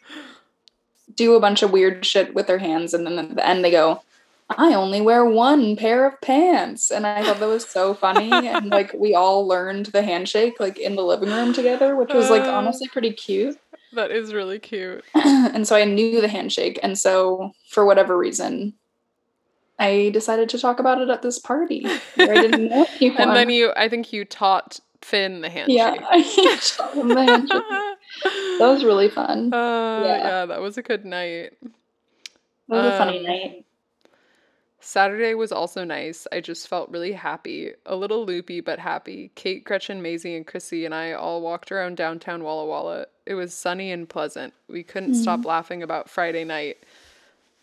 do 1.15 1.35
a 1.35 1.41
bunch 1.41 1.61
of 1.61 1.71
weird 1.71 2.05
shit 2.05 2.33
with 2.33 2.47
their 2.47 2.59
hands 2.59 2.93
and 2.93 3.05
then 3.05 3.19
at 3.19 3.35
the 3.35 3.45
end 3.45 3.65
they 3.65 3.71
go 3.71 4.01
I 4.57 4.73
only 4.73 5.01
wear 5.01 5.23
one 5.25 5.75
pair 5.75 6.05
of 6.07 6.19
pants. 6.21 6.91
And 6.91 7.05
I 7.07 7.23
thought 7.23 7.39
that 7.39 7.47
was 7.47 7.65
so 7.65 7.93
funny. 7.93 8.31
and 8.31 8.69
like 8.71 8.93
we 8.93 9.15
all 9.15 9.47
learned 9.47 9.87
the 9.87 10.01
handshake 10.03 10.59
like 10.59 10.77
in 10.79 10.95
the 10.95 11.03
living 11.03 11.29
room 11.29 11.53
together, 11.53 11.95
which 11.95 12.13
was 12.13 12.29
like 12.29 12.43
Uh. 12.43 12.51
honestly 12.51 12.87
pretty 12.87 13.11
cute. 13.13 13.57
That 13.93 14.09
is 14.11 14.33
really 14.33 14.59
cute. 14.59 15.03
and 15.15 15.67
so 15.67 15.75
I 15.75 15.83
knew 15.83 16.21
the 16.21 16.27
handshake. 16.29 16.79
And 16.81 16.97
so 16.97 17.51
for 17.69 17.85
whatever 17.85 18.17
reason, 18.17 18.73
I 19.79 20.11
decided 20.13 20.47
to 20.49 20.59
talk 20.59 20.79
about 20.79 21.01
it 21.01 21.09
at 21.09 21.21
this 21.23 21.39
party. 21.39 21.85
where 22.15 22.31
I 22.31 22.41
didn't 22.41 22.69
know 22.69 22.85
anyone. 22.99 23.17
And 23.27 23.35
then 23.35 23.49
you, 23.49 23.73
I 23.75 23.89
think 23.89 24.13
you 24.13 24.23
taught 24.25 24.79
Finn 25.01 25.41
the 25.41 25.49
handshake. 25.55 25.75
yeah, 25.77 25.95
I 26.09 26.21
shot 26.21 26.93
him 26.93 27.07
the 27.09 27.23
handshake. 27.23 27.63
That 28.23 28.67
was 28.67 28.83
really 28.85 29.09
fun. 29.09 29.53
Uh, 29.53 30.01
Yeah. 30.05 30.17
yeah. 30.17 30.45
that 30.45 30.61
was 30.61 30.77
a 30.77 30.81
good 30.83 31.03
night. 31.03 31.53
That 32.69 32.83
was 32.83 32.85
a 32.93 32.97
funny 32.97 33.17
um, 33.19 33.23
night. 33.25 33.65
Saturday 34.81 35.35
was 35.35 35.51
also 35.51 35.83
nice. 35.83 36.27
I 36.31 36.41
just 36.41 36.67
felt 36.67 36.89
really 36.89 37.13
happy, 37.13 37.71
a 37.85 37.95
little 37.95 38.25
loopy, 38.25 38.61
but 38.61 38.79
happy. 38.79 39.31
Kate, 39.35 39.63
Gretchen, 39.63 40.01
Maisie, 40.01 40.35
and 40.35 40.45
Chrissy 40.45 40.85
and 40.85 40.93
I 40.93 41.13
all 41.13 41.41
walked 41.41 41.71
around 41.71 41.97
downtown 41.97 42.43
Walla 42.43 42.65
Walla. 42.65 43.05
It 43.25 43.35
was 43.35 43.53
sunny 43.53 43.91
and 43.91 44.09
pleasant. 44.09 44.53
We 44.67 44.83
couldn't 44.83 45.13
stop 45.15 45.45
laughing 45.45 45.83
about 45.83 46.09
Friday 46.09 46.43
night. 46.43 46.79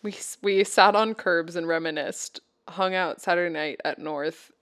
We 0.02 0.14
we 0.42 0.62
sat 0.64 0.94
on 0.94 1.14
curbs 1.14 1.56
and 1.56 1.66
reminisced. 1.66 2.40
Hung 2.68 2.94
out 2.94 3.20
Saturday 3.20 3.52
night 3.52 3.80
at 3.84 3.98
North. 3.98 4.52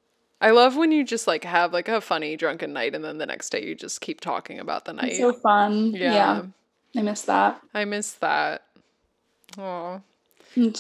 I 0.41 0.51
love 0.51 0.77
when 0.77 0.93
you 0.93 1.05
just 1.05 1.27
like 1.27 1.45
have 1.45 1.73
like 1.73 1.89
a 1.89 2.01
funny 2.01 2.37
drunken 2.37 2.73
night 2.73 2.95
and 2.95 3.05
then 3.05 3.19
the 3.19 3.27
next 3.27 3.51
day 3.51 3.65
you 3.65 3.75
just 3.75 4.01
keep 4.01 4.21
talking 4.21 4.59
about 4.59 4.85
the 4.85 4.93
night. 4.93 5.11
It's 5.11 5.19
so 5.19 5.33
fun. 5.33 5.93
yeah, 5.93 6.13
Yeah. 6.13 6.43
I 6.97 7.03
miss 7.03 7.23
that. 7.23 7.61
I 7.75 7.85
miss 7.85 8.13
that. 8.15 8.63
Oh. 9.59 10.01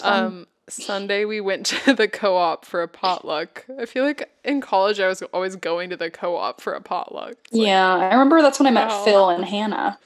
Um, 0.02 0.46
Sunday 0.68 1.24
we 1.24 1.40
went 1.40 1.66
to 1.66 1.94
the 1.94 2.08
co-op 2.08 2.64
for 2.64 2.82
a 2.82 2.88
potluck. 2.88 3.64
I 3.78 3.86
feel 3.86 4.04
like 4.04 4.30
in 4.44 4.60
college 4.60 5.00
I 5.00 5.08
was 5.08 5.22
always 5.22 5.56
going 5.56 5.90
to 5.90 5.96
the 5.96 6.10
co-op 6.10 6.60
for 6.60 6.72
a 6.72 6.80
potluck. 6.80 7.36
Like, 7.52 7.66
yeah, 7.66 7.94
I 7.94 8.12
remember 8.12 8.42
that's 8.42 8.58
when 8.58 8.66
I 8.66 8.70
met 8.70 8.88
wow. 8.88 9.04
Phil 9.04 9.28
and 9.30 9.44
Hannah. 9.44 9.98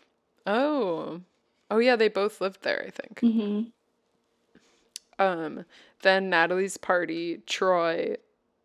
Oh. 0.47 1.21
Oh 1.71 1.79
yeah, 1.79 1.97
they 1.97 2.09
both 2.09 2.41
lived 2.41 2.63
there, 2.63 2.85
I 2.87 2.91
think. 2.91 3.21
hmm 3.21 3.63
Um, 5.19 5.65
then 6.03 6.31
Natalie's 6.31 6.77
party, 6.77 7.43
Troy. 7.47 8.17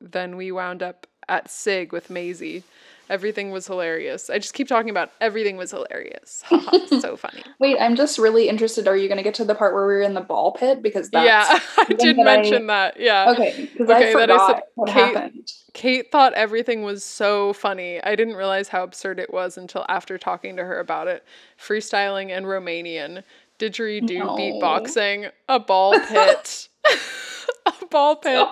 Then 0.02 0.36
we 0.38 0.52
wound 0.52 0.82
up 0.84 1.08
at 1.30 1.50
Sig 1.50 1.92
with 1.94 2.10
Maisie. 2.10 2.64
Everything 3.10 3.52
was 3.52 3.68
hilarious. 3.68 4.30
I 4.30 4.40
just 4.40 4.54
keep 4.54 4.68
talking 4.68 4.90
about 4.90 5.12
everything 5.22 5.58
was 5.58 5.72
hilarious. 5.72 6.44
So 7.02 7.18
funny. 7.18 7.44
Wait, 7.60 7.78
I'm 7.80 7.96
just 7.96 8.18
really 8.18 8.48
interested. 8.48 8.88
Are 8.88 8.96
you 8.96 9.08
going 9.08 9.18
to 9.18 9.24
get 9.24 9.34
to 9.36 9.44
the 9.46 9.54
part 9.54 9.74
where 9.74 9.86
we 9.86 9.94
were 9.96 10.02
in 10.02 10.14
the 10.14 10.22
ball 10.22 10.54
pit? 10.54 10.82
Because 10.82 11.10
that's 11.10 11.26
yeah, 11.26 11.60
I 11.78 11.94
did 11.94 12.16
that 12.18 12.22
I- 12.22 12.24
mention 12.38 12.68
that. 12.68 13.00
Yeah. 13.00 13.32
okay. 13.32 13.70
Because 13.74 13.90
Okay, 13.90 14.14
I 14.14 14.18
that 14.20 14.32
I 14.32 14.48
said 14.54 14.62
what 14.76 14.88
Kate- 14.90 15.16
happened. 15.16 15.52
Kate 15.74 16.12
thought 16.12 16.34
everything 16.34 16.84
was 16.84 17.04
so 17.04 17.54
funny. 17.54 18.02
I 18.04 18.16
didn't 18.16 18.36
realize 18.36 18.70
how 18.70 18.84
absurd 18.84 19.20
it 19.20 19.34
was 19.34 19.58
until 19.58 19.86
after 19.90 20.18
talking 20.18 20.56
to 20.56 20.64
her 20.64 20.80
about 20.80 21.08
it. 21.08 21.24
Freestyling 21.60 22.30
and 22.36 22.46
Romanian, 22.46 23.24
didgeridoo 23.60 24.20
No. 24.20 24.36
beatboxing, 24.38 25.32
a 25.50 25.60
ball 25.60 26.00
pit, 26.00 26.70
a 27.66 27.86
ball 27.90 28.16
pit, 28.18 28.48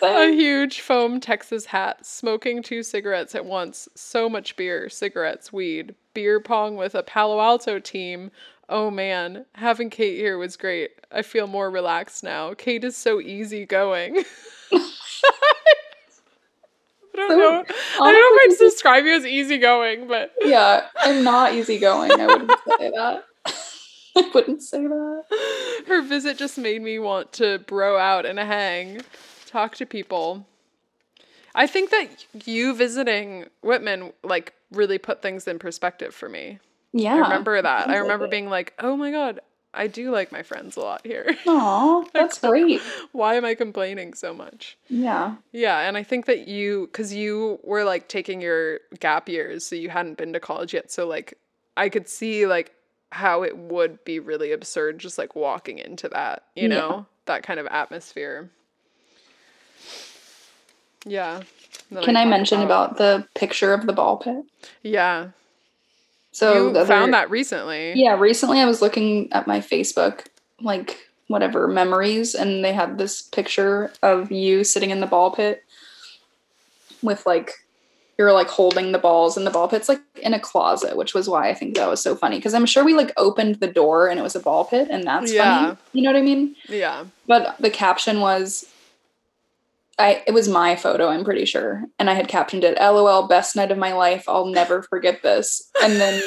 So 0.00 0.22
a 0.28 0.32
huge 0.32 0.80
foam 0.80 1.20
Texas 1.20 1.66
hat, 1.66 2.04
smoking 2.04 2.62
two 2.62 2.82
cigarettes 2.82 3.34
at 3.34 3.44
once, 3.44 3.88
so 3.94 4.28
much 4.28 4.56
beer, 4.56 4.88
cigarettes, 4.88 5.52
weed, 5.52 5.94
beer 6.14 6.40
pong 6.40 6.76
with 6.76 6.94
a 6.94 7.02
Palo 7.02 7.40
Alto 7.40 7.78
team. 7.78 8.30
Oh 8.68 8.90
man, 8.90 9.44
having 9.54 9.90
Kate 9.90 10.16
here 10.16 10.38
was 10.38 10.56
great. 10.56 10.92
I 11.12 11.22
feel 11.22 11.46
more 11.46 11.70
relaxed 11.70 12.24
now. 12.24 12.54
Kate 12.54 12.82
is 12.84 12.96
so 12.96 13.20
easygoing. 13.20 14.24
I 17.16 17.16
don't 17.16 17.30
So, 17.30 17.36
know. 17.38 17.46
I 17.46 17.62
don't 17.62 17.66
know 17.66 17.66
if 17.68 18.42
I'd 18.42 18.46
honestly- 18.46 18.66
describe 18.70 19.04
you 19.04 19.14
as 19.14 19.24
easygoing, 19.26 20.08
but 20.08 20.32
yeah, 20.42 20.86
I'm 20.96 21.22
not 21.22 21.54
easygoing. 21.54 22.10
I 22.12 22.26
wouldn't 22.26 22.50
say 22.78 22.90
that. 22.90 23.24
I 24.16 24.30
wouldn't 24.32 24.62
say 24.62 24.86
that. 24.86 25.24
her 25.86 26.02
visit 26.02 26.38
just 26.38 26.58
made 26.58 26.82
me 26.82 26.98
want 26.98 27.32
to 27.34 27.58
bro 27.60 27.98
out 27.98 28.26
and 28.26 28.38
hang, 28.38 29.00
talk 29.46 29.74
to 29.76 29.86
people. 29.86 30.46
I 31.54 31.66
think 31.66 31.90
that 31.90 32.08
you 32.46 32.74
visiting 32.74 33.46
Whitman 33.62 34.12
like 34.22 34.54
really 34.72 34.98
put 34.98 35.22
things 35.22 35.46
in 35.46 35.58
perspective 35.58 36.14
for 36.14 36.28
me. 36.28 36.58
Yeah. 36.92 37.14
I 37.14 37.18
remember 37.18 37.60
that. 37.60 37.88
I 37.88 37.92
like 37.92 38.02
remember 38.02 38.28
being 38.28 38.48
like, 38.50 38.72
"Oh 38.78 38.96
my 38.96 39.10
god, 39.10 39.40
I 39.72 39.86
do 39.86 40.10
like 40.10 40.30
my 40.32 40.42
friends 40.42 40.76
a 40.76 40.80
lot 40.80 41.02
here. 41.04 41.36
Aw, 41.46 42.04
that's 42.12 42.38
great. 42.38 42.80
Why 43.12 43.34
am 43.34 43.44
I 43.44 43.54
complaining 43.54 44.14
so 44.14 44.34
much?" 44.34 44.76
Yeah. 44.88 45.36
Yeah, 45.52 45.78
and 45.80 45.96
I 45.96 46.02
think 46.02 46.26
that 46.26 46.48
you 46.48 46.88
cuz 46.92 47.12
you 47.12 47.60
were 47.62 47.84
like 47.84 48.08
taking 48.08 48.40
your 48.40 48.80
gap 49.00 49.28
years, 49.28 49.66
so 49.66 49.76
you 49.76 49.90
hadn't 49.90 50.18
been 50.18 50.32
to 50.32 50.40
college 50.40 50.74
yet, 50.74 50.90
so 50.90 51.06
like 51.06 51.34
I 51.76 51.88
could 51.88 52.08
see 52.08 52.46
like 52.46 52.72
how 53.14 53.44
it 53.44 53.56
would 53.56 54.04
be 54.04 54.18
really 54.18 54.50
absurd 54.50 54.98
just 54.98 55.18
like 55.18 55.36
walking 55.36 55.78
into 55.78 56.08
that, 56.08 56.42
you 56.56 56.62
Yeah. 56.68 56.68
know? 56.74 57.06
That 57.26 57.44
kind 57.44 57.60
of 57.60 57.66
atmosphere. 57.68 58.50
Yeah. 61.06 61.42
Can 61.90 62.16
I 62.16 62.24
talk 62.24 62.30
mention 62.30 62.62
about 62.62 62.96
the 62.96 63.26
picture 63.34 63.72
of 63.72 63.86
the 63.86 63.92
ball 63.92 64.16
pit? 64.16 64.44
Yeah. 64.82 65.28
So 66.32 66.54
you 66.54 66.68
other- 66.70 66.86
found 66.86 67.14
that 67.14 67.30
recently. 67.30 67.92
Yeah, 67.94 68.18
recently 68.18 68.60
I 68.60 68.64
was 68.66 68.82
looking 68.82 69.32
at 69.32 69.46
my 69.46 69.60
Facebook, 69.60 70.26
like 70.60 70.98
whatever 71.28 71.68
memories, 71.68 72.34
and 72.34 72.64
they 72.64 72.72
had 72.72 72.98
this 72.98 73.22
picture 73.22 73.92
of 74.02 74.32
you 74.32 74.64
sitting 74.64 74.90
in 74.90 75.00
the 75.00 75.06
ball 75.06 75.30
pit 75.30 75.62
with 77.02 77.24
like 77.26 77.52
you're 78.18 78.32
like 78.32 78.48
holding 78.48 78.92
the 78.92 78.98
balls 78.98 79.36
in 79.36 79.44
the 79.44 79.50
ball 79.50 79.66
pit's 79.68 79.88
like 79.88 80.00
in 80.22 80.34
a 80.34 80.40
closet, 80.40 80.96
which 80.96 81.14
was 81.14 81.28
why 81.28 81.48
I 81.48 81.54
think 81.54 81.74
that 81.76 81.88
was 81.88 82.02
so 82.02 82.14
funny. 82.14 82.36
Because 82.36 82.54
I'm 82.54 82.66
sure 82.66 82.84
we 82.84 82.94
like 82.94 83.12
opened 83.16 83.56
the 83.56 83.66
door 83.66 84.08
and 84.08 84.18
it 84.20 84.22
was 84.22 84.36
a 84.36 84.40
ball 84.40 84.64
pit, 84.64 84.88
and 84.90 85.04
that's 85.04 85.32
Yeah. 85.32 85.64
funny. 85.66 85.78
You 85.92 86.02
know 86.02 86.12
what 86.12 86.18
I 86.18 86.22
mean? 86.22 86.54
Yeah. 86.68 87.04
But 87.26 87.56
the 87.58 87.70
caption 87.70 88.20
was 88.20 88.66
I 89.98 90.22
it 90.26 90.32
was 90.34 90.48
my 90.48 90.74
photo, 90.76 91.08
I'm 91.08 91.24
pretty 91.24 91.44
sure. 91.44 91.84
And 91.98 92.10
I 92.10 92.14
had 92.14 92.26
captioned 92.28 92.64
it, 92.64 92.78
LOL, 92.78 93.28
best 93.28 93.54
night 93.56 93.70
of 93.70 93.78
my 93.78 93.92
life. 93.92 94.28
I'll 94.28 94.46
never 94.46 94.82
forget 94.82 95.22
this. 95.22 95.70
And 95.82 95.94
then 96.00 96.20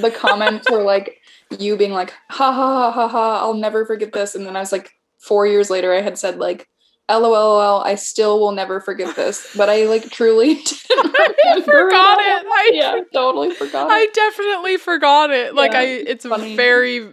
the 0.00 0.10
comments 0.10 0.68
were 0.70 0.82
like 0.82 1.20
you 1.58 1.76
being 1.76 1.92
like, 1.92 2.12
ha 2.30 2.52
ha 2.52 2.90
ha 2.90 2.90
ha 2.90 3.08
ha, 3.08 3.38
I'll 3.40 3.54
never 3.54 3.84
forget 3.86 4.12
this. 4.12 4.34
And 4.34 4.44
then 4.46 4.56
I 4.56 4.60
was 4.60 4.72
like, 4.72 4.92
four 5.18 5.46
years 5.46 5.70
later, 5.70 5.92
I 5.94 6.00
had 6.00 6.18
said 6.18 6.38
like, 6.38 6.68
LOL, 7.08 7.80
I 7.82 7.96
still 7.96 8.40
will 8.40 8.52
never 8.52 8.80
forget 8.80 9.14
this. 9.14 9.54
But 9.56 9.68
I 9.68 9.84
like 9.84 10.10
truly 10.10 10.54
didn't 10.54 11.16
I 11.16 11.60
forgot 11.64 12.18
it. 12.20 12.46
I, 12.46 12.70
Yeah, 12.72 13.00
totally 13.12 13.50
forgot 13.52 13.90
I 13.90 14.00
it. 14.02 14.14
definitely 14.14 14.76
forgot 14.78 15.30
it. 15.30 15.54
Like 15.54 15.72
Yeah, 15.72 15.80
I 15.80 15.82
it's 15.84 16.24
funny. 16.24 16.56
very 16.56 17.08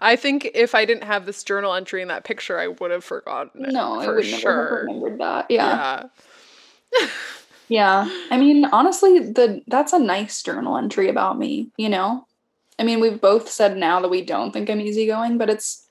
I 0.00 0.16
think 0.16 0.50
if 0.54 0.74
I 0.74 0.84
didn't 0.84 1.04
have 1.04 1.26
this 1.26 1.44
journal 1.44 1.74
entry 1.74 2.02
in 2.02 2.08
that 2.08 2.24
picture, 2.24 2.58
I 2.58 2.68
would 2.68 2.90
have 2.90 3.04
forgotten 3.04 3.64
it. 3.66 3.72
No, 3.72 4.00
I 4.00 4.04
for 4.06 4.14
would 4.16 4.24
never 4.30 4.62
have 4.62 4.70
remembered 4.86 5.20
that. 5.20 5.46
Yeah. 5.50 6.04
yeah. 6.98 7.08
Yeah. 7.68 8.10
I 8.32 8.36
mean, 8.36 8.64
honestly, 8.64 9.20
the 9.20 9.62
that's 9.68 9.92
a 9.92 9.98
nice 10.00 10.42
journal 10.42 10.76
entry 10.76 11.08
about 11.08 11.38
me, 11.38 11.70
you 11.76 11.88
know? 11.88 12.26
I 12.80 12.82
mean, 12.82 12.98
we've 12.98 13.20
both 13.20 13.48
said 13.48 13.76
now 13.76 14.00
that 14.00 14.08
we 14.08 14.24
don't 14.24 14.50
think 14.50 14.68
I'm 14.68 14.80
easygoing, 14.80 15.38
but 15.38 15.48
it's 15.50 15.86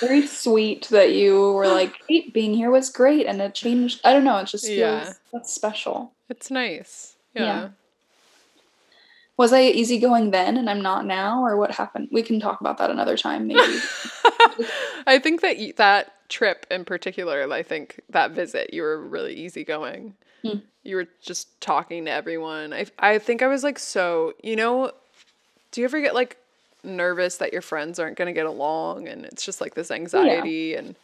very 0.00 0.26
sweet 0.26 0.88
that 0.90 1.12
you 1.14 1.52
were 1.52 1.66
like, 1.68 1.94
"Kate, 2.08 2.32
being 2.32 2.54
here 2.54 2.70
was 2.70 2.90
great 2.90 3.26
and 3.26 3.40
it 3.40 3.54
changed. 3.54 4.00
I 4.04 4.12
don't 4.12 4.24
know, 4.24 4.38
it 4.38 4.46
just 4.46 4.66
feels 4.66 4.78
Yeah. 4.78 5.12
that's 5.32 5.52
special. 5.52 6.12
It's 6.28 6.50
nice. 6.50 7.16
Yeah. 7.34 7.44
Yeah. 7.44 7.68
Was 9.36 9.52
I 9.52 9.62
easygoing 9.62 10.32
then 10.32 10.56
and 10.56 10.68
I'm 10.68 10.82
not 10.82 11.06
now, 11.06 11.44
or 11.44 11.56
what 11.56 11.70
happened? 11.70 12.08
We 12.10 12.22
can 12.22 12.40
talk 12.40 12.60
about 12.60 12.78
that 12.78 12.90
another 12.90 13.16
time, 13.16 13.46
maybe. 13.46 13.60
I 15.06 15.20
think 15.22 15.42
that 15.42 15.56
that 15.76 16.28
trip 16.28 16.66
in 16.70 16.84
particular, 16.84 17.50
I 17.52 17.62
think 17.62 18.00
that 18.10 18.32
visit, 18.32 18.74
you 18.74 18.82
were 18.82 19.00
really 19.00 19.34
easygoing. 19.34 20.14
Hmm. 20.42 20.58
You 20.82 20.96
were 20.96 21.06
just 21.20 21.60
talking 21.60 22.04
to 22.06 22.10
everyone. 22.10 22.72
I 22.72 22.86
I 22.98 23.18
think 23.18 23.42
I 23.42 23.46
was 23.46 23.62
like 23.62 23.78
so, 23.78 24.32
you 24.42 24.56
know, 24.56 24.90
do 25.70 25.80
you 25.80 25.84
ever 25.84 26.00
get 26.00 26.14
like 26.14 26.36
nervous 26.84 27.36
that 27.38 27.52
your 27.52 27.62
friends 27.62 27.98
aren't 27.98 28.16
going 28.16 28.26
to 28.26 28.32
get 28.32 28.46
along 28.46 29.08
and 29.08 29.24
it's 29.24 29.44
just 29.44 29.60
like 29.60 29.74
this 29.74 29.90
oh, 29.90 29.94
anxiety 29.94 30.74
and 30.74 30.94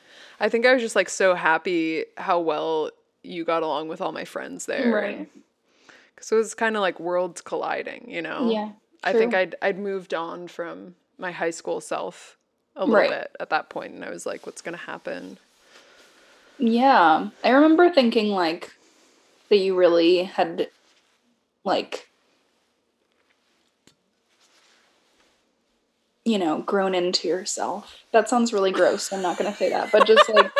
I 0.40 0.48
think 0.48 0.64
I 0.66 0.72
was 0.72 0.82
just 0.82 0.96
like 0.96 1.08
so 1.08 1.34
happy 1.34 2.04
how 2.16 2.40
well 2.40 2.90
you 3.22 3.44
got 3.44 3.62
along 3.62 3.88
with 3.88 4.00
all 4.00 4.12
my 4.12 4.24
friends 4.24 4.66
there. 4.66 4.92
right. 4.92 5.28
Cuz 6.16 6.30
it 6.32 6.36
was 6.36 6.54
kind 6.54 6.76
of 6.76 6.80
like 6.82 7.00
worlds 7.00 7.40
colliding, 7.40 8.04
you 8.08 8.22
know. 8.22 8.50
Yeah. 8.50 8.68
I 9.02 9.12
think. 9.12 9.34
I'd 9.34 9.54
I'd 9.60 9.78
moved 9.78 10.14
on 10.14 10.48
from 10.48 10.94
my 11.18 11.30
high 11.32 11.50
school 11.50 11.80
self 11.80 12.36
a 12.76 12.84
little 12.86 12.94
Right. 12.94 13.10
bit 13.10 13.36
at 13.38 13.50
that 13.50 13.68
point, 13.68 13.92
and 13.94 14.04
I 14.04 14.10
was 14.10 14.24
like, 14.26 14.46
"What's 14.46 14.62
gonna 14.62 14.76
happen?" 14.78 15.38
Yeah. 16.58 17.28
I 17.42 17.50
remember 17.50 17.90
thinking 17.90 18.28
like 18.28 18.72
that 19.48 19.56
you 19.58 19.76
really 19.76 20.22
had 20.24 20.68
like 21.64 22.08
you 26.24 26.38
know, 26.38 26.62
grown 26.62 26.94
into 26.94 27.28
yourself. 27.28 27.96
That 28.12 28.28
sounds 28.28 28.52
really 28.52 28.70
gross. 28.72 29.12
I'm 29.12 29.22
not 29.22 29.36
going 29.38 29.50
to 29.50 29.56
say 29.56 29.68
that, 29.70 29.92
but 29.92 30.06
just 30.06 30.28
like 30.28 30.50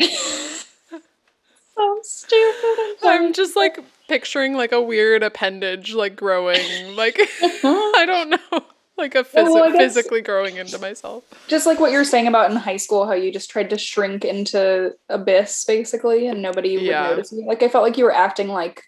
so 1.74 1.98
stupid. 2.02 2.96
I'm 3.02 3.32
just 3.32 3.56
like 3.56 3.78
picturing 4.08 4.54
like 4.54 4.72
a 4.72 4.80
weird 4.82 5.22
appendage 5.22 5.94
like 5.94 6.16
growing, 6.16 6.94
like 6.94 7.18
uh-huh. 7.20 7.68
I 7.96 8.04
don't 8.06 8.30
know. 8.30 8.64
like 8.96 9.14
a 9.14 9.24
Oh, 9.34 9.52
well, 9.54 9.72
physically 9.72 10.20
growing 10.20 10.56
into 10.56 10.78
myself. 10.78 11.24
Just 11.48 11.66
like 11.66 11.80
what 11.80 11.90
you're 11.90 12.04
saying 12.04 12.26
about 12.26 12.50
in 12.50 12.56
high 12.56 12.76
school, 12.76 13.06
how 13.06 13.14
you 13.14 13.32
just 13.32 13.50
tried 13.50 13.70
to 13.70 13.78
shrink 13.78 14.24
into 14.24 14.94
abyss 15.08 15.64
basically 15.64 16.26
and 16.26 16.42
nobody 16.42 16.76
would 16.76 16.84
Yeah. 16.86 17.08
notice 17.08 17.32
you. 17.32 17.46
Like 17.46 17.62
I 17.62 17.68
felt 17.68 17.84
like 17.84 17.96
you 17.96 18.04
were 18.04 18.14
acting 18.14 18.48
like 18.48 18.82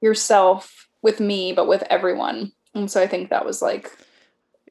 yourself 0.00 0.88
with 1.02 1.18
me, 1.18 1.52
but 1.52 1.66
with 1.66 1.82
everyone. 1.90 2.52
And 2.74 2.90
so 2.90 3.02
I 3.02 3.06
think 3.06 3.30
that 3.30 3.44
was 3.46 3.62
like 3.62 3.90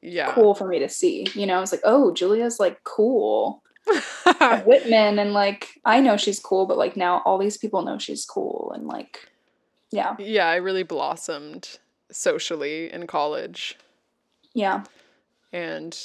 Yeah. 0.02 0.32
cool 0.32 0.54
for 0.54 0.66
me 0.66 0.78
to 0.78 0.88
see. 0.88 1.26
You 1.34 1.46
know, 1.46 1.56
I 1.56 1.60
was 1.60 1.72
like, 1.72 1.82
oh, 1.84 2.12
Julia's 2.12 2.58
like 2.58 2.82
cool. 2.84 3.62
Whitman 4.64 5.18
and 5.18 5.32
like 5.32 5.80
I 5.84 6.00
know 6.00 6.16
she's 6.16 6.38
cool, 6.38 6.66
but 6.66 6.78
like 6.78 6.96
now 6.96 7.22
all 7.24 7.38
these 7.38 7.58
people 7.58 7.82
know 7.82 7.98
she's 7.98 8.24
cool 8.24 8.72
and 8.74 8.86
like 8.86 9.30
yeah. 9.90 10.14
yeah, 10.18 10.46
I 10.46 10.56
really 10.56 10.84
blossomed 10.84 11.78
socially 12.10 12.92
in 12.92 13.06
college. 13.06 13.76
Yeah. 14.54 14.84
And 15.52 15.96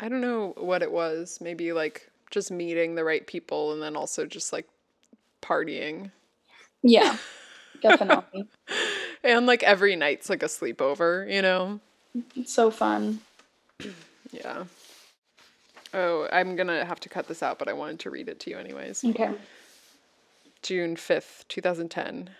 I 0.00 0.08
don't 0.08 0.20
know 0.20 0.54
what 0.56 0.82
it 0.82 0.90
was. 0.90 1.38
Maybe 1.40 1.72
like 1.72 2.10
just 2.30 2.50
meeting 2.50 2.94
the 2.94 3.04
right 3.04 3.26
people 3.26 3.72
and 3.72 3.82
then 3.82 3.96
also 3.96 4.24
just 4.24 4.52
like 4.52 4.68
partying. 5.42 6.10
Yeah. 6.82 7.16
Definitely. 7.82 8.48
And 9.24 9.46
like 9.46 9.62
every 9.62 9.96
night's 9.96 10.30
like 10.30 10.42
a 10.42 10.46
sleepover, 10.46 11.32
you 11.32 11.42
know? 11.42 11.80
It's 12.36 12.52
so 12.52 12.70
fun. 12.70 13.20
Yeah. 14.30 14.64
Oh, 15.94 16.28
I'm 16.32 16.56
gonna 16.56 16.84
have 16.84 17.00
to 17.00 17.08
cut 17.08 17.28
this 17.28 17.42
out, 17.42 17.58
but 17.58 17.68
I 17.68 17.72
wanted 17.72 18.00
to 18.00 18.10
read 18.10 18.28
it 18.28 18.40
to 18.40 18.50
you 18.50 18.58
anyways. 18.58 19.04
Okay. 19.04 19.32
June 20.62 20.96
5th, 20.96 21.46
2010. 21.48 22.30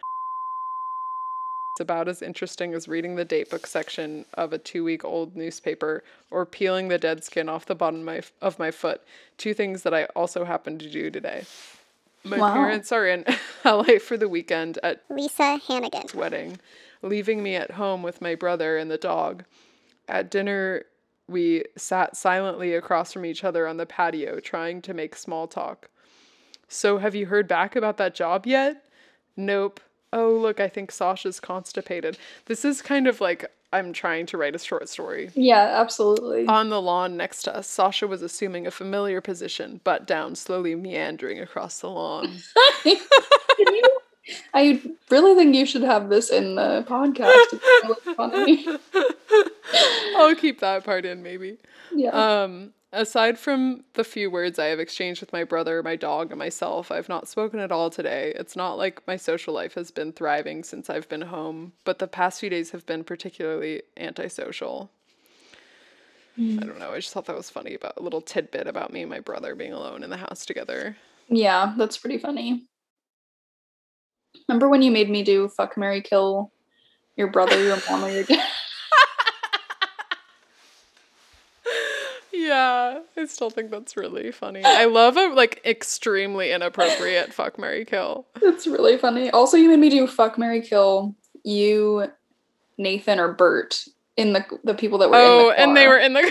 It's 1.73 1.81
about 1.81 2.07
as 2.07 2.21
interesting 2.21 2.75
as 2.75 2.87
reading 2.87 3.17
the 3.17 3.25
datebook 3.25 3.67
section 3.67 4.27
of 4.35 4.53
a 4.53 4.59
two 4.59 4.85
week 4.85 5.05
old 5.05 5.35
newspaper 5.35 6.05
or 6.31 6.45
peeling 6.45 6.89
the 6.89 6.99
dead 6.99 7.25
skin 7.25 7.49
off 7.49 7.65
the 7.65 7.75
bottom 7.75 8.01
of 8.01 8.07
my, 8.07 8.23
of 8.43 8.59
my 8.59 8.71
foot. 8.71 9.01
Two 9.39 9.55
things 9.55 9.83
that 9.83 9.95
I 9.95 10.05
also 10.15 10.45
happened 10.45 10.81
to 10.81 10.91
do 10.91 11.11
today. 11.11 11.45
My 12.25 12.39
Wow. 12.39 12.53
parents 12.55 12.93
are 12.93 13.07
in 13.07 13.25
LA 13.65 13.99
for 13.99 14.17
the 14.17 14.29
weekend 14.29 14.79
at 14.83 15.03
Lisa 15.11 15.59
Hannigan's 15.67 16.15
wedding, 16.15 16.59
leaving 17.03 17.43
me 17.43 17.57
at 17.57 17.73
home 17.73 18.03
with 18.03 18.21
my 18.21 18.35
brother 18.35 18.77
and 18.77 18.91
the 18.91 18.99
dog. 18.99 19.45
At 20.09 20.31
dinner, 20.31 20.85
we 21.29 21.65
sat 21.77 22.17
silently 22.17 22.75
across 22.75 23.13
from 23.13 23.25
each 23.25 23.43
other 23.45 23.67
on 23.67 23.77
the 23.77 23.87
patio, 23.87 24.39
trying 24.41 24.83
to 24.83 24.95
make 24.95 25.17
small 25.17 25.47
talk. 25.49 25.89
So, 26.69 26.99
have 26.99 27.15
you 27.15 27.27
heard 27.27 27.49
back 27.49 27.77
about 27.77 27.97
that 27.99 28.15
job 28.15 28.47
yet? 28.47 28.85
Nope. 29.37 29.81
Oh, 30.13 30.31
look, 30.31 30.61
I 30.61 30.69
think 30.69 30.91
Sasha's 30.93 31.41
constipated. 31.41 32.19
This 32.47 32.65
is 32.65 32.83
kind 32.83 33.07
of 33.07 33.21
like 33.21 33.51
I'm 33.73 33.93
trying 33.93 34.27
to 34.27 34.37
write 34.37 34.55
a 34.55 34.59
short 34.59 34.89
story. 34.89 35.31
Yeah, 35.35 35.81
absolutely. 35.81 36.47
On 36.47 36.69
the 36.69 36.81
lawn 36.81 37.17
next 37.17 37.43
to 37.45 37.57
us, 37.57 37.67
Sasha 37.67 38.07
was 38.07 38.23
assuming 38.23 38.67
a 38.67 38.71
familiar 38.71 39.21
position, 39.21 39.81
butt 39.85 40.07
down, 40.07 40.35
slowly 40.35 40.75
meandering 40.75 41.41
across 41.41 41.81
the 41.81 41.89
lawn. 41.89 42.39
You- 42.85 42.99
I 44.55 44.81
really 45.11 45.35
think 45.35 45.55
you 45.57 45.67
should 45.67 45.83
have 45.83 46.09
this 46.09 46.31
in 46.31 46.55
the 46.55 46.85
podcast. 46.89 47.33
It's 47.35 48.05
really 48.07 48.15
funny. 48.15 48.67
I'll 50.17 50.35
keep 50.37 50.61
that 50.61 50.85
part 50.85 51.05
in, 51.05 51.23
maybe. 51.23 51.59
Yeah. 51.93 52.11
Um, 52.11 52.73
aside 52.93 53.39
from 53.39 53.85
the 53.95 54.05
few 54.05 54.31
words 54.31 54.59
I 54.59 54.67
have 54.67 54.81
exchanged 54.81 55.21
with 55.21 55.33
my 55.33 55.45
brother, 55.45 55.83
my 55.83 55.97
dog, 55.97 56.31
and 56.31 56.39
myself, 56.39 56.91
I've 56.91 57.09
not 57.09 57.29
spoken 57.29 57.59
at 57.61 57.73
all 57.73 57.91
today. 57.91 58.33
It's 58.37 58.57
not 58.57 58.75
like 58.79 59.07
my 59.07 59.17
social 59.17 59.55
life 59.55 59.75
has 59.75 59.91
been 59.91 60.13
thriving 60.13 60.63
since 60.65 60.91
I've 60.91 61.09
been 61.09 61.23
home, 61.23 61.73
but 61.85 61.99
the 61.99 62.07
past 62.07 62.41
few 62.41 62.51
days 62.51 62.71
have 62.71 62.87
been 62.87 63.05
particularly 63.05 63.83
antisocial. 63.97 64.91
Hmm. 66.37 66.59
I 66.63 66.67
don't 66.67 66.79
know. 66.79 66.93
I 66.93 66.97
just 66.97 67.13
thought 67.13 67.27
that 67.27 67.37
was 67.37 67.51
funny 67.51 67.75
about 67.75 67.95
a 67.97 68.03
little 68.03 68.21
tidbit 68.21 68.67
about 68.67 68.93
me 68.93 69.03
and 69.03 69.11
my 69.11 69.21
brother 69.21 69.55
being 69.55 69.73
alone 69.73 70.03
in 70.03 70.11
the 70.11 70.17
house 70.17 70.47
together. 70.47 70.97
yeah, 71.29 71.75
that's 71.77 71.99
pretty 71.99 72.19
funny. 72.19 72.67
Remember 74.49 74.69
when 74.69 74.83
you 74.83 74.91
made 74.91 75.11
me 75.11 75.23
do 75.23 75.49
fuck 75.49 75.77
marry 75.77 76.01
Kill 76.01 76.53
your 77.17 77.29
brother, 77.29 77.63
your 77.63 77.77
mom, 77.91 78.05
or 78.05 78.11
your 78.11 78.25
dad? 78.25 78.49
Yeah, 82.53 83.01
I 83.17 83.25
still 83.25 83.49
think 83.49 83.71
that's 83.71 83.97
really 83.97 84.31
funny. 84.31 84.63
I 84.63 84.85
love 84.85 85.17
a 85.17 85.29
like 85.29 85.63
extremely 85.65 86.53
inappropriate 86.53 87.33
fuck 87.39 87.59
marry 87.59 87.87
kill. 87.87 88.27
It's 88.43 88.67
really 88.67 88.99
funny. 88.99 89.31
Also, 89.31 89.57
you 89.57 89.71
made 89.71 89.79
me 89.81 89.89
do 89.89 90.07
fuck 90.07 90.37
marry 90.39 90.61
Kill 90.61 91.17
you, 91.45 92.09
Nathan, 92.77 93.19
or 93.19 93.33
Bert 93.33 93.83
in 94.19 94.35
the 94.35 94.45
the 94.65 94.75
people 94.75 94.99
that 94.99 95.09
were 95.09 95.17
in 95.17 95.23
Oh, 95.23 95.49
the 95.49 95.55
and 95.61 95.77
they 95.77 95.89
were 95.89 95.99
in 95.99 96.13
the 96.13 96.31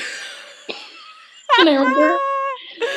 And 1.60 1.70
I 1.70 1.74
remember 1.74 2.18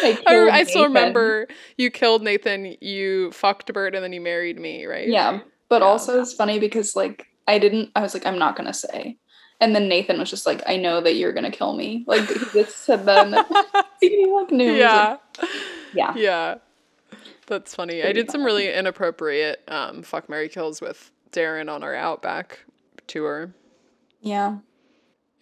I 0.02 0.18
I, 0.26 0.48
I 0.52 0.64
still 0.64 0.84
remember 0.84 1.48
you 1.78 1.90
killed 1.90 2.22
Nathan, 2.22 2.76
you 2.82 3.30
fucked 3.30 3.72
Bert, 3.72 3.94
and 3.94 4.04
then 4.04 4.12
you 4.12 4.20
married 4.20 4.58
me, 4.58 4.84
right? 4.84 5.08
Yeah, 5.08 5.40
but 5.70 5.80
Yeah. 5.80 5.88
also 5.88 6.20
it's 6.20 6.34
funny 6.34 6.58
because 6.58 6.94
like 6.94 7.26
I 7.46 7.58
didn't. 7.58 7.90
I 7.96 8.00
was 8.02 8.12
like, 8.12 8.26
I'm 8.26 8.38
not 8.38 8.54
gonna 8.56 8.74
say, 8.74 9.16
and 9.60 9.74
then 9.74 9.88
Nathan 9.88 10.18
was 10.18 10.30
just 10.30 10.46
like, 10.46 10.62
I 10.66 10.76
know 10.76 11.00
that 11.00 11.14
you're 11.14 11.32
gonna 11.32 11.50
kill 11.50 11.74
me. 11.74 12.04
Like 12.06 12.28
he 12.28 12.38
just 12.62 12.78
said 12.84 13.06
that. 13.06 13.24
And 13.26 13.34
then 13.34 13.44
he 14.00 14.26
like 14.30 14.50
knew. 14.50 14.72
Yeah. 14.72 15.16
like, 15.40 15.50
yeah. 15.94 16.14
Yeah. 16.16 16.54
That's 17.46 17.74
funny. 17.74 18.00
I 18.00 18.06
Pretty 18.06 18.20
did 18.22 18.30
some 18.30 18.42
really 18.44 18.72
inappropriate 18.72 19.62
um, 19.68 20.02
fuck 20.02 20.28
marry 20.28 20.48
kills 20.48 20.80
with 20.80 21.10
Darren 21.32 21.70
on 21.72 21.82
our 21.82 21.94
Outback 21.94 22.60
tour. 23.06 23.52
Yeah. 24.22 24.58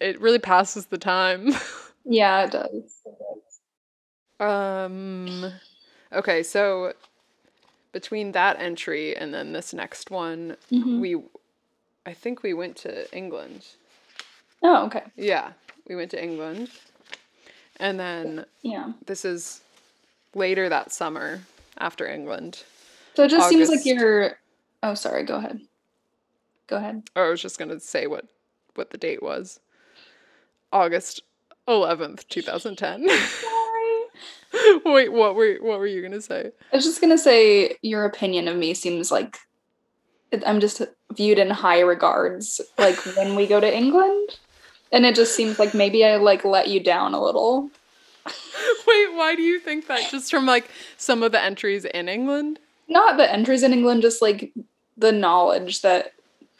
It 0.01 0.19
really 0.19 0.39
passes 0.39 0.87
the 0.87 0.97
time. 0.97 1.53
Yeah. 2.05 2.43
It 2.43 2.51
does. 2.51 2.99
um 4.39 5.53
okay, 6.11 6.43
so 6.43 6.93
between 7.93 8.33
that 8.33 8.59
entry 8.59 9.15
and 9.15 9.33
then 9.33 9.53
this 9.53 9.73
next 9.73 10.11
one, 10.11 10.57
Mhm. 10.71 10.99
we 10.99 11.23
I 12.05 12.13
think 12.13 12.43
we 12.43 12.53
went 12.53 12.75
to 12.77 13.09
England. 13.15 13.65
Oh, 14.63 14.85
okay. 14.85 15.03
Yeah, 15.17 15.51
we 15.87 15.95
went 15.95 16.11
to 16.11 16.23
England. 16.23 16.69
And 17.77 17.99
then 17.99 18.45
Yeah. 18.61 18.93
this 19.05 19.25
is 19.25 19.61
later 20.33 20.69
that 20.69 20.91
summer 20.91 21.41
after 21.77 22.07
England. 22.07 22.63
So 23.15 23.23
it 23.23 23.29
just 23.29 23.49
seems 23.49 23.69
like 23.69 23.85
you're. 23.85 24.39
Oh, 24.81 24.93
sorry. 24.95 25.23
Go 25.23 25.35
ahead. 25.35 25.61
Go 26.67 26.77
ahead. 26.77 27.03
Or 27.15 27.25
I 27.25 27.29
was 27.29 27.41
just 27.41 27.59
gonna 27.59 27.79
say 27.79 28.07
what 28.07 28.25
what 28.75 28.89
the 28.91 28.97
date 28.97 29.21
was. 29.21 29.59
August 30.71 31.21
eleventh, 31.67 32.27
two 32.29 32.41
thousand 32.41 32.77
ten. 32.77 33.07
Sorry. 33.07 34.79
Wait, 34.85 35.11
what 35.11 35.35
were 35.35 35.55
what 35.61 35.79
were 35.79 35.87
you 35.87 36.01
gonna 36.01 36.21
say? 36.21 36.51
I 36.71 36.75
was 36.75 36.85
just 36.85 37.01
gonna 37.01 37.17
say 37.17 37.75
your 37.81 38.05
opinion 38.05 38.47
of 38.47 38.55
me 38.55 38.73
seems 38.73 39.11
like 39.11 39.37
I'm 40.45 40.59
just 40.59 40.81
viewed 41.15 41.37
in 41.37 41.49
high 41.49 41.81
regards. 41.81 42.59
Like 42.77 42.97
when 43.17 43.35
we 43.35 43.45
go 43.45 43.59
to 43.59 43.71
England, 43.77 44.39
and 44.93 45.05
it 45.05 45.15
just 45.15 45.35
seems 45.35 45.59
like 45.59 45.73
maybe 45.73 46.05
I 46.05 46.15
like 46.15 46.45
let 46.45 46.69
you 46.69 46.79
down 46.79 47.13
a 47.13 47.21
little. 47.21 47.69
Wait, 48.87 49.13
why 49.13 49.33
do 49.35 49.41
you 49.41 49.59
think 49.59 49.87
that? 49.87 50.09
Just 50.09 50.31
from 50.31 50.45
like 50.45 50.69
some 50.95 51.23
of 51.23 51.33
the 51.33 51.43
entries 51.43 51.83
in 51.83 52.07
England? 52.07 52.59
Not 52.87 53.17
the 53.17 53.29
entries 53.29 53.63
in 53.63 53.73
England, 53.73 54.03
just 54.03 54.21
like 54.21 54.53
the 54.95 55.11
knowledge 55.11 55.81
that 55.81 56.13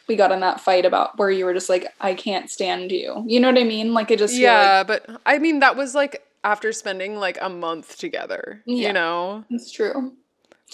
we 0.08 0.16
got 0.16 0.32
in 0.32 0.40
that 0.40 0.60
fight 0.60 0.84
about 0.84 1.16
where 1.16 1.30
you 1.30 1.44
were 1.44 1.54
just 1.54 1.68
like, 1.68 1.94
I 2.00 2.14
can't 2.14 2.50
stand 2.50 2.90
you. 2.90 3.24
You 3.26 3.40
know 3.40 3.48
what 3.48 3.60
I 3.60 3.64
mean? 3.64 3.94
Like 3.94 4.10
it 4.10 4.18
just 4.18 4.34
Yeah, 4.34 4.82
but 4.82 5.08
I 5.24 5.38
mean 5.38 5.60
that 5.60 5.76
was 5.76 5.94
like 5.94 6.26
after 6.42 6.72
spending 6.72 7.16
like 7.16 7.38
a 7.40 7.48
month 7.48 7.98
together. 7.98 8.60
Yeah. 8.66 8.88
You 8.88 8.92
know? 8.92 9.44
like 9.48 9.60
it's 9.60 9.70
true. 9.70 10.12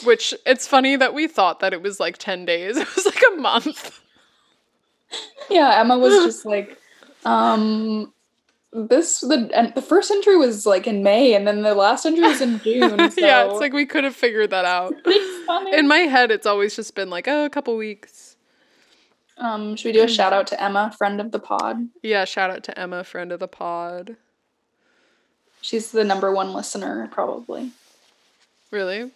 Which 0.04 0.32
it's 0.46 0.66
funny 0.66 0.96
that 0.96 1.12
we 1.12 1.28
thought 1.28 1.60
that 1.60 1.74
it 1.74 1.82
was 1.82 2.00
like 2.00 2.16
ten 2.16 2.46
days. 2.46 2.76
It 2.78 2.96
was 2.96 3.04
like 3.04 3.22
a 3.32 3.36
month. 3.36 4.00
Yeah, 5.50 5.80
Emma 5.80 5.98
was 5.98 6.14
just 6.24 6.46
like, 6.46 6.78
um, 7.24 8.12
this 8.72 9.20
the 9.20 9.50
and 9.54 9.74
the 9.74 9.82
first 9.82 10.10
entry 10.10 10.36
was 10.36 10.64
like 10.66 10.86
in 10.86 11.02
May, 11.02 11.34
and 11.34 11.46
then 11.46 11.62
the 11.62 11.74
last 11.74 12.06
entry 12.06 12.22
was 12.22 12.40
in 12.40 12.60
June. 12.64 13.10
So 13.10 13.20
yeah, 13.20 13.50
it's 13.50 13.60
like 13.60 13.72
we 13.72 13.86
could 13.86 14.04
have 14.04 14.14
figured 14.16 14.50
that 14.50 14.64
out. 14.64 14.94
In 15.72 15.88
my 15.88 15.98
head, 15.98 16.30
it's 16.30 16.46
always 16.46 16.76
just 16.76 16.94
been 16.94 17.10
like, 17.10 17.26
oh, 17.28 17.44
a 17.44 17.50
couple 17.50 17.76
weeks. 17.76 18.36
um, 19.38 19.74
should 19.76 19.88
we 19.88 19.92
do 19.92 20.04
a 20.04 20.08
shout 20.08 20.32
out 20.32 20.46
to 20.48 20.62
Emma, 20.62 20.94
friend 20.96 21.20
of 21.20 21.32
the 21.32 21.38
pod? 21.40 21.88
Yeah, 22.02 22.24
shout 22.24 22.50
out 22.50 22.62
to 22.64 22.78
Emma, 22.78 23.02
friend 23.04 23.32
of 23.32 23.40
the 23.40 23.48
pod. 23.48 24.16
She's 25.62 25.90
the 25.92 26.04
number 26.04 26.32
one 26.32 26.52
listener, 26.54 27.08
probably. 27.10 27.70
Really? 28.70 29.10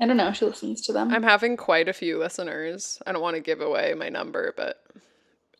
I 0.00 0.06
don't 0.06 0.16
know. 0.16 0.32
She 0.32 0.44
listens 0.44 0.80
to 0.82 0.92
them. 0.92 1.12
I'm 1.12 1.22
having 1.22 1.56
quite 1.56 1.88
a 1.88 1.92
few 1.92 2.18
listeners. 2.18 3.00
I 3.06 3.12
don't 3.12 3.22
want 3.22 3.36
to 3.36 3.40
give 3.42 3.60
away 3.60 3.94
my 3.94 4.08
number, 4.08 4.52
but 4.56 4.82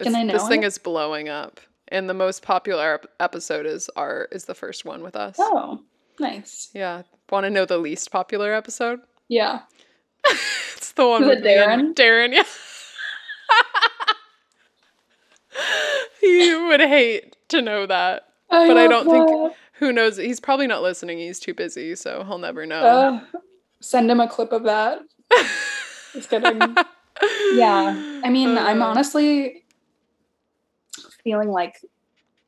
Can 0.01 0.14
I 0.16 0.22
know 0.24 0.32
this 0.32 0.49
thing 0.49 0.62
is 0.62 0.78
blowing 0.78 1.28
up. 1.28 1.61
And 1.89 2.09
the 2.11 2.14
most 2.14 2.43
popular 2.43 2.95
ep- 2.95 3.07
episode 3.20 3.64
is 3.66 3.89
our 3.97 4.28
is 4.32 4.45
the 4.47 4.55
first 4.55 4.84
one 4.84 5.03
with 5.03 5.14
us. 5.16 5.37
oh, 5.39 5.80
nice. 6.18 6.70
Yeah. 6.74 7.03
Want 7.30 7.45
to 7.45 7.51
know 7.51 7.64
the 7.64 7.78
least 7.78 8.11
popular 8.11 8.53
episode? 8.55 9.01
Yeah. 9.28 9.62
It's 10.76 10.93
the 10.93 11.05
one 11.07 11.24
Is 11.24 11.28
with 11.28 11.45
and 11.47 11.97
Darren, 11.97 12.32
yeah. 12.32 12.45
you 16.22 16.66
would 16.68 16.80
hate 16.80 17.37
to 17.49 17.61
know 17.62 17.87
that. 17.87 18.28
I 18.51 18.68
But 18.68 18.76
I 18.76 18.87
don't 18.87 19.09
think- 19.11 19.57
Who 19.80 19.93
knows? 19.93 20.16
He's 20.16 20.41
probably 20.41 20.66
not 20.68 20.82
listening. 20.82 21.18
He's 21.18 21.39
too 21.41 21.55
busy, 21.55 21.95
so 21.97 22.24
he'll 22.24 22.39
never 22.39 22.64
know. 22.66 22.80
Uh, 22.80 23.20
send 23.80 24.11
him 24.11 24.20
a 24.20 24.28
clip 24.28 24.53
of 24.53 24.62
that. 24.62 25.01
Just 26.12 26.30
kidding. 26.30 26.59
Yeah. 27.55 28.20
I 28.24 28.30
mean, 28.30 28.57
I'm 28.57 28.80
Uh, 28.80 28.87
honestly 28.87 29.64
feeling 31.27 31.51
like 31.51 31.74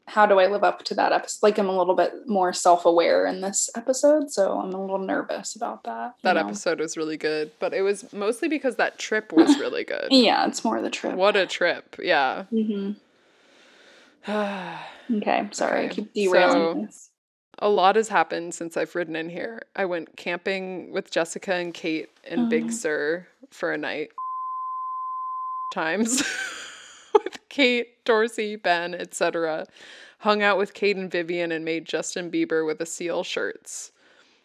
how 0.06 0.24
do 0.24 0.38
I 0.38 0.46
live 0.46 0.64
up 0.64 0.84
to 0.84 0.94
that 0.94 1.12
episode? 1.12 1.40
Like 1.42 1.58
I'm 1.58 1.68
a 1.68 1.76
little 1.76 1.94
bit 1.94 2.26
more 2.26 2.52
self-aware 2.54 3.26
in 3.26 3.42
this 3.42 3.68
episode, 3.76 4.30
so 4.30 4.58
I'm 4.58 4.72
a 4.72 4.80
little 4.80 4.96
nervous 4.98 5.54
about 5.54 5.84
that. 5.84 6.14
That 6.22 6.34
know? 6.36 6.40
episode 6.46 6.78
was 6.80 6.96
really 6.96 7.16
good, 7.18 7.50
but 7.58 7.74
it 7.74 7.82
was 7.82 8.10
mostly 8.12 8.48
because 8.48 8.76
that 8.76 8.98
trip 8.98 9.32
was 9.34 9.58
really 9.60 9.84
good. 9.84 10.06
Yeah, 10.10 10.46
it's 10.46 10.64
more 10.64 10.80
the 10.80 10.88
trip. 10.88 11.14
What 11.14 11.36
a 11.36 11.44
trip. 11.46 11.96
Yeah. 12.02 12.44
hmm 12.44 12.92
Okay, 15.10 15.48
sorry, 15.52 15.86
I 15.86 15.88
keep 15.88 16.12
derailing 16.14 16.52
so- 16.74 16.86
this. 16.86 17.10
A 17.60 17.68
lot 17.68 17.96
has 17.96 18.08
happened 18.08 18.54
since 18.54 18.76
I've 18.76 18.94
ridden 18.94 19.16
in 19.16 19.28
here. 19.30 19.62
I 19.74 19.84
went 19.84 20.16
camping 20.16 20.92
with 20.92 21.10
Jessica 21.10 21.54
and 21.54 21.74
Kate 21.74 22.08
in 22.22 22.40
Oh. 22.42 22.48
Big 22.48 22.70
Sur 22.70 23.26
for 23.50 23.72
a 23.72 23.76
night. 23.78 24.10
Times 25.74 26.22
with 27.24 27.38
Kate, 27.48 28.04
Dorsey, 28.04 28.56
Ben, 28.56 28.94
etc. 28.94 29.66
Hung 30.20 30.42
out 30.42 30.58
with 30.58 30.74
Kate 30.74 30.96
and 30.96 31.10
Vivian 31.10 31.52
and 31.52 31.64
made 31.64 31.84
Justin 31.84 32.30
Bieber 32.30 32.66
with 32.66 32.78
the 32.78 32.86
seal 32.86 33.22
shirts. 33.22 33.92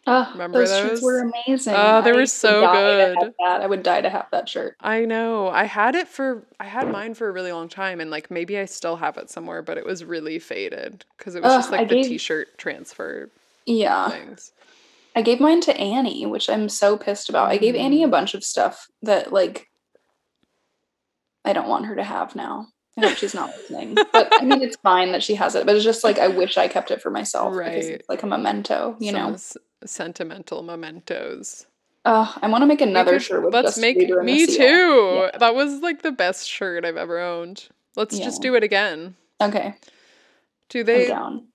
Oh, 0.06 0.28
Remember 0.32 0.58
those, 0.58 0.68
shirts 0.78 0.90
those? 1.00 1.02
were 1.02 1.20
amazing. 1.46 1.72
Oh, 1.74 2.02
they 2.02 2.10
I 2.10 2.14
were 2.14 2.26
so 2.26 2.60
die 2.60 2.82
to 2.82 3.06
have 3.06 3.16
good. 3.16 3.32
I 3.62 3.66
would 3.66 3.82
die 3.82 4.02
to 4.02 4.10
have 4.10 4.26
that 4.32 4.48
shirt. 4.48 4.76
I 4.80 5.06
know. 5.06 5.48
I 5.48 5.64
had 5.64 5.94
it 5.94 6.08
for 6.08 6.42
I 6.60 6.64
had 6.64 6.90
mine 6.90 7.14
for 7.14 7.26
a 7.26 7.32
really 7.32 7.52
long 7.52 7.70
time 7.70 8.00
and 8.00 8.10
like 8.10 8.30
maybe 8.30 8.58
I 8.58 8.66
still 8.66 8.96
have 8.96 9.16
it 9.16 9.30
somewhere, 9.30 9.62
but 9.62 9.78
it 9.78 9.86
was 9.86 10.04
really 10.04 10.38
faded 10.38 11.06
because 11.16 11.34
it 11.36 11.42
was 11.42 11.52
Ugh, 11.52 11.58
just 11.58 11.70
like 11.70 11.80
I 11.80 11.84
the 11.84 11.94
gave- 11.94 12.04
t-shirt 12.06 12.58
transfer 12.58 13.30
Yeah. 13.64 14.10
things. 14.10 14.52
I 15.16 15.22
gave 15.22 15.40
mine 15.40 15.62
to 15.62 15.76
Annie, 15.76 16.26
which 16.26 16.50
I'm 16.50 16.68
so 16.68 16.98
pissed 16.98 17.30
about. 17.30 17.48
I 17.50 17.56
gave 17.56 17.74
Annie 17.74 18.02
Mm. 18.02 18.06
a 18.06 18.08
bunch 18.08 18.34
of 18.34 18.44
stuff 18.44 18.88
that 19.02 19.32
like 19.32 19.70
I 21.44 21.52
don't 21.52 21.68
want 21.68 21.86
her 21.86 21.96
to 21.96 22.04
have 22.04 22.34
now. 22.36 22.68
I 22.96 23.08
hope 23.08 23.16
she's 23.18 23.34
not 23.34 23.50
listening. 23.56 23.94
But 24.12 24.32
I 24.32 24.44
mean 24.44 24.62
it's 24.62 24.76
fine 24.76 25.12
that 25.12 25.22
she 25.22 25.34
has 25.34 25.54
it, 25.56 25.66
but 25.66 25.74
it's 25.74 25.84
just 25.84 26.04
like 26.04 26.18
I 26.18 26.28
wish 26.28 26.56
I 26.56 26.68
kept 26.68 26.90
it 26.90 27.02
for 27.02 27.10
myself 27.10 27.52
because 27.52 27.58
Right. 27.58 27.84
it's 27.94 28.08
like 28.08 28.22
a 28.22 28.26
memento, 28.26 28.96
you 29.00 29.10
Some 29.12 29.20
know. 29.20 29.32
s- 29.34 29.56
sentimental 29.84 30.62
mementos. 30.62 31.66
Uh, 32.04 32.30
I 32.40 32.48
want 32.48 32.62
to 32.62 32.66
make 32.66 32.80
another 32.82 33.12
could- 33.14 33.22
shirt 33.22 33.42
with 33.44 33.52
let's 33.54 33.78
make 33.78 33.96
Bieber 33.98 34.20
and 34.20 34.28
the 34.28 34.32
me 34.32 34.46
too. 34.46 35.20
Yeah. 35.32 35.38
That 35.38 35.54
was 35.54 35.80
like 35.80 36.02
the 36.02 36.12
best 36.12 36.48
shirt 36.48 36.84
I've 36.84 36.96
ever 36.96 37.18
owned. 37.18 37.68
Let's 37.96 38.18
just 38.18 38.42
do 38.42 38.54
it 38.54 38.62
again. 38.62 39.16
Okay, 39.40 39.74
Do 40.68 40.84
they 40.84 41.12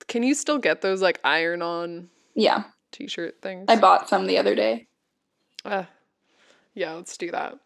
can 0.08 0.22
you 0.22 0.34
still 0.34 0.58
get 0.58 0.80
those 0.82 1.00
like 1.02 1.20
iron 1.24 1.62
on 1.62 2.10
Yeah, 2.34 2.64
t-shirt 2.92 3.40
things? 3.42 3.66
I 3.68 3.76
bought 3.76 4.08
some 4.08 4.26
the 4.26 4.38
other 4.38 4.54
day. 4.54 4.88
Uh, 5.64 5.84
yeah, 6.74 6.92
let's 6.92 7.16
do 7.16 7.30
that. 7.30 7.58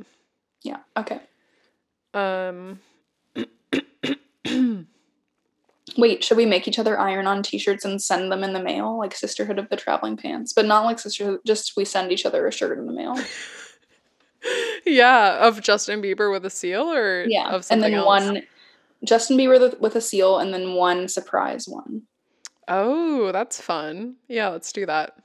Yeah. 0.62 0.79
Okay. 0.97 1.20
Um 2.15 2.79
Wait, 5.97 6.25
should 6.25 6.37
we 6.37 6.47
make 6.47 6.67
each 6.67 6.79
other 6.79 6.99
iron 6.99 7.27
on 7.27 7.43
t-shirts 7.43 7.85
and 7.85 8.03
send 8.03 8.33
them 8.33 8.43
in 8.43 8.53
the 8.53 8.62
mail, 8.62 8.99
like 8.99 9.15
Sisterhood 9.15 9.59
of 9.59 9.69
the 9.69 9.77
Traveling 9.77 10.17
Pants, 10.17 10.53
but 10.53 10.67
not 10.67 10.85
like 10.85 10.99
Sisterhood? 10.99 11.41
Just 11.47 11.77
we 11.77 11.85
send 11.85 12.11
each 12.11 12.27
other 12.27 12.47
a 12.47 12.53
shirt 12.53 12.79
in 12.79 12.87
the 12.87 12.93
mail. 12.93 13.17
yeah, 14.87 15.47
of 15.47 15.61
Justin 15.61 16.03
Bieber 16.03 16.33
with 16.33 16.45
a 16.47 16.51
seal 16.51 16.91
or 16.91 17.25
Yeah, 17.27 17.51
of 17.51 17.67
and 17.71 17.83
then 17.83 17.95
else? 17.95 18.07
one 18.07 18.43
Justin 19.05 19.37
Bieber 19.37 19.79
with 19.81 19.95
a 19.97 20.01
seal, 20.01 20.39
and 20.39 20.53
then 20.53 20.75
one 20.75 21.09
surprise 21.09 21.69
one. 21.69 22.03
Oh, 22.67 23.31
that's 23.31 23.61
fun. 23.61 24.17
Yeah, 24.27 24.49
let's 24.49 24.73
do 24.73 24.87
that. 24.87 25.19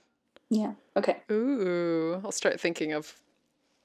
Yeah. 0.50 0.74
Okay. 0.98 1.18
Ooh, 1.32 2.22
I'll 2.24 2.32
start 2.32 2.60
thinking 2.60 2.92
of 2.92 3.16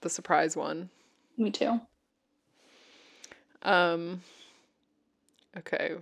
the 0.01 0.11
surprise 0.11 0.57
one. 0.57 0.91
Me 1.39 1.51
too. 1.51 1.81
Um 3.65 4.23
okay. 5.57 5.95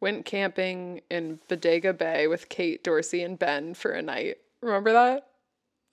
Went 0.00 0.24
camping 0.26 1.00
in 1.10 1.38
Bodega 1.48 1.92
Bay 1.94 2.26
with 2.26 2.48
Kate, 2.48 2.82
Dorsey, 2.84 3.22
and 3.22 3.38
Ben 3.38 3.74
for 3.74 3.92
a 3.92 4.02
night. 4.02 4.36
Remember 4.60 4.92
that? 4.92 5.28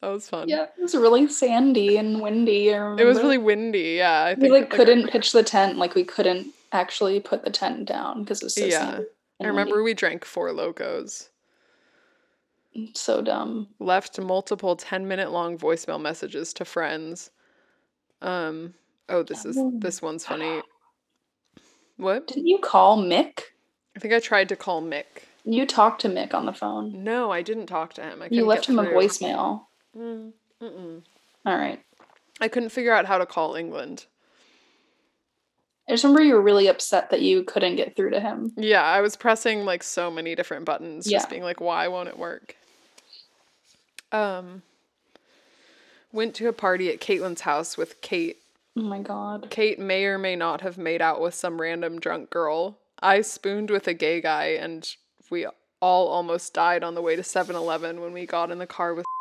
That 0.01 0.07
was 0.09 0.27
fun. 0.27 0.49
Yeah, 0.49 0.63
it 0.63 0.81
was 0.81 0.95
really 0.95 1.27
sandy 1.27 1.97
and 1.97 2.21
windy. 2.21 2.69
It 2.69 3.05
was 3.05 3.19
really 3.19 3.37
windy. 3.37 3.95
Yeah, 3.97 4.23
I 4.23 4.33
We 4.33 4.41
think 4.41 4.53
like 4.53 4.69
couldn't 4.71 5.09
pitch 5.09 5.31
the 5.31 5.43
tent. 5.43 5.77
Like 5.77 5.93
we 5.93 6.03
couldn't 6.03 6.47
actually 6.71 7.19
put 7.19 7.43
the 7.45 7.51
tent 7.51 7.85
down 7.85 8.23
because 8.23 8.41
it 8.41 8.45
was 8.45 8.55
so 8.55 8.65
Yeah. 8.65 8.79
sandy. 8.91 9.05
I 9.41 9.47
remember 9.47 9.83
we 9.83 9.93
drank 9.93 10.25
Four 10.25 10.49
Lokos. 10.49 11.29
So 12.95 13.21
dumb. 13.21 13.67
Left 13.79 14.19
multiple 14.19 14.75
10 14.75 15.07
minute 15.07 15.31
long 15.31 15.57
voicemail 15.57 16.01
messages 16.01 16.53
to 16.53 16.65
friends. 16.65 17.29
Um 18.21 18.73
oh, 19.11 19.23
this 19.23 19.45
is 19.45 19.57
this 19.73 20.01
one's 20.01 20.25
funny. 20.25 20.61
What? 21.97 22.27
Didn't 22.27 22.47
you 22.47 22.57
call 22.57 22.97
Mick? 22.97 23.41
I 23.95 23.99
think 23.99 24.13
I 24.13 24.19
tried 24.19 24.49
to 24.49 24.55
call 24.55 24.81
Mick. 24.81 25.05
You 25.43 25.65
talked 25.65 26.01
to 26.01 26.09
Mick 26.09 26.33
on 26.33 26.45
the 26.45 26.53
phone. 26.53 27.03
No, 27.03 27.31
I 27.31 27.41
didn't 27.41 27.67
talk 27.67 27.93
to 27.93 28.01
him. 28.01 28.21
I 28.21 28.27
You 28.31 28.45
left 28.45 28.67
him 28.67 28.79
a 28.79 28.83
voicemail. 28.83 29.65
Mm, 29.97 30.31
mm-mm. 30.61 31.01
All 31.45 31.57
right. 31.57 31.83
I 32.39 32.47
couldn't 32.47 32.69
figure 32.69 32.93
out 32.93 33.05
how 33.05 33.17
to 33.17 33.25
call 33.25 33.55
England. 33.55 34.05
I 35.87 35.93
just 35.93 36.03
remember 36.03 36.23
you 36.23 36.35
were 36.35 36.41
really 36.41 36.67
upset 36.67 37.09
that 37.09 37.21
you 37.21 37.43
couldn't 37.43 37.75
get 37.75 37.95
through 37.95 38.11
to 38.11 38.19
him. 38.19 38.53
Yeah, 38.55 38.83
I 38.83 39.01
was 39.01 39.15
pressing 39.15 39.65
like 39.65 39.83
so 39.83 40.09
many 40.09 40.35
different 40.35 40.65
buttons, 40.65 41.09
just 41.09 41.29
being 41.29 41.43
like, 41.43 41.59
why 41.59 41.87
won't 41.87 42.07
it 42.07 42.17
work? 42.17 42.55
Um, 44.11 44.61
went 46.11 46.35
to 46.35 46.47
a 46.47 46.53
party 46.53 46.89
at 46.89 47.01
Caitlin's 47.01 47.41
house 47.41 47.77
with 47.77 48.01
Kate. 48.01 48.40
Oh 48.77 48.81
my 48.83 48.99
god. 48.99 49.47
Kate 49.49 49.79
may 49.79 50.05
or 50.05 50.17
may 50.17 50.35
not 50.35 50.61
have 50.61 50.77
made 50.77 51.01
out 51.01 51.21
with 51.21 51.33
some 51.33 51.59
random 51.59 51.99
drunk 51.99 52.29
girl. 52.29 52.79
I 53.01 53.21
spooned 53.21 53.69
with 53.69 53.87
a 53.87 53.93
gay 53.93 54.21
guy, 54.21 54.45
and 54.59 54.87
we 55.29 55.45
all 55.81 56.07
almost 56.07 56.53
died 56.53 56.83
on 56.83 56.95
the 56.95 57.01
way 57.01 57.15
to 57.15 57.23
7 57.23 57.55
Eleven 57.55 57.99
when 57.99 58.13
we 58.13 58.25
got 58.25 58.51
in 58.51 58.59
the 58.59 58.67
car 58.67 58.93
with. 58.93 59.05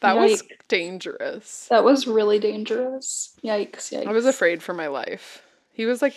That 0.00 0.16
was 0.16 0.42
dangerous. 0.66 1.68
That 1.70 1.84
was 1.84 2.08
really 2.08 2.40
dangerous. 2.40 3.38
Yikes, 3.44 3.92
yikes. 3.96 4.08
I 4.08 4.10
was 4.10 4.26
afraid 4.26 4.60
for 4.60 4.74
my 4.74 4.88
life. 4.88 5.44
He 5.72 5.86
was 5.86 6.02
like 6.02 6.16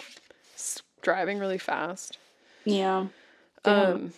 driving 1.04 1.38
really 1.38 1.60
fast. 1.60 2.18
Yeah. 2.64 3.06
Damn. 3.64 3.94
Um, 3.94 4.14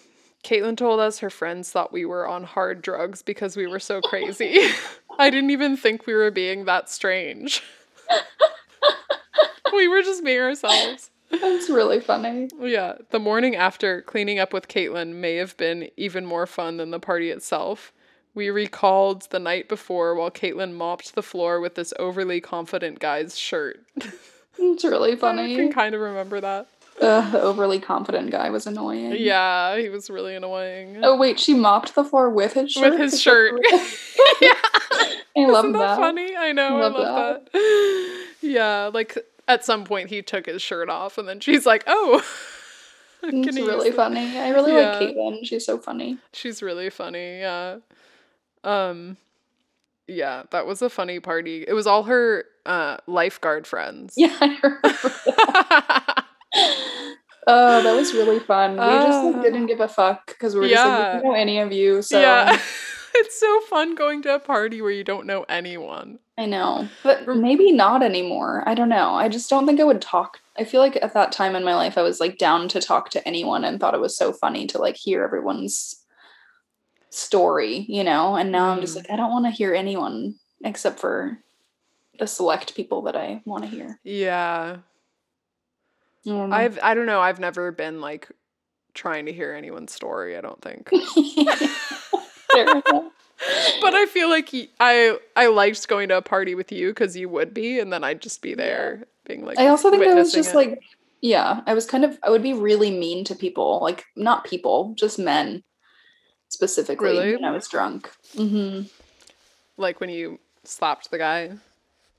Caitlin 0.48 0.78
told 0.78 1.02
us 1.02 1.20
her 1.20 1.30
friends 1.30 1.70
thought 1.72 1.92
we 1.92 2.06
were 2.06 2.26
on 2.26 2.46
hard 2.46 2.82
drugs 2.82 3.22
because 3.22 3.58
we 3.58 3.68
were 3.68 3.82
so 3.82 4.00
crazy. 4.00 4.70
I 5.20 5.30
didn't 5.30 5.50
even 5.50 5.76
think 5.76 6.08
we 6.08 6.14
were 6.14 6.32
being 6.32 6.64
that 6.66 6.90
strange. 6.90 7.62
we 9.74 9.90
were 9.90 10.02
just 10.02 10.24
being 10.24 10.40
ourselves. 10.40 11.10
That's 11.30 11.70
really 11.70 12.00
funny. 12.00 12.48
Yeah, 12.58 12.94
the 13.10 13.20
morning 13.20 13.58
after 13.58 14.02
cleaning 14.04 14.40
up 14.40 14.54
with 14.54 14.70
Caitlin 14.70 15.16
may 15.16 15.36
have 15.36 15.58
been 15.58 15.90
even 15.98 16.26
more 16.26 16.46
fun 16.46 16.78
than 16.78 16.92
the 16.92 17.00
party 17.00 17.30
itself. 17.30 17.92
We 18.34 18.50
recalled 18.50 19.30
the 19.32 19.40
night 19.40 19.68
before 19.68 20.16
while 20.16 20.32
Caitlin 20.32 20.72
mopped 20.72 21.14
the 21.16 21.24
floor 21.24 21.60
with 21.60 21.76
this 21.76 21.94
overly 22.00 22.40
confident 22.40 23.00
guy's 23.00 23.38
shirt. 23.38 23.84
It's 24.58 24.86
really 24.86 25.18
funny. 25.18 25.54
I 25.54 25.56
can 25.58 25.74
kind 25.74 25.94
of 25.94 26.00
remember 26.00 26.40
that. 26.40 26.70
Ugh, 27.00 27.32
the 27.32 27.42
overly 27.42 27.80
confident 27.80 28.32
guy 28.32 28.50
was 28.50 28.66
annoying. 28.66 29.16
Yeah, 29.20 29.78
he 29.78 29.90
was 29.90 30.10
really 30.10 30.36
annoying. 30.36 31.00
Oh 31.04 31.16
wait, 31.16 31.40
she 31.40 31.54
mopped 31.54 31.94
the 31.96 32.04
floor 32.04 32.30
with 32.30 32.54
his 32.54 32.72
shirt. 32.72 32.92
With 32.92 33.00
his 33.00 33.22
shirt. 33.22 33.54
yeah. 34.42 34.54
I 35.38 35.46
love 35.46 35.66
Isn't 35.66 35.74
that, 35.74 35.80
that. 35.80 35.98
funny? 35.98 36.36
I 36.36 36.52
know. 36.54 36.78
Love 36.78 36.96
I 36.96 37.00
love 37.00 37.42
that. 37.54 38.24
Yeah, 38.42 38.90
like 38.94 39.18
at 39.48 39.64
some 39.66 39.84
point 39.84 40.10
he 40.10 40.22
took 40.22 40.46
his 40.46 40.62
shirt 40.62 40.90
off 40.90 41.18
and 41.18 41.28
then 41.28 41.40
she's 41.40 41.66
like, 41.66 41.84
"Oh." 41.88 42.24
It's 43.24 43.58
really 43.58 43.90
this?" 43.90 43.96
funny. 43.96 44.38
I 44.38 44.50
really 44.50 44.72
Yeah. 44.74 44.92
like 44.92 45.02
Caitlin. 45.16 45.40
She's 45.44 45.66
so 45.66 45.80
funny. 45.80 46.18
She's 46.34 46.62
really 46.62 46.90
funny. 46.92 47.40
Yeah. 47.40 47.78
Um 48.64 49.18
yeah, 50.08 50.44
that 50.52 50.66
was 50.66 50.82
a 50.82 50.90
funny 50.90 51.20
party. 51.20 51.66
It 51.68 51.74
was 51.74 51.88
all 51.88 52.04
her 52.04 52.46
uh 52.66 52.98
lifeguard 53.08 53.66
friends. 53.68 54.14
Yeah, 54.16 54.36
I 54.40 54.58
remember. 54.62 54.82
Oh, 57.50 57.82
that 57.82 57.96
was 57.96 58.14
really 58.14 58.40
fun. 58.40 58.72
We 58.74 58.78
just 58.78 59.24
like, 59.24 59.42
didn't 59.42 59.68
give 59.68 59.80
a 59.80 59.88
fuck 59.88 60.28
because 60.28 60.54
we 60.54 60.62
were 60.62 60.68
just 60.68 60.84
like, 60.86 60.98
we 60.98 61.04
Yeah. 61.04 61.14
don't 61.14 61.24
know 61.24 61.34
any 61.34 61.60
of 61.60 61.72
you. 61.72 62.02
So 62.02 62.20
Yeah. 62.20 62.60
it's 63.16 63.40
so 63.40 63.62
fun 63.62 63.96
going 63.96 64.22
to 64.24 64.36
a 64.36 64.40
party 64.40 64.82
where 64.82 64.92
you 64.92 65.06
don't 65.06 65.26
know 65.26 65.46
anyone. 65.48 66.20
I 66.38 66.46
know, 66.46 66.88
but 67.04 67.26
maybe 67.28 67.72
not 67.72 68.04
anymore. 68.04 68.64
I 68.68 68.76
don't 68.76 68.90
know. 68.90 69.12
I 69.16 69.28
just 69.30 69.50
don't 69.50 69.66
think 69.66 69.80
I 69.80 69.86
would 69.86 70.02
talk. 70.02 70.40
I 70.58 70.66
feel 70.66 70.82
like 70.82 70.98
at 71.02 71.14
that 71.14 71.32
time 71.32 71.56
in 71.56 71.64
my 71.64 71.74
life, 71.76 71.98
I 71.98 72.02
was 72.04 72.20
like 72.20 72.38
down 72.38 72.68
to 72.70 72.82
talk 72.82 73.10
to 73.12 73.26
anyone 73.28 73.64
and 73.64 73.80
thought 73.80 73.96
it 73.96 74.02
was 74.02 74.16
so 74.18 74.34
funny 74.34 74.68
to 74.68 74.78
like 74.78 74.98
hear 74.98 75.24
everyone's 75.24 76.04
story, 77.10 77.86
you 77.88 78.04
know. 78.04 78.36
And 78.36 78.52
now 78.52 78.70
I'm 78.72 78.82
just 78.82 78.94
Mm. 78.96 78.98
like, 78.98 79.12
I 79.12 79.16
don't 79.16 79.32
want 79.32 79.46
to 79.46 79.52
hear 79.52 79.74
anyone 79.74 80.36
except 80.64 81.00
for 81.00 81.40
the 82.20 82.28
select 82.28 82.76
people 82.76 83.04
that 83.04 83.16
I 83.16 83.42
want 83.46 83.64
to 83.64 83.70
hear. 83.70 84.00
Yeah. 84.04 84.78
I 86.28 86.38
don't 86.38 86.50
know. 86.50 86.56
I've 86.56 86.80
I 86.84 86.94
don't 86.94 87.06
know. 87.06 87.22
I've 87.22 87.40
never 87.40 87.72
been 87.72 88.02
like 88.02 88.30
trying 88.94 89.26
to 89.28 89.34
hear 89.34 89.54
anyone's 89.54 89.94
story. 89.94 90.38
I 90.38 90.42
don't 90.42 90.62
think. 90.62 90.90
But 93.82 93.94
I 93.94 94.08
feel 94.08 94.30
like 94.30 94.50
I 94.80 95.20
I 95.36 95.48
liked 95.48 95.88
going 95.88 96.10
to 96.10 96.18
a 96.18 96.22
party 96.22 96.56
with 96.56 96.72
you 96.72 96.90
because 96.90 97.16
you 97.16 97.30
would 97.30 97.54
be, 97.54 97.80
and 97.80 97.94
then 97.94 98.04
I'd 98.04 98.22
just 98.22 98.42
be 98.42 98.56
there 98.56 99.06
being 99.26 99.46
like. 99.46 99.60
I 99.60 99.68
also 99.68 99.92
think 99.92 100.04
I 100.04 100.16
was 100.16 100.32
just 100.34 100.54
it. 100.54 100.56
like, 100.56 100.80
yeah, 101.22 101.62
I 101.68 101.76
was 101.76 101.86
kind 101.86 102.04
of, 102.04 102.18
I 102.24 102.32
would 102.32 102.42
be 102.42 102.54
really 102.54 102.90
mean 102.90 103.24
to 103.26 103.36
people, 103.36 103.80
like 103.82 104.06
not 104.16 104.44
people, 104.44 104.96
just 104.98 105.20
men 105.20 105.64
specifically 106.50 107.10
Really? 107.10 107.36
when 107.36 107.46
I 107.46 107.52
was 107.52 107.68
drunk. 107.68 108.10
hmm 108.36 108.82
like 109.78 110.00
when 110.00 110.10
you 110.10 110.40
slapped 110.64 111.12
the 111.12 111.20
guy. 111.20 111.52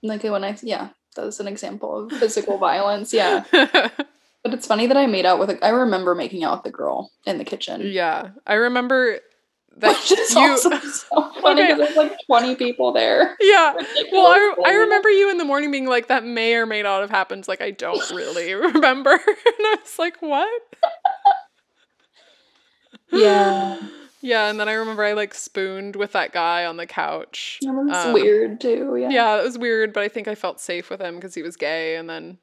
Like 0.03 0.23
when 0.23 0.45
I, 0.45 0.57
yeah, 0.63 0.91
was 1.25 1.41
an 1.41 1.49
example 1.49 2.05
of 2.07 2.13
physical 2.13 2.59
violence. 2.59 3.13
Yeah. 3.13 3.45
But 4.45 4.55
it's 4.55 4.69
funny 4.69 4.87
that 4.87 4.97
I 4.97 5.07
made 5.09 5.27
out 5.27 5.41
with 5.41 5.51
a, 5.51 5.63
I 5.67 5.71
remember 5.71 6.15
making 6.15 6.45
out 6.45 6.59
with 6.59 6.63
the 6.73 6.77
girl 6.77 7.11
in 7.27 7.39
the 7.39 7.45
kitchen. 7.45 7.83
yeah, 7.85 8.29
I 8.47 8.55
remember 8.55 9.19
that 9.79 9.97
Which 9.97 10.13
is 10.13 10.33
you. 10.33 10.41
also 10.41 10.71
so 10.79 11.33
funny 11.43 11.63
Okay. 11.63 11.75
because 11.75 11.95
there's 11.95 11.97
like 11.97 12.17
20 12.27 12.55
people 12.55 12.93
there. 12.93 13.37
yeah. 13.41 13.75
Well, 14.13 14.27
I, 14.27 14.55
I 14.65 14.73
remember 14.75 15.11
you 15.11 15.29
in 15.31 15.39
the 15.39 15.45
morning 15.45 15.73
being 15.73 15.87
like, 15.87 16.07
that 16.07 16.25
may 16.25 16.55
or 16.55 16.67
may 16.67 16.83
not 16.83 17.01
have 17.01 17.11
happened. 17.11 17.49
Like, 17.49 17.61
I 17.61 17.73
don't 17.73 17.99
really 18.11 18.55
remember. 18.55 19.11
and 19.13 19.21
I 19.27 19.77
was 19.83 19.99
like, 19.99 20.23
what? 20.23 20.63
Yeah. 23.13 23.77
Yeah, 24.21 24.49
and 24.51 24.59
then 24.59 24.69
I 24.69 24.73
remember 24.73 25.05
I 25.05 25.13
like 25.13 25.33
spooned 25.35 25.95
with 25.97 26.13
that 26.13 26.33
guy 26.33 26.65
on 26.67 26.77
the 26.77 26.87
couch. 26.87 27.59
That 27.63 27.73
was 27.73 28.07
Um, 28.07 28.13
weird 28.15 28.61
too. 28.61 28.97
Yeah. 29.01 29.11
Yeah, 29.11 29.41
it 29.41 29.45
was 29.45 29.57
weird, 29.59 29.93
but 29.93 30.03
I 30.03 30.09
think 30.09 30.27
I 30.29 30.35
felt 30.35 30.61
safe 30.61 30.91
with 30.91 31.01
him 31.01 31.15
because 31.17 31.35
he 31.35 31.43
was 31.43 31.57
gay. 31.57 31.97
And 31.97 32.11
then 32.11 32.39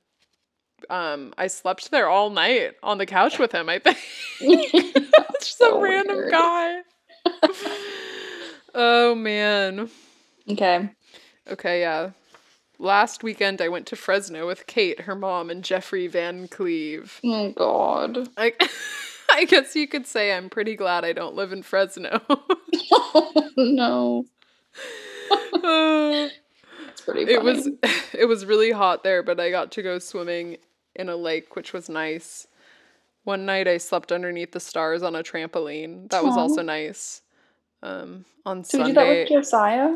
um, 0.89 1.33
I 1.37 1.47
slept 1.47 1.91
there 1.91 2.07
all 2.07 2.29
night 2.29 2.75
on 2.81 2.97
the 2.97 3.05
couch 3.05 3.39
with 3.39 3.51
him, 3.51 3.67
I 3.69 3.79
think. 3.79 3.97
It's 4.39 5.47
just 5.47 5.57
So 5.57 5.77
a 5.79 5.81
random 5.83 6.15
weird. 6.17 6.31
guy. 6.31 6.79
oh, 8.73 9.15
man. 9.15 9.89
okay. 10.49 10.89
Okay, 11.51 11.81
yeah. 11.81 12.11
Last 12.79 13.23
weekend 13.23 13.61
I 13.61 13.67
went 13.69 13.85
to 13.87 13.95
Fresno 13.95 14.47
with 14.47 14.65
Kate, 14.67 15.01
her 15.01 15.15
mom, 15.15 15.49
and 15.49 15.63
Jeffrey 15.63 16.07
Van 16.07 16.47
Cleve. 16.47 17.19
Oh 17.23 17.51
God. 17.51 18.29
I, 18.37 18.53
I 19.29 19.45
guess 19.45 19.75
you 19.75 19.87
could 19.87 20.07
say 20.07 20.33
I'm 20.33 20.49
pretty 20.49 20.75
glad 20.75 21.03
I 21.05 21.13
don't 21.13 21.35
live 21.35 21.51
in 21.51 21.63
Fresno. 21.63 22.21
no. 23.57 24.25
Uh, 25.53 26.29
It's 26.89 27.01
pretty 27.01 27.25
funny. 27.25 27.33
it 27.33 27.43
was 27.43 27.69
it 28.13 28.25
was 28.25 28.45
really 28.45 28.71
hot 28.71 29.03
there, 29.03 29.23
but 29.23 29.39
I 29.39 29.49
got 29.49 29.71
to 29.73 29.81
go 29.83 29.99
swimming 29.99 30.57
in 30.95 31.09
a 31.09 31.15
lake, 31.15 31.55
which 31.55 31.73
was 31.73 31.89
nice. 31.89 32.47
One 33.23 33.45
night 33.45 33.67
I 33.67 33.77
slept 33.77 34.11
underneath 34.11 34.51
the 34.51 34.59
stars 34.59 35.01
on 35.03 35.15
a 35.15 35.23
trampoline. 35.23 36.09
That 36.11 36.23
was 36.23 36.37
also 36.37 36.61
nice. 36.61 37.21
Um, 37.81 38.25
on 38.45 38.57
we 38.59 38.63
did 38.63 38.69
that 38.71 38.95
Sunday, 38.95 39.19
with 39.23 39.29
Josiah? 39.29 39.95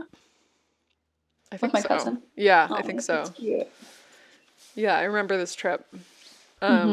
I 1.52 1.58
think 1.58 1.74
my 1.74 1.82
so. 1.82 1.88
cousin? 1.88 2.22
Yeah, 2.36 2.68
I 2.72 2.80
Oh, 2.80 2.84
think 2.84 3.02
so. 3.02 3.26
cute. 3.36 3.68
Yeah, 4.76 4.96
I 4.98 5.04
remember 5.04 5.38
this 5.38 5.54
trip. 5.56 5.86
Um, 5.94 6.00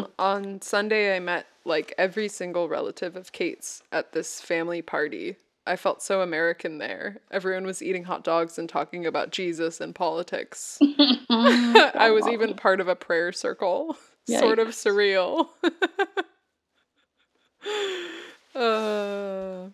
Mm-hmm. 0.04 0.10
On 0.18 0.60
Sunday, 0.62 1.16
I 1.16 1.20
met 1.20 1.46
like 1.66 1.94
every 1.98 2.28
single 2.28 2.68
relative 2.68 3.16
of 3.16 3.32
Kate's 3.32 3.82
at 3.92 4.12
this 4.12 4.40
family 4.40 4.82
party. 4.82 5.36
I 5.66 5.74
felt 5.74 6.00
so 6.00 6.20
American 6.20 6.78
there. 6.78 7.18
Everyone 7.30 7.66
was 7.66 7.82
eating 7.82 8.04
hot 8.04 8.22
dogs 8.22 8.56
and 8.56 8.68
talking 8.68 9.04
about 9.04 9.32
Jesus 9.32 9.80
and 9.80 9.94
politics. 9.94 10.78
I 11.28 12.10
was 12.14 12.28
even 12.28 12.54
part 12.54 12.80
of 12.80 12.88
a 12.88 12.94
prayer 12.94 13.32
circle. 13.32 13.96
Sort 14.28 14.58
of 14.58 14.68
surreal. 14.68 15.48
uh, 18.54 19.68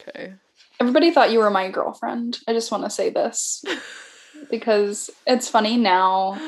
okay. 0.00 0.34
Everybody 0.78 1.10
thought 1.10 1.32
you 1.32 1.38
were 1.38 1.50
my 1.50 1.70
girlfriend. 1.70 2.38
I 2.46 2.52
just 2.52 2.70
want 2.70 2.84
to 2.84 2.90
say 2.90 3.08
this 3.08 3.64
because 4.50 5.08
it's 5.26 5.48
funny 5.48 5.78
now 5.78 6.38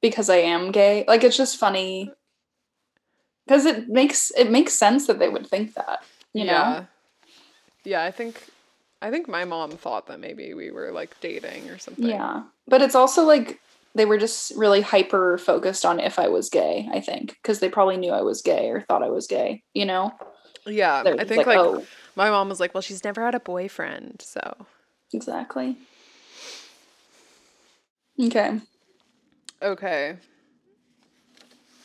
because 0.00 0.30
I 0.30 0.36
am 0.36 0.72
gay. 0.72 1.04
Like 1.06 1.22
it's 1.22 1.36
just 1.36 1.58
funny 1.58 2.12
because 3.46 3.64
it 3.64 3.88
makes 3.88 4.30
it 4.36 4.50
makes 4.50 4.74
sense 4.74 5.06
that 5.06 5.18
they 5.18 5.28
would 5.28 5.46
think 5.46 5.74
that. 5.74 6.02
You 6.32 6.44
know? 6.44 6.52
yeah. 6.52 6.84
Yeah, 7.84 8.02
I 8.02 8.10
think 8.10 8.42
I 9.00 9.10
think 9.10 9.28
my 9.28 9.44
mom 9.44 9.70
thought 9.72 10.06
that 10.08 10.20
maybe 10.20 10.54
we 10.54 10.70
were 10.70 10.90
like 10.92 11.18
dating 11.20 11.68
or 11.70 11.78
something. 11.78 12.06
Yeah. 12.06 12.44
But 12.66 12.82
it's 12.82 12.94
also 12.94 13.24
like 13.24 13.60
they 13.94 14.04
were 14.04 14.18
just 14.18 14.52
really 14.56 14.80
hyper 14.80 15.38
focused 15.38 15.84
on 15.84 16.00
if 16.00 16.18
I 16.18 16.28
was 16.28 16.50
gay, 16.50 16.88
I 16.92 17.00
think, 17.00 17.36
because 17.42 17.60
they 17.60 17.68
probably 17.68 17.96
knew 17.96 18.12
I 18.12 18.22
was 18.22 18.42
gay 18.42 18.68
or 18.68 18.82
thought 18.82 19.02
I 19.02 19.08
was 19.08 19.26
gay, 19.26 19.62
you 19.72 19.86
know? 19.86 20.12
Yeah. 20.66 21.02
They're 21.02 21.18
I 21.18 21.24
think 21.24 21.46
like, 21.46 21.58
oh, 21.58 21.84
my 22.16 22.30
mom 22.30 22.48
was 22.48 22.60
like, 22.60 22.74
"Well, 22.74 22.80
she's 22.80 23.04
never 23.04 23.24
had 23.24 23.34
a 23.34 23.40
boyfriend." 23.40 24.22
So, 24.22 24.66
exactly. 25.12 25.76
Okay. 28.18 28.60
okay. 29.62 30.16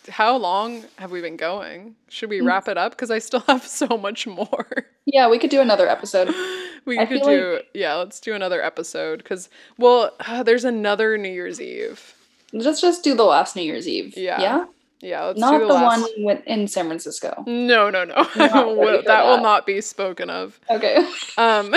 How 0.10 0.36
long 0.36 0.84
have 0.98 1.12
we 1.12 1.22
been 1.22 1.38
going? 1.38 1.96
Should 2.10 2.28
Mm. 2.30 2.32
we 2.32 2.42
wrap 2.42 2.68
it 2.68 2.78
up 2.78 2.98
cuz 2.98 3.12
I 3.12 3.20
still 3.20 3.42
have 3.48 3.66
so 3.66 3.88
much 3.98 4.26
more. 4.28 4.68
Yeah, 5.06 5.28
we 5.30 5.38
could 5.40 5.50
do 5.52 5.62
another 5.62 5.88
episode. 5.88 6.34
we 6.86 6.98
I 7.00 7.06
could 7.06 7.22
do 7.22 7.62
yeah, 7.74 7.96
let's 7.96 8.20
do 8.20 8.34
another 8.34 8.62
episode 8.64 9.24
cuz 9.24 9.50
well, 9.78 10.12
there's 10.44 10.66
another 10.66 11.18
New 11.18 11.30
Year's 11.32 11.62
Eve. 11.62 12.16
Let's 12.54 12.82
just 12.82 13.04
do 13.04 13.14
the 13.16 13.24
last 13.24 13.56
New 13.56 13.62
Year's 13.64 13.88
Eve. 13.88 14.18
Yeah. 14.18 14.42
Yeah. 14.42 14.66
Yeah, 15.04 15.24
let's 15.26 15.40
Not 15.40 15.54
do 15.54 15.60
the, 15.62 15.66
the, 15.66 15.74
last 15.74 16.02
one 16.02 16.12
with, 16.26 16.42
in 16.46 16.68
San 16.68 16.86
Francisco. 16.86 17.44
No, 17.48 17.90
no, 17.90 18.04
no. 18.04 18.24
For 18.24 19.02
that 19.08 19.26
will 19.26 19.42
not 19.42 19.66
be 19.66 19.82
spoken 19.82 20.30
of. 20.30 20.60
Okay. 20.70 20.98
Um 21.38 21.74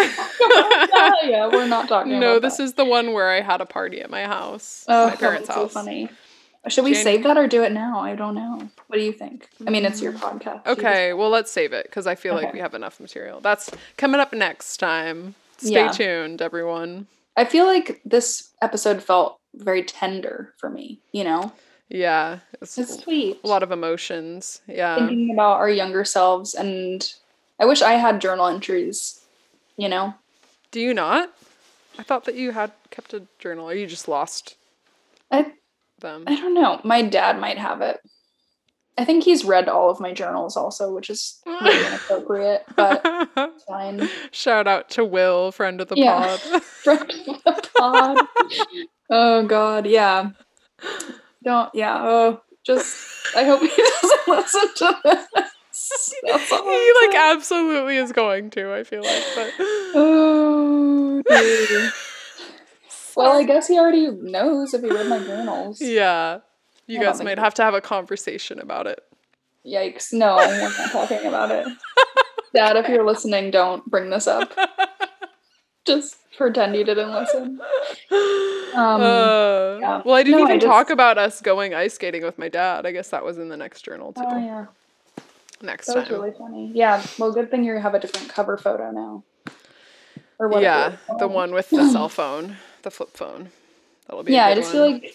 yeah, 1.24 1.46
we're 1.48 1.66
not 1.66 1.88
talking 1.88 2.18
No, 2.20 2.38
this 2.38 2.58
that. 2.58 2.64
is 2.64 2.74
the 2.74 2.84
one 2.84 3.12
where 3.12 3.30
I 3.30 3.40
had 3.40 3.60
a 3.60 3.66
party 3.66 4.00
at 4.00 4.10
my 4.10 4.24
house. 4.24 4.84
Oh, 4.88 5.08
my 5.08 5.16
parents' 5.16 5.48
that's 5.48 5.56
so 5.56 5.62
house. 5.64 5.72
funny. 5.72 6.08
Should 6.68 6.84
we 6.84 6.94
Jan- 6.94 7.02
save 7.02 7.22
that 7.24 7.36
or 7.36 7.46
do 7.46 7.62
it 7.62 7.72
now? 7.72 8.00
I 8.00 8.14
don't 8.14 8.34
know. 8.34 8.68
What 8.86 8.96
do 8.96 9.02
you 9.02 9.12
think? 9.12 9.48
I 9.66 9.70
mean, 9.70 9.84
it's 9.84 10.00
your 10.00 10.12
mm. 10.12 10.18
podcast. 10.18 10.66
You 10.66 10.72
Okay, 10.72 11.12
well 11.12 11.28
let's 11.30 11.50
save 11.50 11.72
it 11.72 11.86
because 11.86 12.06
I 12.06 12.14
feel 12.14 12.34
like 12.34 12.52
we 12.52 12.60
have 12.60 12.74
enough 12.74 13.00
material. 13.00 13.40
That's 13.40 13.70
coming 13.96 14.20
up 14.20 14.32
next 14.32 14.78
time. 14.78 15.34
Stay 15.58 15.72
Yeah. 15.72 15.90
tuned, 15.90 16.40
everyone. 16.42 17.06
I 17.36 17.44
feel 17.44 17.66
like 17.66 18.00
this 18.04 18.50
episode 18.62 19.02
felt 19.02 19.38
very 19.54 19.82
tender 19.82 20.54
for 20.58 20.70
me. 20.70 21.00
You 21.12 21.24
know, 21.24 21.52
Yeah, 21.88 22.38
it's, 22.60 22.78
it's 22.78 23.02
sweet. 23.02 23.40
a 23.44 23.48
lot 23.48 23.62
of 23.62 23.70
emotions. 23.70 24.60
Yeah, 24.66 24.96
thinking 24.96 25.32
about 25.32 25.56
our 25.58 25.70
younger 25.70 26.04
selves, 26.04 26.54
and 26.54 27.12
I 27.60 27.66
wish 27.66 27.82
I 27.82 27.92
had 27.94 28.20
journal 28.20 28.46
entries. 28.46 29.20
You 29.76 29.88
know, 29.88 30.14
do 30.70 30.80
you 30.80 30.94
not? 30.94 31.32
I 31.98 32.02
thought 32.02 32.24
that 32.24 32.34
you 32.36 32.52
had 32.52 32.72
kept 32.90 33.12
a 33.14 33.22
journal, 33.38 33.68
or 33.68 33.74
you 33.74 33.86
just 33.86 34.08
lost 34.08 34.56
I 35.30 35.52
them. 36.04 36.22
I 36.28 36.36
don't 36.36 36.54
know. 36.54 36.80
My 36.84 37.02
dad 37.02 37.40
might 37.40 37.58
have 37.58 37.80
it. 37.80 37.98
I 38.96 39.04
think 39.04 39.24
he's 39.24 39.44
read 39.44 39.68
all 39.68 39.90
of 39.90 39.98
my 39.98 40.12
journals 40.12 40.56
also, 40.56 40.94
which 40.94 41.10
is 41.10 41.40
really 41.44 41.84
inappropriate, 41.86 42.62
but 42.76 43.02
fine. 43.68 44.08
Shout 44.30 44.68
out 44.68 44.88
to 44.90 45.04
Will, 45.04 45.50
friend 45.50 45.80
of 45.80 45.88
the 45.88 45.96
Yeah. 45.96 46.36
pod. 46.52 46.62
Friend 46.84 47.00
of 47.10 47.42
the 47.44 47.70
pod. 47.76 48.18
oh 49.10 49.44
god, 49.46 49.86
yeah. 49.86 50.30
Don't 51.42 51.74
yeah, 51.74 51.98
oh 52.04 52.40
just 52.64 52.96
I 53.36 53.42
hope 53.44 53.62
he 53.62 53.68
doesn't 53.68 54.28
listen 54.28 54.74
to 54.76 55.00
this. 55.02 55.26
That's 56.22 56.50
he 56.50 56.92
like 57.06 57.16
absolutely 57.16 57.96
is 57.96 58.12
going 58.12 58.50
to. 58.50 58.72
I 58.72 58.84
feel 58.84 59.02
like, 59.02 59.24
but 59.34 59.52
Oh. 59.58 61.22
Well, 63.16 63.32
I 63.38 63.44
guess 63.44 63.68
he 63.68 63.78
already 63.78 64.08
knows 64.10 64.74
if 64.74 64.82
he 64.82 64.90
read 64.90 65.06
my 65.08 65.18
journals. 65.18 65.80
yeah, 65.80 66.40
you 66.86 67.00
I 67.00 67.04
guys 67.04 67.22
might 67.22 67.38
have 67.38 67.54
to 67.54 67.62
have 67.62 67.74
a 67.74 67.80
conversation 67.80 68.58
about 68.58 68.86
it. 68.86 69.00
Yikes. 69.66 70.12
No, 70.12 70.36
we're 70.36 70.60
not 70.60 70.90
talking 70.92 71.24
about 71.26 71.50
it. 71.50 71.66
Dad, 72.54 72.76
if 72.76 72.88
you're 72.88 73.06
listening, 73.06 73.50
don't 73.50 73.84
bring 73.86 74.10
this 74.10 74.26
up. 74.26 74.52
Just 75.86 76.16
pretend 76.36 76.74
you 76.76 76.84
didn't 76.84 77.12
listen. 77.12 77.60
Um, 78.74 79.00
Uh, 79.00 79.78
yeah. 79.80 80.02
Well, 80.04 80.14
I 80.14 80.22
didn't 80.22 80.40
No, 80.40 80.46
I 80.46 80.54
even 80.56 80.60
talk 80.60 80.90
about 80.90 81.18
us 81.18 81.40
going 81.40 81.74
ice 81.74 81.94
skating 81.94 82.22
with 82.24 82.38
my 82.38 82.48
dad. 82.48 82.86
I 82.86 82.92
guess 82.92 83.10
that 83.10 83.24
was 83.24 83.38
in 83.38 83.48
the 83.48 83.56
next 83.56 83.82
journal 83.82 84.12
too. 84.12 84.22
Oh 84.24 84.38
yeah. 84.38 84.66
Next 85.62 85.86
That 85.86 85.96
was 85.96 86.10
really 86.10 86.32
funny. 86.32 86.70
Yeah. 86.74 87.04
Well, 87.18 87.32
good 87.32 87.50
thing 87.50 87.64
you 87.64 87.78
have 87.78 87.94
a 87.94 87.98
different 88.00 88.28
cover 88.28 88.56
photo 88.56 88.90
now. 88.90 89.24
Or 90.38 90.48
whatever 90.48 90.62
yeah, 90.64 91.16
the 91.18 91.28
one 91.28 91.52
with 91.52 91.70
the 91.70 91.88
cell 91.90 92.08
phone, 92.08 92.56
the 92.84 92.90
flip 92.90 93.10
phone. 93.16 93.50
That'll 94.06 94.22
be. 94.22 94.32
a 94.32 94.36
Yeah, 94.36 94.46
I 94.46 94.54
just 94.54 94.72
one. 94.72 94.72
feel 94.72 94.90
like 94.92 95.14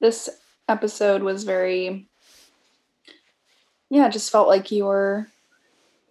this 0.00 0.30
episode 0.68 1.22
was 1.22 1.44
very. 1.44 2.06
Yeah, 3.90 4.06
it 4.06 4.12
just 4.12 4.30
felt 4.30 4.46
like 4.46 4.70
you 4.70 4.84
were, 4.84 5.26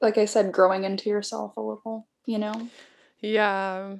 like 0.01 0.17
I 0.17 0.25
said, 0.25 0.51
growing 0.51 0.83
into 0.83 1.09
yourself 1.09 1.55
a 1.55 1.61
little. 1.61 2.05
You 2.25 2.37
know, 2.37 2.69
Yeah, 3.21 3.95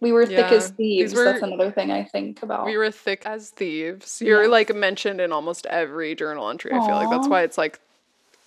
We 0.00 0.12
were 0.12 0.24
thick 0.24 0.38
Yeah, 0.38 0.52
as 0.54 0.72
these 0.72 1.10
thieves. 1.10 1.12
That's 1.14 1.42
another 1.42 1.70
thing 1.70 1.90
I 1.90 2.04
think 2.04 2.42
about. 2.42 2.64
We 2.64 2.76
were 2.78 2.90
thick 2.90 3.26
as 3.26 3.50
thieves. 3.50 4.22
You're 4.22 4.44
Yeah. 4.44 4.48
like 4.48 4.74
mentioned 4.74 5.20
in 5.20 5.32
almost 5.32 5.66
every 5.66 6.14
journal 6.14 6.48
entry. 6.48 6.72
I 6.72 6.86
feel 6.86 6.94
like 6.94 7.10
that's 7.10 7.28
why 7.28 7.42
it's 7.42 7.58
like 7.58 7.80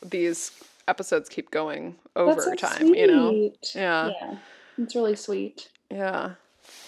these 0.03 0.51
episodes 0.87 1.29
keep 1.29 1.51
going 1.51 1.97
over 2.15 2.41
so 2.41 2.55
time, 2.55 2.95
you 2.95 3.07
know? 3.07 3.51
Yeah. 3.75 4.09
Yeah. 4.09 4.37
It's 4.79 4.95
really 4.95 5.15
sweet. 5.15 5.69
Yeah. 5.91 6.31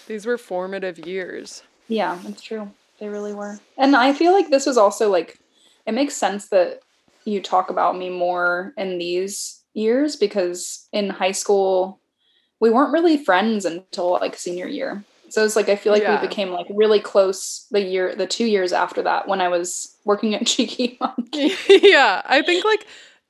These 0.06 0.26
were 0.26 0.38
formative 0.38 0.98
years. 1.06 1.62
Yeah, 1.88 2.18
it's 2.26 2.42
true. 2.42 2.70
They 2.98 3.08
really 3.08 3.32
were. 3.32 3.58
And 3.78 3.96
I 3.96 4.12
feel 4.12 4.32
like 4.32 4.50
this 4.50 4.66
was 4.66 4.76
also 4.76 5.10
like 5.10 5.38
it 5.86 5.92
makes 5.92 6.14
sense 6.14 6.48
that 6.48 6.80
you 7.24 7.40
talk 7.40 7.70
about 7.70 7.96
me 7.96 8.10
more 8.10 8.72
in 8.76 8.98
these 8.98 9.62
years 9.74 10.16
because 10.16 10.88
in 10.92 11.08
high 11.10 11.32
school 11.32 11.98
we 12.60 12.70
weren't 12.70 12.92
really 12.92 13.16
friends 13.16 13.64
until 13.64 14.12
like 14.12 14.36
senior 14.36 14.66
year. 14.66 15.02
So 15.30 15.44
it's 15.44 15.56
like 15.56 15.68
I 15.68 15.76
feel 15.76 15.92
like 15.92 16.02
Yeah. 16.02 16.20
we 16.20 16.26
became 16.26 16.50
like 16.50 16.66
really 16.70 17.00
close 17.00 17.66
the 17.70 17.80
year 17.80 18.14
the 18.14 18.26
2 18.26 18.44
years 18.44 18.72
after 18.72 19.00
that 19.02 19.28
when 19.28 19.40
I 19.40 19.48
was 19.48 19.96
working 20.04 20.34
at 20.34 20.46
Cheeky 20.46 20.98
Monkey. 21.00 21.52
yeah. 21.68 22.22
I 22.26 22.42
think 22.42 22.64
like 22.64 22.86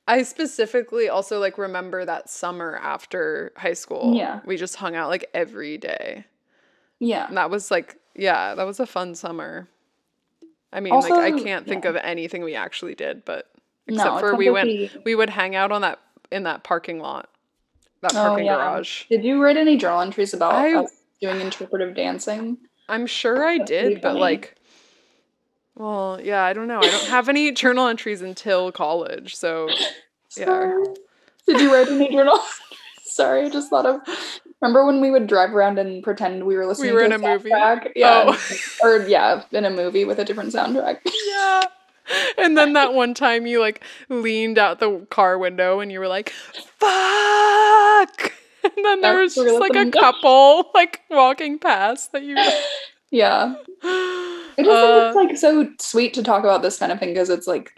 I 0.07 0.23
specifically 0.23 1.07
also 1.09 1.39
like 1.39 1.57
remember 1.57 2.03
that 2.03 2.29
summer 2.29 2.77
after 2.81 3.53
high 3.55 3.73
school. 3.73 4.15
Yeah. 4.15 4.41
We 4.45 4.57
just 4.57 4.75
hung 4.75 4.95
out 4.95 5.09
like 5.09 5.29
every 5.33 5.77
day. 5.77 6.25
Yeah. 7.01 7.27
And 7.27 7.35
that 7.37 7.49
was 7.49 7.71
like, 7.71 7.97
yeah, 8.15 8.53
that 8.55 8.63
was 8.65 8.79
a 8.79 8.85
fun 8.85 9.15
summer. 9.15 9.67
I 10.71 10.79
mean, 10.79 10.93
like 10.93 11.11
I 11.11 11.31
can't 11.31 11.67
think 11.67 11.83
yeah. 11.83 11.89
of 11.89 11.95
anything 11.97 12.43
we 12.43 12.55
actually 12.55 12.95
did, 12.95 13.25
but 13.25 13.49
No, 13.89 13.95
except 13.95 14.19
for 14.21 14.35
we 14.35 14.49
went 14.49 14.67
we- 14.67 14.91
we 15.03 15.15
would 15.15 15.29
hang 15.31 15.55
out 15.55 15.71
on 15.71 15.81
that 15.81 15.99
in 16.31 16.43
that 16.43 16.63
parking 16.63 16.99
lot. 16.99 17.27
That 18.01 18.11
Oh, 18.13 18.29
parking 18.29 18.45
yeah. 18.45 18.55
garage. 18.55 19.05
Did 19.09 19.25
you 19.25 19.41
write 19.43 19.57
any 19.57 19.75
journal 19.77 19.99
entries 20.01 20.33
about 20.33 20.53
I- 20.53 20.75
us 20.75 20.91
doing 21.19 21.41
interpretive 21.41 21.95
dancing? 21.95 22.57
I'm 22.87 23.05
sure 23.07 23.43
I 23.45 23.57
did, 23.57 23.99
but 24.01 24.15
like 24.15 24.55
well, 25.75 26.19
yeah, 26.21 26.43
I 26.43 26.53
don't 26.53 26.67
know. 26.67 26.79
I 26.79 26.89
don't 26.89 27.07
have 27.07 27.27
any 27.29 27.51
journal 27.51 27.87
entries 27.87 28.21
until 28.21 28.71
college. 28.71 29.35
So 29.35 29.67
Yeah. 30.37 30.45
Sorry. 30.45 30.85
Did 31.47 31.59
you 31.59 31.73
write 31.73 31.87
any 31.89 32.09
journal? 32.11 32.37
Sorry, 33.03 33.45
I 33.45 33.49
just 33.49 33.69
thought 33.69 33.85
of. 33.85 33.99
Remember 34.61 34.85
when 34.85 35.01
we 35.01 35.11
would 35.11 35.27
drive 35.27 35.53
around 35.53 35.79
and 35.79 36.03
pretend 36.03 36.45
we 36.45 36.55
were 36.55 36.65
listening 36.67 36.93
were 36.93 37.01
to 37.01 37.05
in 37.05 37.11
a 37.11 37.15
a 37.15 37.17
movie? 37.19 37.49
soundtrack? 37.51 37.91
Yeah. 37.95 38.25
Oh. 38.27 38.37
or 38.83 39.07
yeah, 39.07 39.43
in 39.51 39.65
a 39.65 39.69
movie 39.71 40.05
with 40.05 40.19
a 40.19 40.25
different 40.25 40.53
soundtrack. 40.53 40.99
yeah. 41.27 41.61
And 42.37 42.57
then 42.57 42.73
that 42.73 42.93
one 42.93 43.13
time 43.13 43.45
you 43.47 43.59
like 43.61 43.81
leaned 44.09 44.57
out 44.59 44.79
the 44.79 45.05
car 45.09 45.37
window 45.37 45.79
and 45.79 45.91
you 45.91 45.99
were 45.99 46.07
like, 46.07 46.31
fuck. 46.79 48.33
And 48.63 48.85
then 48.85 49.01
there 49.01 49.17
was 49.17 49.39
just 49.41 49.59
like 49.59 49.75
a 49.75 49.79
let 49.79 49.85
them 49.85 49.89
go. 49.89 49.99
couple 49.99 50.69
like 50.75 51.01
walking 51.09 51.57
past 51.57 52.11
that 52.11 52.21
you 52.23 52.35
yeah. 53.11 53.55
I 53.83 54.63
just 54.63 54.69
Uh, 54.69 55.05
it's 55.07 55.15
like 55.15 55.37
so 55.37 55.69
sweet 55.79 56.13
to 56.13 56.23
talk 56.23 56.43
about 56.43 56.61
this 56.61 56.77
kind 56.77 56.91
of 56.91 56.99
thing 56.99 57.09
because 57.09 57.31
it's 57.31 57.47
like 57.47 57.73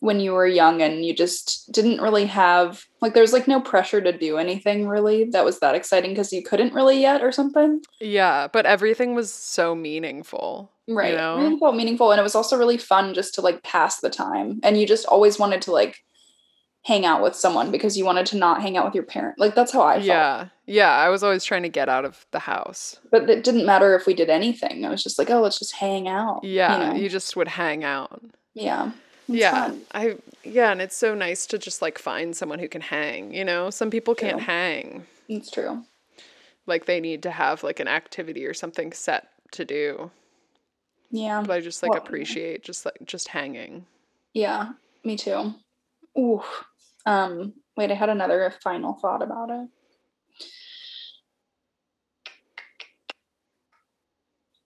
when 0.00 0.20
you 0.20 0.32
were 0.32 0.46
young 0.46 0.82
and 0.82 1.04
you 1.04 1.14
just 1.14 1.72
didn't 1.72 2.00
really 2.02 2.26
have 2.26 2.84
like 3.00 3.14
there's 3.14 3.32
like 3.32 3.48
no 3.48 3.60
pressure 3.60 4.00
to 4.00 4.16
do 4.16 4.36
anything 4.36 4.86
really 4.86 5.24
that 5.24 5.44
was 5.44 5.58
that 5.60 5.74
exciting 5.74 6.10
because 6.10 6.32
you 6.32 6.42
couldn't 6.42 6.74
really 6.74 7.00
yet 7.00 7.22
or 7.22 7.32
something. 7.32 7.80
Yeah, 8.00 8.46
but 8.48 8.66
everything 8.66 9.14
was 9.14 9.32
so 9.32 9.74
meaningful. 9.74 10.70
Right. 10.88 11.12
You 11.12 11.16
know? 11.16 11.38
Really 11.38 11.58
felt 11.58 11.76
meaningful. 11.76 12.12
And 12.12 12.20
it 12.20 12.22
was 12.22 12.34
also 12.34 12.56
really 12.56 12.78
fun 12.78 13.14
just 13.14 13.34
to 13.34 13.40
like 13.40 13.62
pass 13.62 14.00
the 14.00 14.10
time. 14.10 14.60
And 14.62 14.78
you 14.78 14.86
just 14.86 15.06
always 15.06 15.38
wanted 15.38 15.62
to 15.62 15.72
like 15.72 16.04
hang 16.84 17.04
out 17.04 17.20
with 17.20 17.34
someone 17.34 17.72
because 17.72 17.98
you 17.98 18.04
wanted 18.04 18.26
to 18.26 18.36
not 18.36 18.62
hang 18.62 18.76
out 18.76 18.84
with 18.84 18.94
your 18.94 19.02
parent. 19.02 19.38
Like 19.40 19.56
that's 19.56 19.72
how 19.72 19.82
I 19.82 19.94
felt. 19.94 20.04
Yeah. 20.06 20.48
Yeah. 20.66 20.90
I 20.92 21.08
was 21.08 21.24
always 21.24 21.42
trying 21.42 21.64
to 21.64 21.68
get 21.68 21.88
out 21.88 22.04
of 22.04 22.24
the 22.30 22.38
house. 22.38 23.00
But 23.10 23.28
it 23.28 23.42
didn't 23.42 23.66
matter 23.66 23.96
if 23.96 24.06
we 24.06 24.14
did 24.14 24.30
anything. 24.30 24.84
I 24.84 24.90
was 24.90 25.02
just 25.02 25.18
like, 25.18 25.28
oh, 25.30 25.40
let's 25.40 25.58
just 25.58 25.74
hang 25.74 26.06
out. 26.06 26.44
you 26.44 26.50
Yeah. 26.50 26.92
know? 26.92 26.94
You 26.94 27.08
just 27.08 27.34
would 27.34 27.48
hang 27.48 27.82
out. 27.82 28.22
yeah. 28.54 28.92
It's 29.28 29.38
yeah. 29.38 29.66
fun. 29.66 29.80
I 29.92 30.16
yeah, 30.44 30.70
and 30.70 30.80
it's 30.80 30.96
so 30.96 31.14
nice 31.14 31.46
to 31.46 31.58
just 31.58 31.82
like 31.82 31.98
find 31.98 32.36
someone 32.36 32.58
who 32.58 32.68
can 32.68 32.80
hang, 32.80 33.34
you 33.34 33.44
know? 33.44 33.70
Some 33.70 33.90
people 33.90 34.14
can't 34.14 34.40
hang. 34.40 35.04
It's 35.28 35.50
true. 35.50 35.82
Like 36.66 36.86
they 36.86 37.00
need 37.00 37.22
to 37.24 37.30
have 37.30 37.62
like 37.64 37.80
an 37.80 37.88
activity 37.88 38.46
or 38.46 38.54
something 38.54 38.92
set 38.92 39.28
to 39.52 39.64
do. 39.64 40.10
Yeah. 41.10 41.42
But 41.44 41.52
I 41.56 41.60
just 41.60 41.82
like 41.82 41.92
Well- 41.92 42.00
appreciate 42.02 42.62
just 42.62 42.84
like 42.84 42.98
just 43.04 43.28
hanging. 43.28 43.86
Yeah. 44.32 44.72
Me 45.04 45.16
too. 45.16 45.54
Ooh. 46.18 46.42
Um, 47.04 47.54
wait, 47.76 47.90
I 47.90 47.94
had 47.94 48.08
another 48.08 48.52
final 48.62 48.94
thought 48.94 49.22
about 49.22 49.50
it. 49.50 49.68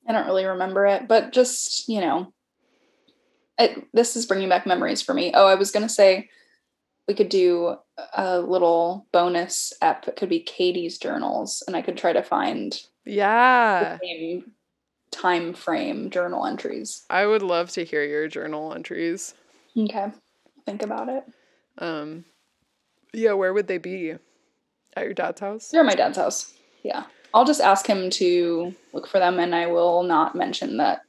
I 0.09 0.13
don't 0.13 0.27
really 0.27 0.47
remember 0.47 0.87
it, 0.87 1.07
but 1.07 1.33
just, 1.33 1.89
you 1.89 2.01
know, 2.01 2.33
it, 3.61 3.87
this 3.93 4.17
is 4.17 4.27
bringing 4.27 4.49
back 4.49 4.67
memories 4.67 5.03
for 5.03 5.15
me. 5.15 5.33
Oh, 5.35 5.47
I 5.47 5.55
was 5.55 5.71
going 5.71 5.85
to 5.87 5.93
say 5.93 6.29
we 7.07 7.15
could 7.15 7.29
do 7.29 7.77
a 8.17 8.39
little 8.41 9.07
bonus 9.13 9.73
app. 9.83 10.07
It 10.09 10.17
could 10.17 10.29
be 10.29 10.41
Katie's 10.41 10.99
journals, 10.99 11.63
and 11.67 11.77
I 11.77 11.83
could 11.83 11.97
try 11.97 12.13
to 12.13 12.23
find 12.23 12.73
the 13.05 13.13
Yeah. 13.13 13.99
same 14.01 14.53
time 15.11 15.55
frame 15.55 16.11
journal 16.11 16.47
entries. 16.47 17.05
I 17.11 17.27
would 17.27 17.43
love 17.43 17.71
to 17.73 17.85
hear 17.85 18.05
your 18.05 18.29
journal 18.29 18.73
entries. 18.73 19.35
Okay. 19.77 20.13
Think 20.67 20.83
about 20.83 21.09
it. 21.09 21.25
Um 21.79 22.25
yeah, 23.13 23.33
where 23.33 23.53
would 23.53 23.67
they 23.67 23.79
be? 23.79 24.15
At 24.97 25.05
your 25.05 25.15
dad's 25.15 25.41
house? 25.41 25.71
They're 25.71 25.81
at 25.81 25.87
my 25.87 25.95
dad's 25.97 26.17
house. 26.19 26.55
Yeah. 26.85 27.07
I'll 27.35 27.45
just 27.45 27.61
ask 27.61 27.87
him 27.87 28.09
to 28.11 28.73
look 28.93 29.09
for 29.09 29.19
them 29.19 29.41
and 29.41 29.53
I 29.55 29.67
will 29.67 30.05
not 30.05 30.37
mention 30.37 30.77
that 30.77 31.01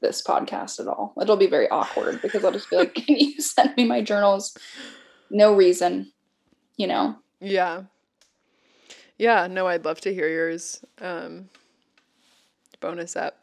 this 0.00 0.22
podcast 0.22 0.80
at 0.80 0.88
all. 0.88 1.14
It'll 1.20 1.36
be 1.36 1.46
very 1.46 1.68
awkward 1.68 2.22
because 2.22 2.44
I'll 2.44 2.52
just 2.52 2.70
be 2.70 2.76
like, 2.76 2.94
Can 3.06 3.16
you 3.16 3.40
send 3.40 3.76
me 3.76 3.84
my 3.84 4.02
journals? 4.02 4.56
No 5.30 5.54
reason. 5.54 6.12
You 6.76 6.86
know? 6.86 7.16
Yeah. 7.40 7.82
Yeah, 9.18 9.46
no, 9.48 9.66
I'd 9.66 9.84
love 9.84 10.00
to 10.02 10.14
hear 10.14 10.28
yours. 10.28 10.84
Um 11.00 11.48
bonus 12.80 13.16
app, 13.16 13.36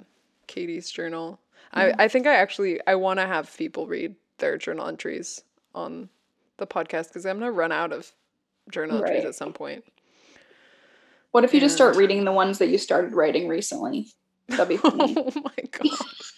Katie's 0.47 0.89
journal. 0.89 1.39
I, 1.74 1.93
I 1.99 2.08
think 2.08 2.26
I 2.26 2.36
actually 2.36 2.80
I 2.88 2.95
want 2.95 3.20
to 3.20 3.28
have 3.28 3.55
people 3.55 3.86
read 3.88 4.16
their 4.39 4.58
journal 4.58 4.88
entries 4.88 5.43
on 5.76 6.10
the 6.58 6.66
podcast 6.66 7.10
because 7.10 7.26
I'm 7.26 7.39
gonna 7.39 7.51
run 7.51 7.72
out 7.72 7.93
of 7.93 8.12
journal 8.72 9.03
entries 9.03 9.26
at 9.26 9.36
some 9.36 9.53
point. 9.53 9.84
What 11.32 11.43
if 11.43 11.53
you 11.53 11.60
just 11.60 11.76
start 11.76 11.95
reading 11.95 12.26
the 12.26 12.32
ones 12.32 12.58
that 12.58 12.70
you 12.70 12.78
started 12.78 13.14
writing 13.14 13.47
recently? 13.47 14.08
That'd 14.47 14.70
be 14.70 14.78
funny. 14.78 15.16
oh 15.18 15.32
my 15.36 15.64
god. 15.72 15.97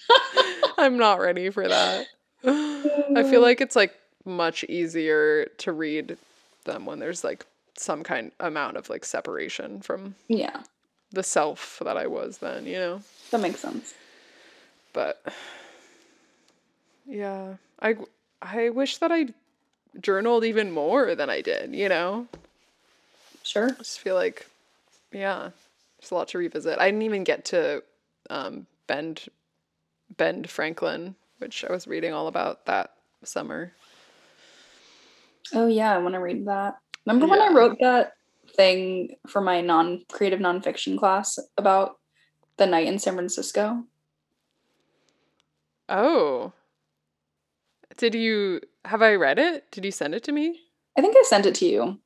I'm 0.78 0.98
not 0.98 1.20
ready 1.20 1.50
for 1.50 1.68
that. 1.68 2.08
I 2.46 3.24
feel 3.30 3.42
like 3.42 3.62
it's 3.62 3.76
like 3.76 3.94
much 4.26 4.64
easier 4.66 5.46
to 5.58 5.72
read 5.72 6.18
them 6.66 6.86
when 6.86 7.00
there's 7.00 7.24
like 7.24 7.46
some 7.76 8.04
kind 8.04 8.32
amount 8.40 8.78
of 8.78 8.90
like 8.90 9.06
separation 9.06 9.82
from 9.82 10.16
yeah, 10.28 10.62
the 11.12 11.24
self 11.24 11.82
that 11.84 11.98
I 11.98 12.08
was 12.08 12.38
then, 12.38 12.66
you 12.66 12.78
know? 12.78 13.02
that 13.32 13.42
makes 13.42 13.60
sense. 13.60 13.94
But 14.94 15.22
yeah, 17.06 17.56
I 17.82 17.96
I 18.42 18.70
wish 18.70 18.98
that 18.98 19.12
I 19.12 19.28
journaled 20.00 20.46
even 20.46 20.72
more 20.72 21.16
than 21.16 21.30
I 21.30 21.42
did, 21.42 21.74
you 21.74 21.90
know? 21.90 22.28
Sure. 23.44 23.70
I 23.70 23.78
just 23.78 24.00
feel 24.00 24.16
like 24.16 24.48
yeah, 25.12 25.50
there's 26.00 26.12
a 26.12 26.16
lot 26.16 26.28
to 26.30 26.38
revisit. 26.38 26.80
I 26.80 26.86
didn't 26.90 27.04
even 27.04 27.24
get 27.24 27.46
to 27.46 27.84
um 28.30 28.68
Ben 28.88 29.16
Ben 30.18 30.44
Franklin, 30.44 31.16
which 31.38 31.64
I 31.64 31.72
was 31.72 31.88
reading 31.88 32.14
all 32.14 32.28
about 32.28 32.66
that 32.66 32.94
summer. 33.24 33.74
Oh 35.54 35.68
yeah, 35.68 35.94
I 35.94 35.98
want 35.98 36.14
to 36.14 36.20
read 36.20 36.46
that. 36.48 36.78
Remember 37.06 37.28
when 37.28 37.42
I 37.42 37.54
wrote 37.54 37.78
that 37.80 38.14
thing 38.56 39.16
for 39.28 39.42
my 39.42 39.62
non 39.62 40.04
creative 40.12 40.40
nonfiction 40.40 40.98
class 40.98 41.40
about 41.58 41.98
the 42.58 42.66
night 42.66 42.88
in 42.88 43.00
San 43.00 43.16
Francisco? 43.16 43.84
Oh. 45.88 46.54
Did 47.98 48.16
you 48.16 48.62
have 48.86 49.02
I 49.02 49.16
read 49.16 49.40
it? 49.40 49.72
Did 49.72 49.86
you 49.86 49.92
send 49.92 50.14
it 50.16 50.24
to 50.24 50.32
me? 50.32 50.62
I 50.98 51.02
think 51.02 51.16
I 51.18 51.24
sent 51.24 51.46
it 51.46 51.56
to 51.56 51.66
you. 51.66 52.00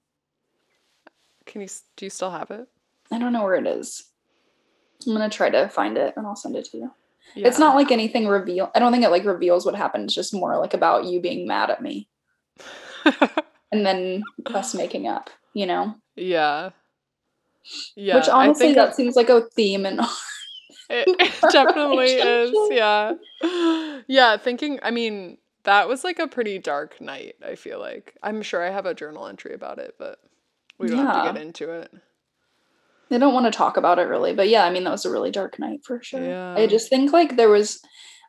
Can 1.46 1.62
you 1.62 1.68
do 1.98 2.06
you 2.06 2.10
still 2.10 2.32
have 2.32 2.52
it? 2.52 2.68
I 3.12 3.20
don't 3.20 3.34
know 3.34 3.44
where 3.44 3.56
it 3.56 3.68
is. 3.68 4.06
I'm 5.06 5.14
gonna 5.14 5.30
try 5.30 5.50
to 5.50 5.68
find 5.68 5.98
it 5.98 6.14
and 6.16 6.26
I'll 6.26 6.36
send 6.36 6.56
it 6.56 6.66
to 6.66 6.78
you. 6.78 6.92
Yeah. 7.36 7.48
It's 7.48 7.60
not 7.60 7.76
like 7.76 7.92
anything 7.92 8.28
reveal. 8.28 8.72
I 8.76 8.80
don't 8.80 8.92
think 8.92 9.04
it 9.04 9.10
like 9.10 9.26
reveals 9.26 9.66
what 9.66 9.76
happened. 9.76 10.06
It's 10.06 10.14
just 10.14 10.34
more 10.34 10.58
like 10.60 10.74
about 10.74 11.06
you 11.06 11.20
being 11.20 11.48
mad 11.48 11.70
at 11.70 11.82
me 11.82 12.08
and 13.72 13.86
then 13.86 14.24
us 14.46 14.74
making 14.74 15.08
up. 15.08 15.30
You 15.54 15.66
know, 15.66 15.96
yeah. 16.16 16.72
Yeah. 17.96 18.16
which 18.16 18.28
honestly, 18.28 18.66
I 18.66 18.68
think 18.68 18.76
that 18.76 18.96
seems 18.96 19.16
like 19.16 19.30
a 19.30 19.42
theme 19.56 19.86
and 19.86 20.02
It, 20.90 21.08
it 21.20 21.52
definitely 21.52 22.12
is. 22.12 22.54
Yeah. 22.72 23.14
Yeah. 24.08 24.36
Thinking, 24.38 24.80
I 24.84 24.92
mean, 24.92 25.38
that 25.64 25.88
was 25.88 26.04
like 26.04 26.20
a 26.20 26.28
pretty 26.28 26.60
dark 26.60 27.00
night, 27.00 27.36
I 27.46 27.56
feel 27.56 27.80
like. 27.80 28.18
I'm 28.22 28.42
sure 28.42 28.62
I 28.62 28.70
have 28.70 28.86
a 28.86 28.94
journal 28.94 29.28
entry 29.28 29.54
about 29.54 29.80
it, 29.80 29.96
but 29.98 30.20
we 30.78 30.90
don't 30.90 31.06
have 31.06 31.26
to 31.26 31.34
get 31.34 31.42
into 31.42 31.72
it. 31.72 31.92
I 33.14 33.18
don't 33.18 33.34
want 33.34 33.46
to 33.46 33.58
talk 33.58 33.78
about 33.78 34.00
it 34.00 34.04
really, 34.04 34.34
but 34.34 34.50
yeah, 34.50 34.66
I 34.66 34.72
mean 34.72 34.84
that 34.84 34.92
was 34.92 35.06
a 35.06 35.12
really 35.12 35.32
dark 35.32 35.60
night 35.60 35.86
for 35.86 36.02
sure. 36.02 36.24
Yeah. 36.24 36.56
I 36.58 36.68
just 36.68 36.90
think 36.90 37.14
like 37.14 37.36
there 37.36 37.50
was 37.50 37.82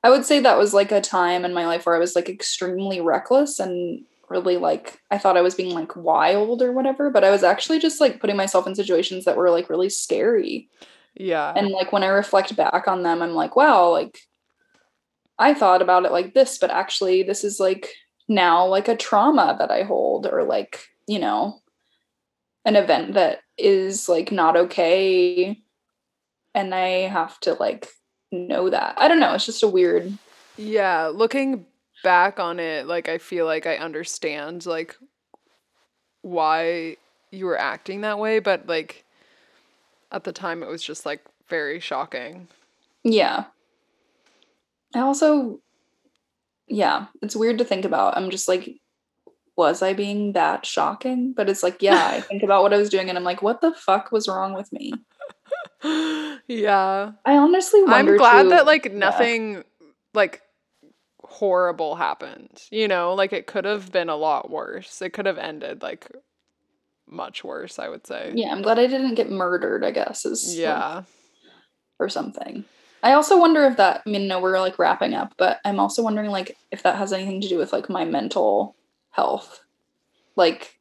I 0.03 0.11
would 0.11 0.27
say 0.27 0.41
that 0.41 0.59
was 0.59 0.75
like 0.75 0.93
a 0.93 1.01
time 1.01 1.45
in 1.45 1.55
my 1.55 1.67
life 1.67 1.87
where 1.87 1.97
I 1.97 1.99
was 1.99 2.15
like 2.15 2.29
extremely 2.29 3.01
reckless 3.01 3.59
and 3.59 4.05
really 4.29 4.57
like 4.57 5.01
I 5.11 5.19
thought 5.19 5.37
I 5.37 5.43
was 5.43 5.55
being 5.55 5.75
like 5.75 5.97
wild 5.97 6.61
or 6.61 6.73
whatever, 6.73 7.11
but 7.11 7.25
I 7.25 7.31
was 7.31 7.43
actually 7.43 7.79
just 7.79 8.01
like 8.01 8.21
putting 8.21 8.37
myself 8.37 8.67
in 8.67 8.75
situations 8.75 9.25
that 9.25 9.37
were 9.37 9.51
like 9.51 9.71
really 9.71 9.89
scary. 9.89 10.69
Yeah. 11.15 11.53
And 11.55 11.69
like 11.69 11.93
when 11.93 12.03
I 12.03 12.09
reflect 12.09 12.55
back 12.57 12.87
on 12.89 13.03
them, 13.03 13.23
I'm 13.23 13.35
like, 13.35 13.57
wow, 13.57 13.91
like 13.91 14.19
I 15.39 15.55
thought 15.55 15.83
about 15.83 16.05
it 16.05 16.13
like 16.13 16.35
this, 16.35 16.59
but 16.59 16.71
actually 16.71 17.23
this 17.23 17.45
is 17.45 17.59
like 17.59 17.89
now 18.29 18.67
like 18.67 18.89
a 18.89 18.97
trauma 18.97 19.57
that 19.59 19.71
I 19.71 19.83
hold 19.83 20.27
or 20.27 20.45
like, 20.45 20.87
you 21.07 21.19
know, 21.19 21.61
an 22.65 22.77
event 22.77 23.15
that 23.15 23.41
is 23.57 24.09
like 24.09 24.33
not 24.33 24.57
okay 24.57 25.61
and 26.55 26.75
I 26.75 27.09
have 27.09 27.39
to 27.41 27.55
like 27.55 27.89
know 28.33 28.71
that. 28.71 28.95
I 28.97 29.09
don't 29.09 29.21
know, 29.21 29.35
it's 29.35 29.47
just 29.47 29.63
a 29.63 29.69
weird 29.69 30.13
Yeah, 30.57 31.09
looking 31.09 31.67
back 32.03 32.39
on 32.39 32.61
it, 32.61 32.87
like 32.87 33.09
I 33.09 33.19
feel 33.19 33.47
like 33.47 33.67
I 33.67 33.77
understand 33.77 34.67
like 34.67 34.97
why 36.23 36.97
you 37.31 37.47
were 37.47 37.59
acting 37.59 38.03
that 38.03 38.19
way, 38.19 38.39
but 38.39 38.67
like 38.67 39.05
at 40.13 40.25
the 40.25 40.33
time 40.33 40.63
it 40.63 40.69
was 40.69 40.83
just 40.83 41.05
like 41.05 41.23
very 41.49 41.81
shocking. 41.81 42.49
yeah. 43.03 43.45
I 44.95 45.01
also 45.01 45.61
yeah, 46.67 47.07
it's 47.21 47.37
weird 47.37 47.59
to 47.59 47.65
think 47.65 47.85
about. 47.85 48.17
I'm 48.17 48.31
just 48.31 48.49
like 48.49 48.81
was 49.57 49.83
I 49.83 49.93
being 49.93 50.33
that 50.33 50.67
shocking? 50.67 51.33
But 51.33 51.49
it's 51.49 51.63
like, 51.63 51.83
yeah, 51.83 52.09
I 52.09 52.21
think 52.21 52.43
about 52.43 52.63
what 52.63 52.73
I 52.73 52.77
was 52.77 52.91
doing 52.91 53.09
and 53.09 53.17
I'm 53.17 53.25
like, 53.25 53.43
what 53.43 53.61
the 53.61 53.73
fuck 53.73 54.11
was 54.13 54.29
wrong 54.29 54.55
with 54.55 54.73
me? 54.73 54.93
yeah. 56.49 57.13
I 57.25 57.37
honestly 57.37 57.83
wonder. 57.85 58.13
I'm 58.13 58.19
glad 58.19 58.43
too- 58.45 58.49
that 58.51 58.67
like 58.67 58.87
yeah. 58.87 58.93
nothing 58.93 59.65
like 60.13 60.43
horrible 61.23 61.95
happened. 61.97 62.63
You 62.71 62.89
know, 62.89 63.15
like 63.15 63.33
it 63.33 63.47
could 63.47 63.65
have 63.65 63.93
been 63.93 64.09
a 64.09 64.17
lot 64.17 64.51
worse. 64.51 65.01
It 65.03 65.11
could 65.13 65.27
have 65.27 65.39
ended 65.39 65.83
like 65.83 66.11
much 67.07 67.45
worse, 67.45 67.79
I 67.79 67.89
would 67.89 68.07
say. 68.07 68.33
Yeah, 68.35 68.51
I'm 68.51 68.63
glad 68.63 68.79
I 68.79 68.87
didn't 68.87 69.15
get 69.15 69.31
murdered, 69.31 69.85
I 69.85 69.91
guess, 69.91 70.25
is 70.25 70.49
like, 70.49 70.59
Yeah. 70.59 71.03
or 71.99 72.09
something. 72.09 72.65
I 73.03 73.13
also 73.13 73.39
wonder 73.39 73.65
if 73.67 73.77
that 73.77 74.03
I 74.07 74.11
mean 74.11 74.27
no, 74.27 74.41
we're 74.41 74.59
like 74.59 74.79
wrapping 74.79 75.15
up, 75.15 75.35
but 75.37 75.61
I'm 75.65 75.79
also 75.79 76.03
wondering 76.03 76.31
like 76.31 76.57
if 76.71 76.83
that 76.83 76.97
has 76.97 77.13
anything 77.13 77.41
to 77.43 77.49
do 77.49 77.59
with 77.59 77.73
like 77.73 77.91
my 77.91 78.05
mental 78.05 78.75
health. 79.15 79.61
Like 80.37 80.79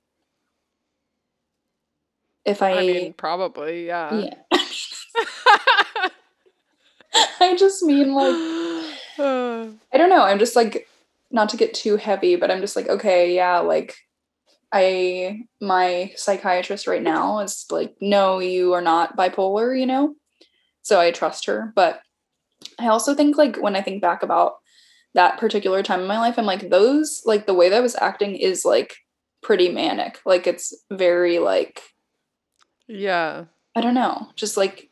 if 2.46 2.62
I, 2.62 2.74
I 2.74 2.80
mean, 2.82 3.14
probably, 3.14 3.88
yeah. 3.88 4.14
yeah. 4.14 4.34
I 7.40 7.56
just 7.56 7.84
mean 7.84 8.14
like 8.14 8.34
I 9.20 9.98
don't 9.98 10.10
know. 10.10 10.24
I'm 10.24 10.40
just 10.40 10.56
like 10.56 10.90
not 11.32 11.50
to 11.50 11.58
get 11.58 11.74
too 11.74 11.98
heavy, 11.98 12.36
but 12.36 12.52
I'm 12.52 12.62
just 12.62 12.76
like, 12.76 12.90
okay, 12.90 13.36
yeah, 13.36 13.60
like 13.60 13.96
I 14.72 15.46
my 15.62 16.12
psychiatrist 16.16 16.88
right 16.88 17.02
now 17.02 17.40
is 17.40 17.66
like, 17.70 17.96
no, 18.02 18.40
you 18.40 18.74
are 18.74 18.82
not 18.82 19.16
bipolar, 19.16 19.80
you 19.80 19.86
know? 19.86 20.16
So 20.82 21.00
I 21.00 21.12
trust 21.12 21.46
her. 21.46 21.72
But 21.76 22.02
I 22.80 22.88
also 22.88 23.14
think 23.14 23.38
like 23.38 23.58
when 23.58 23.76
I 23.76 23.82
think 23.82 24.02
back 24.02 24.24
about 24.24 24.56
that 25.14 25.38
particular 25.38 25.84
time 25.84 26.02
in 26.02 26.08
my 26.08 26.18
life, 26.20 26.38
I'm 26.40 26.46
like, 26.46 26.70
those 26.70 27.22
like 27.26 27.46
the 27.46 27.54
way 27.54 27.70
that 27.70 27.78
I 27.78 27.82
was 27.82 27.96
acting 27.96 28.36
is 28.36 28.66
like 28.66 28.96
pretty 29.42 29.70
manic. 29.70 30.20
Like 30.26 30.48
it's 30.48 30.74
very 30.92 31.40
like 31.40 31.82
yeah. 32.88 33.46
I 33.76 33.82
don't 33.82 33.94
know, 33.96 34.30
just 34.36 34.58
like 34.58 34.90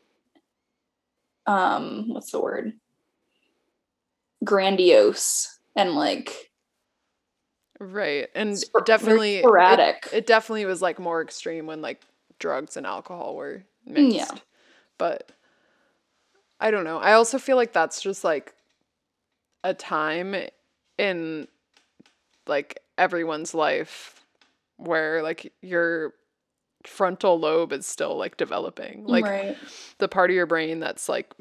um 1.46 2.04
what's 2.08 2.30
the 2.30 2.40
word? 2.40 2.72
Grandiose 4.44 5.58
and 5.76 5.94
like 5.94 6.50
Right. 7.80 8.28
And 8.36 8.62
definitely 8.84 9.36
it- 9.36 9.42
sporadic. 9.42 10.08
It, 10.12 10.24
definitely 10.26 10.66
was 10.66 10.80
like 10.82 11.00
more 11.00 11.20
extreme 11.20 11.66
when 11.66 11.82
like 11.82 12.00
drugs 12.38 12.76
and 12.76 12.86
alcohol 12.86 13.34
were 13.34 13.64
Mm, 13.88 14.14
yeah. 14.14 14.26
mixed. 14.26 14.42
But 14.98 15.32
I 16.60 16.70
don't 16.70 16.84
know. 16.84 16.98
I 16.98 17.14
also 17.14 17.38
feel 17.38 17.56
like 17.56 17.72
that's 17.72 18.00
just 18.00 18.22
like 18.22 18.54
a 19.64 19.74
time 19.74 20.34
in 20.98 21.48
like 22.46 22.80
everyone's 22.98 23.54
life 23.54 24.24
where 24.76 25.22
like 25.22 25.52
your 25.62 26.12
frontal 26.84 27.38
lobe 27.38 27.72
is 27.72 27.86
still 27.86 28.16
like 28.16 28.36
developing. 28.36 29.04
Like 29.06 29.24
right. 29.24 29.56
the 29.98 30.08
part 30.08 30.30
of 30.30 30.36
your 30.36 30.46
brain 30.46 30.80
that's 30.80 31.08
like 31.08 31.32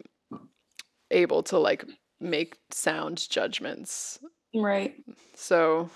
able 1.09 1.43
to 1.43 1.57
like 1.57 1.85
make 2.19 2.57
sound 2.69 3.27
judgments 3.29 4.19
Right. 4.53 4.95
so 5.35 5.89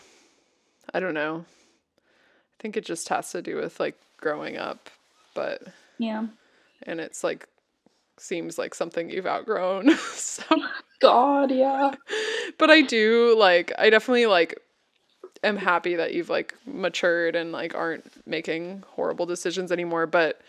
I 0.94 1.00
don't 1.00 1.14
know. 1.14 1.46
I 1.98 2.56
think 2.62 2.78
it 2.78 2.86
just 2.86 3.10
has 3.10 3.32
to 3.32 3.42
do 3.42 3.58
with 3.58 3.80
like 3.80 3.96
growing 4.18 4.58
up, 4.58 4.90
but 5.34 5.62
Yeah. 6.00 6.28
and 6.84 7.00
it's 7.00 7.24
like 7.24 7.48
seems 8.18 8.58
like 8.58 8.74
something 8.76 9.10
you've 9.10 9.28
outgrown. 9.28 9.96
so 10.14 10.44
God, 11.02 11.52
yeah. 11.52 11.94
but 12.58 12.70
I 12.70 12.82
do 12.82 13.36
like 13.38 13.72
I 13.78 13.90
definitely 13.90 14.26
like 14.26 14.60
am 15.44 15.58
happy 15.58 15.96
that 15.96 16.14
you've 16.14 16.30
like 16.30 16.56
matured 16.66 17.36
and 17.36 17.52
like 17.52 17.76
aren't 17.76 18.06
making 18.28 18.84
horrible 18.96 19.26
decisions 19.26 19.72
anymore, 19.72 20.08
but 20.08 20.42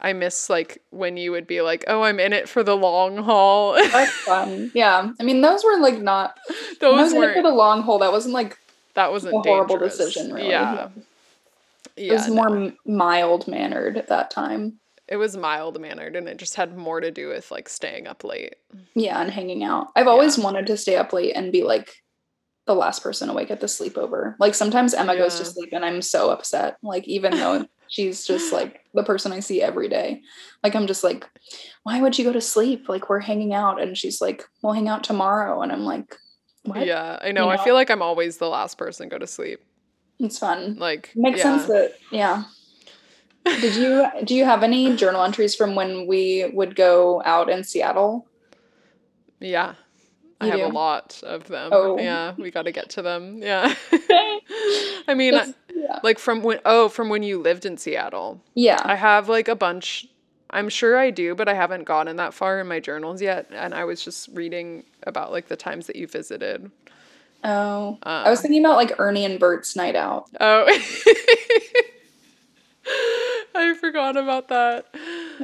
I 0.00 0.12
miss 0.14 0.50
like 0.50 0.82
when 0.90 1.16
you 1.16 1.30
would 1.30 1.46
be 1.46 1.60
like, 1.62 1.84
"Oh, 1.86 2.02
I'm 2.02 2.18
in 2.18 2.32
it 2.32 2.48
for 2.48 2.64
the 2.64 2.76
long 2.76 3.18
haul." 3.18 3.74
That's 3.92 4.10
fun. 4.10 4.72
Yeah. 4.74 5.12
I 5.20 5.22
mean, 5.22 5.42
those 5.42 5.62
were 5.62 5.78
like 5.78 6.00
not 6.00 6.36
Those 6.80 7.14
were 7.14 7.32
for 7.32 7.42
the 7.42 7.50
long 7.50 7.82
haul. 7.82 7.98
That 8.00 8.10
wasn't 8.10 8.34
like 8.34 8.58
that 8.94 9.12
wasn't 9.12 9.34
a 9.34 9.38
horrible 9.38 9.76
dangerous. 9.76 9.96
decision, 9.98 10.32
really. 10.34 10.48
Yeah. 10.50 10.88
it 11.96 12.04
Yeah. 12.06 12.12
was 12.14 12.28
more 12.28 12.72
mild 12.84 13.46
mannered 13.46 13.96
at 13.96 14.08
that 14.08 14.30
time. 14.30 14.80
It 15.12 15.16
was 15.16 15.36
mild 15.36 15.78
mannered 15.78 16.16
and 16.16 16.26
it 16.26 16.38
just 16.38 16.54
had 16.54 16.74
more 16.74 16.98
to 16.98 17.10
do 17.10 17.28
with 17.28 17.50
like 17.50 17.68
staying 17.68 18.06
up 18.06 18.24
late. 18.24 18.54
Yeah, 18.94 19.20
and 19.20 19.30
hanging 19.30 19.62
out. 19.62 19.88
I've 19.94 20.08
always 20.08 20.38
wanted 20.38 20.66
to 20.68 20.78
stay 20.78 20.96
up 20.96 21.12
late 21.12 21.36
and 21.36 21.52
be 21.52 21.62
like 21.62 21.94
the 22.66 22.74
last 22.74 23.02
person 23.02 23.28
awake 23.28 23.50
at 23.50 23.60
the 23.60 23.66
sleepover. 23.66 24.36
Like 24.38 24.54
sometimes 24.54 24.94
Emma 24.94 25.14
goes 25.14 25.38
to 25.38 25.44
sleep 25.44 25.68
and 25.72 25.84
I'm 25.84 26.00
so 26.00 26.30
upset. 26.30 26.78
Like 26.82 27.06
even 27.06 27.32
though 27.32 27.66
she's 27.88 28.26
just 28.26 28.54
like 28.54 28.86
the 28.94 29.04
person 29.04 29.32
I 29.32 29.40
see 29.40 29.60
every 29.60 29.90
day. 29.90 30.22
Like 30.64 30.74
I'm 30.74 30.86
just 30.86 31.04
like, 31.04 31.28
why 31.82 32.00
would 32.00 32.18
you 32.18 32.24
go 32.24 32.32
to 32.32 32.40
sleep? 32.40 32.88
Like 32.88 33.10
we're 33.10 33.20
hanging 33.20 33.52
out 33.52 33.82
and 33.82 33.98
she's 33.98 34.22
like, 34.22 34.44
we'll 34.62 34.72
hang 34.72 34.88
out 34.88 35.04
tomorrow. 35.04 35.60
And 35.60 35.70
I'm 35.70 35.84
like, 35.84 36.16
what? 36.62 36.86
Yeah, 36.86 37.18
I 37.20 37.32
know. 37.32 37.44
You 37.44 37.58
I 37.58 37.64
feel 37.64 37.74
like 37.74 37.90
I'm 37.90 38.00
always 38.00 38.38
the 38.38 38.48
last 38.48 38.78
person 38.78 39.10
to 39.10 39.14
go 39.14 39.18
to 39.18 39.26
sleep. 39.26 39.60
It's 40.18 40.38
fun. 40.38 40.76
Like 40.76 41.12
Makes 41.14 41.38
yeah. 41.38 41.42
sense 41.42 41.66
that 41.66 41.96
yeah. 42.10 42.44
Did 43.44 43.74
you 43.76 44.06
do 44.24 44.34
you 44.34 44.44
have 44.44 44.62
any 44.62 44.94
journal 44.96 45.22
entries 45.22 45.54
from 45.54 45.74
when 45.74 46.06
we 46.06 46.50
would 46.52 46.76
go 46.76 47.22
out 47.24 47.48
in 47.50 47.64
Seattle? 47.64 48.26
Yeah. 49.40 49.74
I 50.40 50.46
You 50.46 50.52
have 50.52 50.70
a 50.70 50.74
lot 50.74 51.20
of 51.24 51.46
them. 51.46 51.70
Oh. 51.72 51.98
Yeah, 51.98 52.34
we 52.36 52.50
got 52.50 52.62
to 52.62 52.72
get 52.72 52.90
to 52.90 53.02
them. 53.02 53.38
Yeah. 53.42 53.74
I 55.08 55.14
mean, 55.14 55.34
yeah. 55.34 56.00
like 56.02 56.18
from 56.18 56.42
when 56.42 56.60
oh, 56.64 56.88
from 56.88 57.08
when 57.08 57.22
you 57.22 57.40
lived 57.40 57.64
in 57.64 57.76
Seattle. 57.76 58.40
Yeah. 58.54 58.80
I 58.84 58.94
have 58.96 59.28
like 59.28 59.48
a 59.48 59.54
bunch 59.56 60.06
I'm 60.50 60.68
sure 60.68 60.98
I 60.98 61.10
do, 61.10 61.34
but 61.34 61.48
I 61.48 61.54
haven't 61.54 61.84
gotten 61.84 62.16
that 62.16 62.34
far 62.34 62.60
in 62.60 62.68
my 62.68 62.78
journals 62.78 63.22
yet 63.22 63.46
and 63.52 63.74
I 63.74 63.84
was 63.84 64.04
just 64.04 64.28
reading 64.32 64.84
about 65.04 65.32
like 65.32 65.48
the 65.48 65.56
times 65.56 65.86
that 65.86 65.96
you 65.96 66.06
visited. 66.06 66.70
Oh. 67.42 67.98
I 68.02 68.30
was 68.30 68.38
Uh, 68.38 68.42
thinking 68.42 68.64
about 68.64 68.76
like 68.76 68.92
Ernie 68.98 69.24
and 69.24 69.40
Bert's 69.40 69.74
night 69.74 69.96
out. 69.96 70.28
Oh. 70.40 70.66
I 73.54 73.74
forgot 73.74 74.16
about 74.16 74.48
that. 74.48 74.86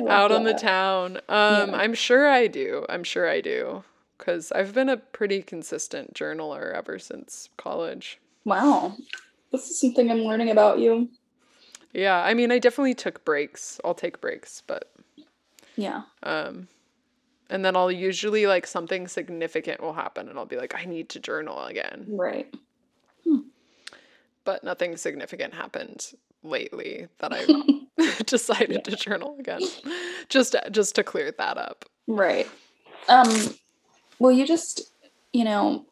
Out 0.08 0.32
on 0.32 0.44
the 0.44 0.54
town. 0.54 1.18
Um, 1.28 1.70
Yeah. 1.70 1.76
I'm 1.76 1.94
sure 1.94 2.28
I 2.28 2.46
do. 2.46 2.84
I'm 2.88 3.04
sure 3.04 3.28
I 3.28 3.40
do. 3.40 3.84
Because 4.16 4.50
I've 4.52 4.74
been 4.74 4.88
a 4.88 4.96
pretty 4.96 5.42
consistent 5.42 6.14
journaler 6.14 6.72
ever 6.74 6.98
since 6.98 7.48
college. 7.56 8.18
Wow. 8.44 8.96
This 9.52 9.70
is 9.70 9.80
something 9.80 10.10
I'm 10.10 10.18
learning 10.22 10.50
about 10.50 10.78
you. 10.80 11.08
Yeah, 11.92 12.20
I 12.22 12.34
mean, 12.34 12.50
I 12.52 12.58
definitely 12.58 12.94
took 12.94 13.24
breaks. 13.24 13.80
I'll 13.84 13.94
take 13.94 14.20
breaks, 14.20 14.62
but 14.66 14.92
Yeah. 15.76 16.02
um, 16.22 16.68
and 17.48 17.64
then 17.64 17.76
I'll 17.76 17.90
usually 17.92 18.46
like 18.46 18.66
something 18.66 19.08
significant 19.08 19.80
will 19.80 19.94
happen, 19.94 20.28
and 20.28 20.38
I'll 20.38 20.44
be 20.44 20.58
like, 20.58 20.74
I 20.74 20.84
need 20.84 21.08
to 21.10 21.20
journal 21.20 21.64
again. 21.64 22.04
Right. 22.08 22.52
But 24.44 24.64
nothing 24.64 24.96
significant 24.96 25.54
happened 25.54 26.12
lately 26.42 27.08
that 27.18 27.32
I 27.32 27.44
decided 28.26 28.84
to 28.84 28.96
journal 28.96 29.36
again. 29.38 29.60
Just 30.28 30.54
just 30.70 30.94
to 30.96 31.04
clear 31.04 31.32
that 31.38 31.58
up. 31.58 31.84
Right. 32.06 32.48
Um 33.08 33.28
will 34.18 34.32
you 34.32 34.46
just, 34.46 34.82
you 35.32 35.44
know, 35.44 35.84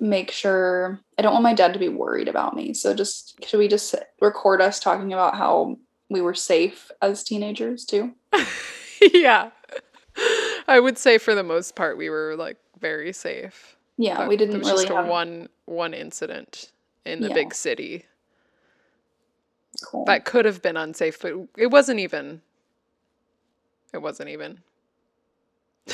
make 0.00 0.30
sure 0.30 1.00
I 1.18 1.22
don't 1.22 1.32
want 1.32 1.42
my 1.42 1.54
dad 1.54 1.72
to 1.72 1.78
be 1.78 1.88
worried 1.88 2.28
about 2.28 2.54
me. 2.54 2.74
So 2.74 2.94
just 2.94 3.44
should 3.44 3.58
we 3.58 3.68
just 3.68 3.94
record 4.20 4.60
us 4.60 4.78
talking 4.80 5.12
about 5.12 5.36
how 5.36 5.76
we 6.10 6.20
were 6.20 6.34
safe 6.34 6.90
as 7.02 7.22
teenagers 7.24 7.84
too? 7.84 8.14
yeah. 9.12 9.50
I 10.66 10.80
would 10.80 10.98
say 10.98 11.18
for 11.18 11.34
the 11.34 11.42
most 11.42 11.74
part 11.76 11.96
we 11.96 12.10
were 12.10 12.34
like 12.36 12.56
very 12.80 13.12
safe. 13.12 13.76
Yeah, 13.96 14.18
But 14.18 14.28
we 14.28 14.36
didn't 14.36 14.60
really 14.60 14.84
just 14.84 14.88
have 14.88 15.06
one 15.06 15.48
one 15.64 15.94
incident 15.94 16.70
in 17.04 17.20
the 17.20 17.28
Yeah. 17.28 17.34
big 17.34 17.54
city 17.54 18.04
cool. 19.80 20.04
that 20.06 20.24
could 20.24 20.44
have 20.44 20.62
been 20.62 20.76
unsafe, 20.76 21.20
but 21.20 21.32
it 21.56 21.68
wasn't 21.68 22.00
even. 22.00 22.42
It 23.92 23.98
wasn't 23.98 24.28
even. 24.30 24.60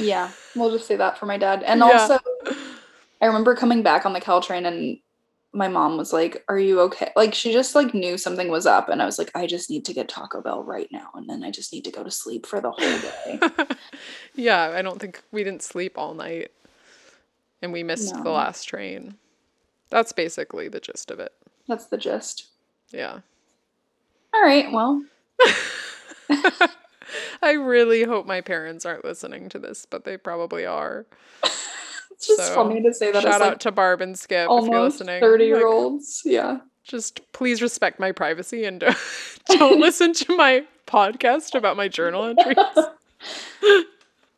Yeah, 0.01 0.30
we'll 0.57 0.72
just 0.72 0.87
say 0.87 0.97
that 0.97 1.18
for 1.18 1.26
my 1.26 1.39
dad. 1.39 1.62
And 1.62 1.80
Yeah. 1.80 2.01
also, 2.01 2.18
I 3.20 3.26
remember 3.26 3.55
coming 3.55 3.82
back 3.82 4.05
on 4.05 4.12
the 4.12 4.20
Caltrain 4.20 4.66
and 4.66 4.99
my 5.53 5.68
mom 5.68 5.97
was 5.97 6.12
like, 6.12 6.45
"Are 6.49 6.59
you 6.59 6.80
okay?" 6.80 7.12
Like 7.14 7.32
she 7.32 7.53
just 7.53 7.76
like 7.76 7.95
knew 7.95 8.18
something 8.18 8.49
was 8.49 8.66
up, 8.66 8.89
and 8.89 9.01
I 9.01 9.05
was 9.05 9.18
like, 9.18 9.30
"I 9.37 9.47
just 9.47 9.70
need 9.70 9.85
to 9.85 9.95
get 9.95 10.09
Taco 10.09 10.41
Bell 10.43 10.64
right 10.64 10.89
now, 10.91 11.11
and 11.14 11.28
then 11.30 11.45
I 11.45 11.53
just 11.53 11.72
need 11.72 11.85
to 11.85 11.93
go 11.93 12.03
to 12.03 12.11
sleep 12.11 12.45
for 12.45 12.61
the 12.61 12.72
whole 12.72 12.99
day." 12.99 13.76
yeah, 14.35 14.72
I 14.74 14.82
don't 14.82 15.01
think 15.01 15.22
we 15.30 15.45
didn't 15.45 15.62
sleep 15.62 15.97
all 15.97 16.12
night, 16.12 16.51
and 17.62 17.72
we 17.72 17.85
missed 17.85 18.14
the 18.24 18.30
last 18.30 18.64
train. 18.64 19.14
That's 19.91 20.11
basically 20.11 20.66
the 20.66 20.80
gist 20.80 21.12
of 21.12 21.20
it. 21.20 21.32
That's 21.68 21.87
the 21.87 21.99
gist. 21.99 22.47
Yeah. 22.91 23.20
All 24.45 24.51
right, 24.51 24.70
well, 24.72 25.03
I 27.42 27.53
really 27.53 28.03
hope 28.05 28.26
my 28.26 28.42
parents 28.42 28.84
aren't 28.84 29.03
listening 29.03 29.49
to 29.49 29.59
this, 29.59 29.86
but 29.88 30.05
they 30.05 30.18
probably 30.18 30.66
are. 30.66 31.07
it's 32.11 32.26
just 32.26 32.49
So, 32.49 32.55
funny 32.55 32.82
to 32.82 32.92
say 32.92 33.11
that 33.11 33.22
Shout 33.22 33.40
out 33.40 33.40
like 33.40 33.59
to 33.61 33.72
Barb 33.72 34.03
and 34.03 34.18
Skip 34.18 34.36
if 34.36 34.40
you're 34.40 34.49
almost 34.51 35.01
listening. 35.01 35.20
thirty 35.20 35.47
year 35.47 35.66
olds. 35.66 36.20
Yeah. 36.26 36.59
just 36.82 37.20
please 37.32 37.62
respect 37.62 37.99
my 37.99 38.12
privacy 38.12 38.66
and 38.66 38.80
don't, 38.80 38.97
don't 39.49 39.80
listen 39.80 40.12
to 40.12 40.36
my 40.36 40.64
podcast 40.86 41.55
about 41.55 41.78
my 41.78 41.88
journal 41.88 42.24
entries. 42.24 42.59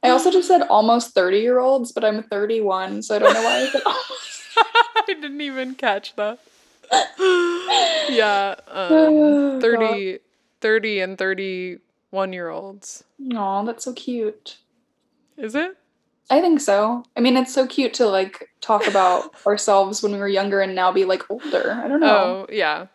I 0.04 0.10
also 0.10 0.30
just 0.30 0.46
said 0.46 0.62
almost 0.68 1.14
30 1.14 1.40
year 1.40 1.58
olds, 1.58 1.90
but 1.90 2.04
I'm 2.04 2.22
31, 2.22 3.02
so 3.02 3.16
I 3.16 3.18
don't 3.18 3.34
know 3.34 3.42
why 3.42 3.62
I 3.62 3.66
said 3.70 3.82
almost. 3.84 4.42
I 4.56 5.02
didn't 5.08 5.40
even 5.40 5.74
catch 5.74 6.14
that. 6.14 6.38
yeah, 8.10 8.54
Oh, 8.68 9.54
um, 9.54 9.60
30, 9.60 10.18
30 10.60 11.00
and 11.00 11.18
31 11.18 12.32
year 12.32 12.48
olds. 12.48 13.04
Aw, 13.34 13.62
that's 13.64 13.84
so 13.84 13.92
cute. 13.92 14.58
Is 15.36 15.54
it? 15.54 15.76
I 16.28 16.40
think 16.40 16.60
so. 16.60 17.04
I 17.16 17.20
mean, 17.20 17.36
it's 17.36 17.54
so 17.54 17.66
cute 17.66 17.94
to 17.94 18.06
like 18.06 18.48
talk 18.60 18.86
about 18.86 19.30
ourselves 19.46 20.02
when 20.02 20.12
we 20.12 20.18
were 20.18 20.28
younger 20.28 20.60
and 20.60 20.74
now 20.74 20.90
be 20.92 21.04
like 21.04 21.30
older. 21.30 21.72
I 21.72 21.86
don't 21.88 22.00
know. 22.00 22.46
Oh, 22.48 22.52
yeah. 22.52 22.86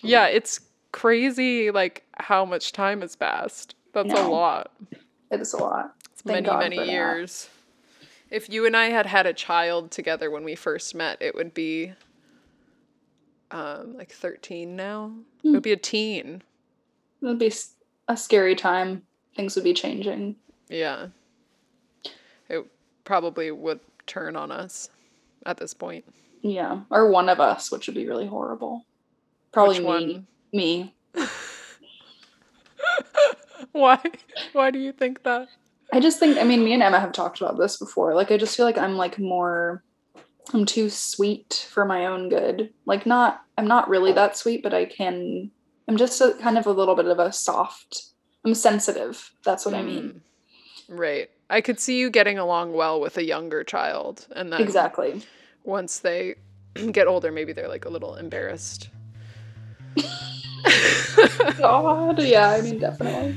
Yeah, 0.00 0.26
it's 0.26 0.60
crazy 0.90 1.70
like 1.70 2.04
how 2.14 2.44
much 2.44 2.72
time 2.72 3.00
has 3.00 3.14
passed. 3.16 3.74
That's 3.92 4.12
a 4.12 4.22
lot. 4.26 4.72
It 5.30 5.40
is 5.40 5.52
a 5.52 5.58
lot. 5.58 5.94
It's 6.12 6.22
Thank 6.22 6.46
many, 6.46 6.46
God 6.46 6.58
many 6.58 6.76
for 6.76 6.84
that. 6.86 6.92
years. 6.92 7.48
If 8.30 8.48
you 8.48 8.64
and 8.66 8.76
I 8.76 8.86
had 8.86 9.06
had 9.06 9.26
a 9.26 9.32
child 9.34 9.90
together 9.90 10.30
when 10.30 10.44
we 10.44 10.54
first 10.54 10.94
met, 10.94 11.18
it 11.20 11.34
would 11.34 11.52
be 11.52 11.92
um, 13.52 13.96
like 13.96 14.10
13 14.12 14.74
now. 14.76 15.12
It 15.44 15.48
Hmm. 15.48 15.52
would 15.54 15.62
be 15.62 15.72
a 15.72 15.76
teen. 15.76 16.42
It 17.20 17.26
would 17.26 17.38
be 17.38 17.52
a 18.08 18.16
scary 18.16 18.56
time. 18.56 19.02
Things 19.36 19.54
would 19.54 19.64
be 19.64 19.74
changing. 19.74 20.36
Yeah. 20.68 21.08
It 22.48 22.66
probably 23.04 23.50
would 23.50 23.80
turn 24.06 24.36
on 24.36 24.50
us 24.50 24.90
at 25.46 25.56
this 25.58 25.74
point. 25.74 26.04
Yeah. 26.42 26.80
Or 26.90 27.08
one 27.10 27.28
of 27.28 27.38
us, 27.40 27.70
which 27.70 27.86
would 27.86 27.94
be 27.94 28.08
really 28.08 28.26
horrible. 28.26 28.84
Probably 29.52 29.78
me. 29.80 30.24
Me. 30.52 30.94
Why? 33.72 33.98
Why 34.52 34.70
do 34.70 34.78
you 34.78 34.92
think 34.92 35.22
that? 35.22 35.48
I 35.92 36.00
just 36.00 36.18
think, 36.18 36.38
I 36.38 36.44
mean, 36.44 36.64
me 36.64 36.72
and 36.72 36.82
Emma 36.82 36.98
have 37.00 37.12
talked 37.12 37.40
about 37.40 37.58
this 37.58 37.76
before. 37.78 38.14
Like, 38.14 38.30
I 38.30 38.36
just 38.38 38.56
feel 38.56 38.66
like 38.66 38.78
I'm 38.78 38.96
like 38.96 39.18
more, 39.18 39.82
I'm 40.52 40.66
too 40.66 40.90
sweet 40.90 41.66
for 41.70 41.84
my 41.84 42.06
own 42.06 42.28
good. 42.28 42.72
Like, 42.86 43.06
not, 43.06 43.42
I'm 43.56 43.66
not 43.66 43.88
really 43.88 44.12
that 44.12 44.36
sweet, 44.36 44.62
but 44.62 44.74
I 44.74 44.84
can, 44.84 45.50
I'm 45.88 45.96
just 45.96 46.20
a 46.20 46.34
kind 46.40 46.58
of 46.58 46.66
a 46.66 46.72
little 46.72 46.94
bit 46.96 47.06
of 47.06 47.18
a 47.18 47.32
soft, 47.32 48.04
I'm 48.44 48.54
sensitive. 48.54 49.32
That's 49.44 49.64
what 49.64 49.74
I 49.74 49.82
mean. 49.82 50.02
Mm. 50.02 50.98
Right. 50.98 51.30
I 51.48 51.60
could 51.60 51.78
see 51.78 51.98
you 51.98 52.10
getting 52.10 52.38
along 52.38 52.72
well 52.72 53.00
with 53.00 53.16
a 53.18 53.24
younger 53.24 53.62
child 53.62 54.26
and 54.34 54.52
then 54.52 54.60
Exactly. 54.60 55.22
once 55.64 56.00
they 56.00 56.34
get 56.92 57.06
older 57.06 57.30
maybe 57.30 57.52
they're 57.52 57.68
like 57.68 57.84
a 57.84 57.90
little 57.90 58.16
embarrassed. 58.16 58.88
God, 61.58 62.22
yeah, 62.22 62.50
I 62.50 62.60
mean, 62.60 62.78
definitely. 62.78 63.36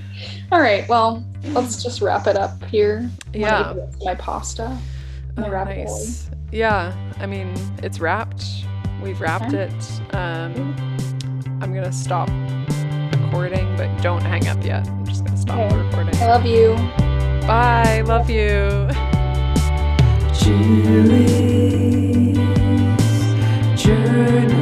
All 0.51 0.61
right, 0.61 0.87
well, 0.87 1.25
let's 1.49 1.83
just 1.83 2.01
wrap 2.01 2.27
it 2.27 2.37
up 2.37 2.63
here. 2.65 3.09
Yeah. 3.33 3.71
eat 3.71 3.73
the 3.73 3.81
rest 3.81 3.95
of 3.95 4.05
My 4.05 4.15
pasta. 4.15 4.77
Oh, 5.37 5.41
nice. 5.49 6.29
Yeah, 6.51 6.93
I 7.19 7.25
mean, 7.25 7.53
it's 7.83 7.99
wrapped. 7.99 8.45
We've 9.01 9.19
wrapped 9.19 9.53
Okay. 9.53 9.63
it. 9.63 10.15
Um, 10.15 10.75
I'm 11.61 11.73
gonna 11.73 11.91
stop 11.91 12.29
recording, 13.21 13.75
but 13.77 13.89
don't 14.01 14.21
hang 14.21 14.47
up 14.47 14.63
yet. 14.63 14.87
I'm 14.87 15.05
just 15.05 15.25
gonna 15.25 15.37
stop 15.37 15.59
Okay. 15.59 15.77
recording. 15.77 16.15
I 16.21 16.27
love 16.27 16.45
you. 16.45 16.75
Bye. 17.47 18.01
Love 18.05 18.29
you. 18.29 18.87
Julie's 20.33 22.37
Journal. 23.81 24.54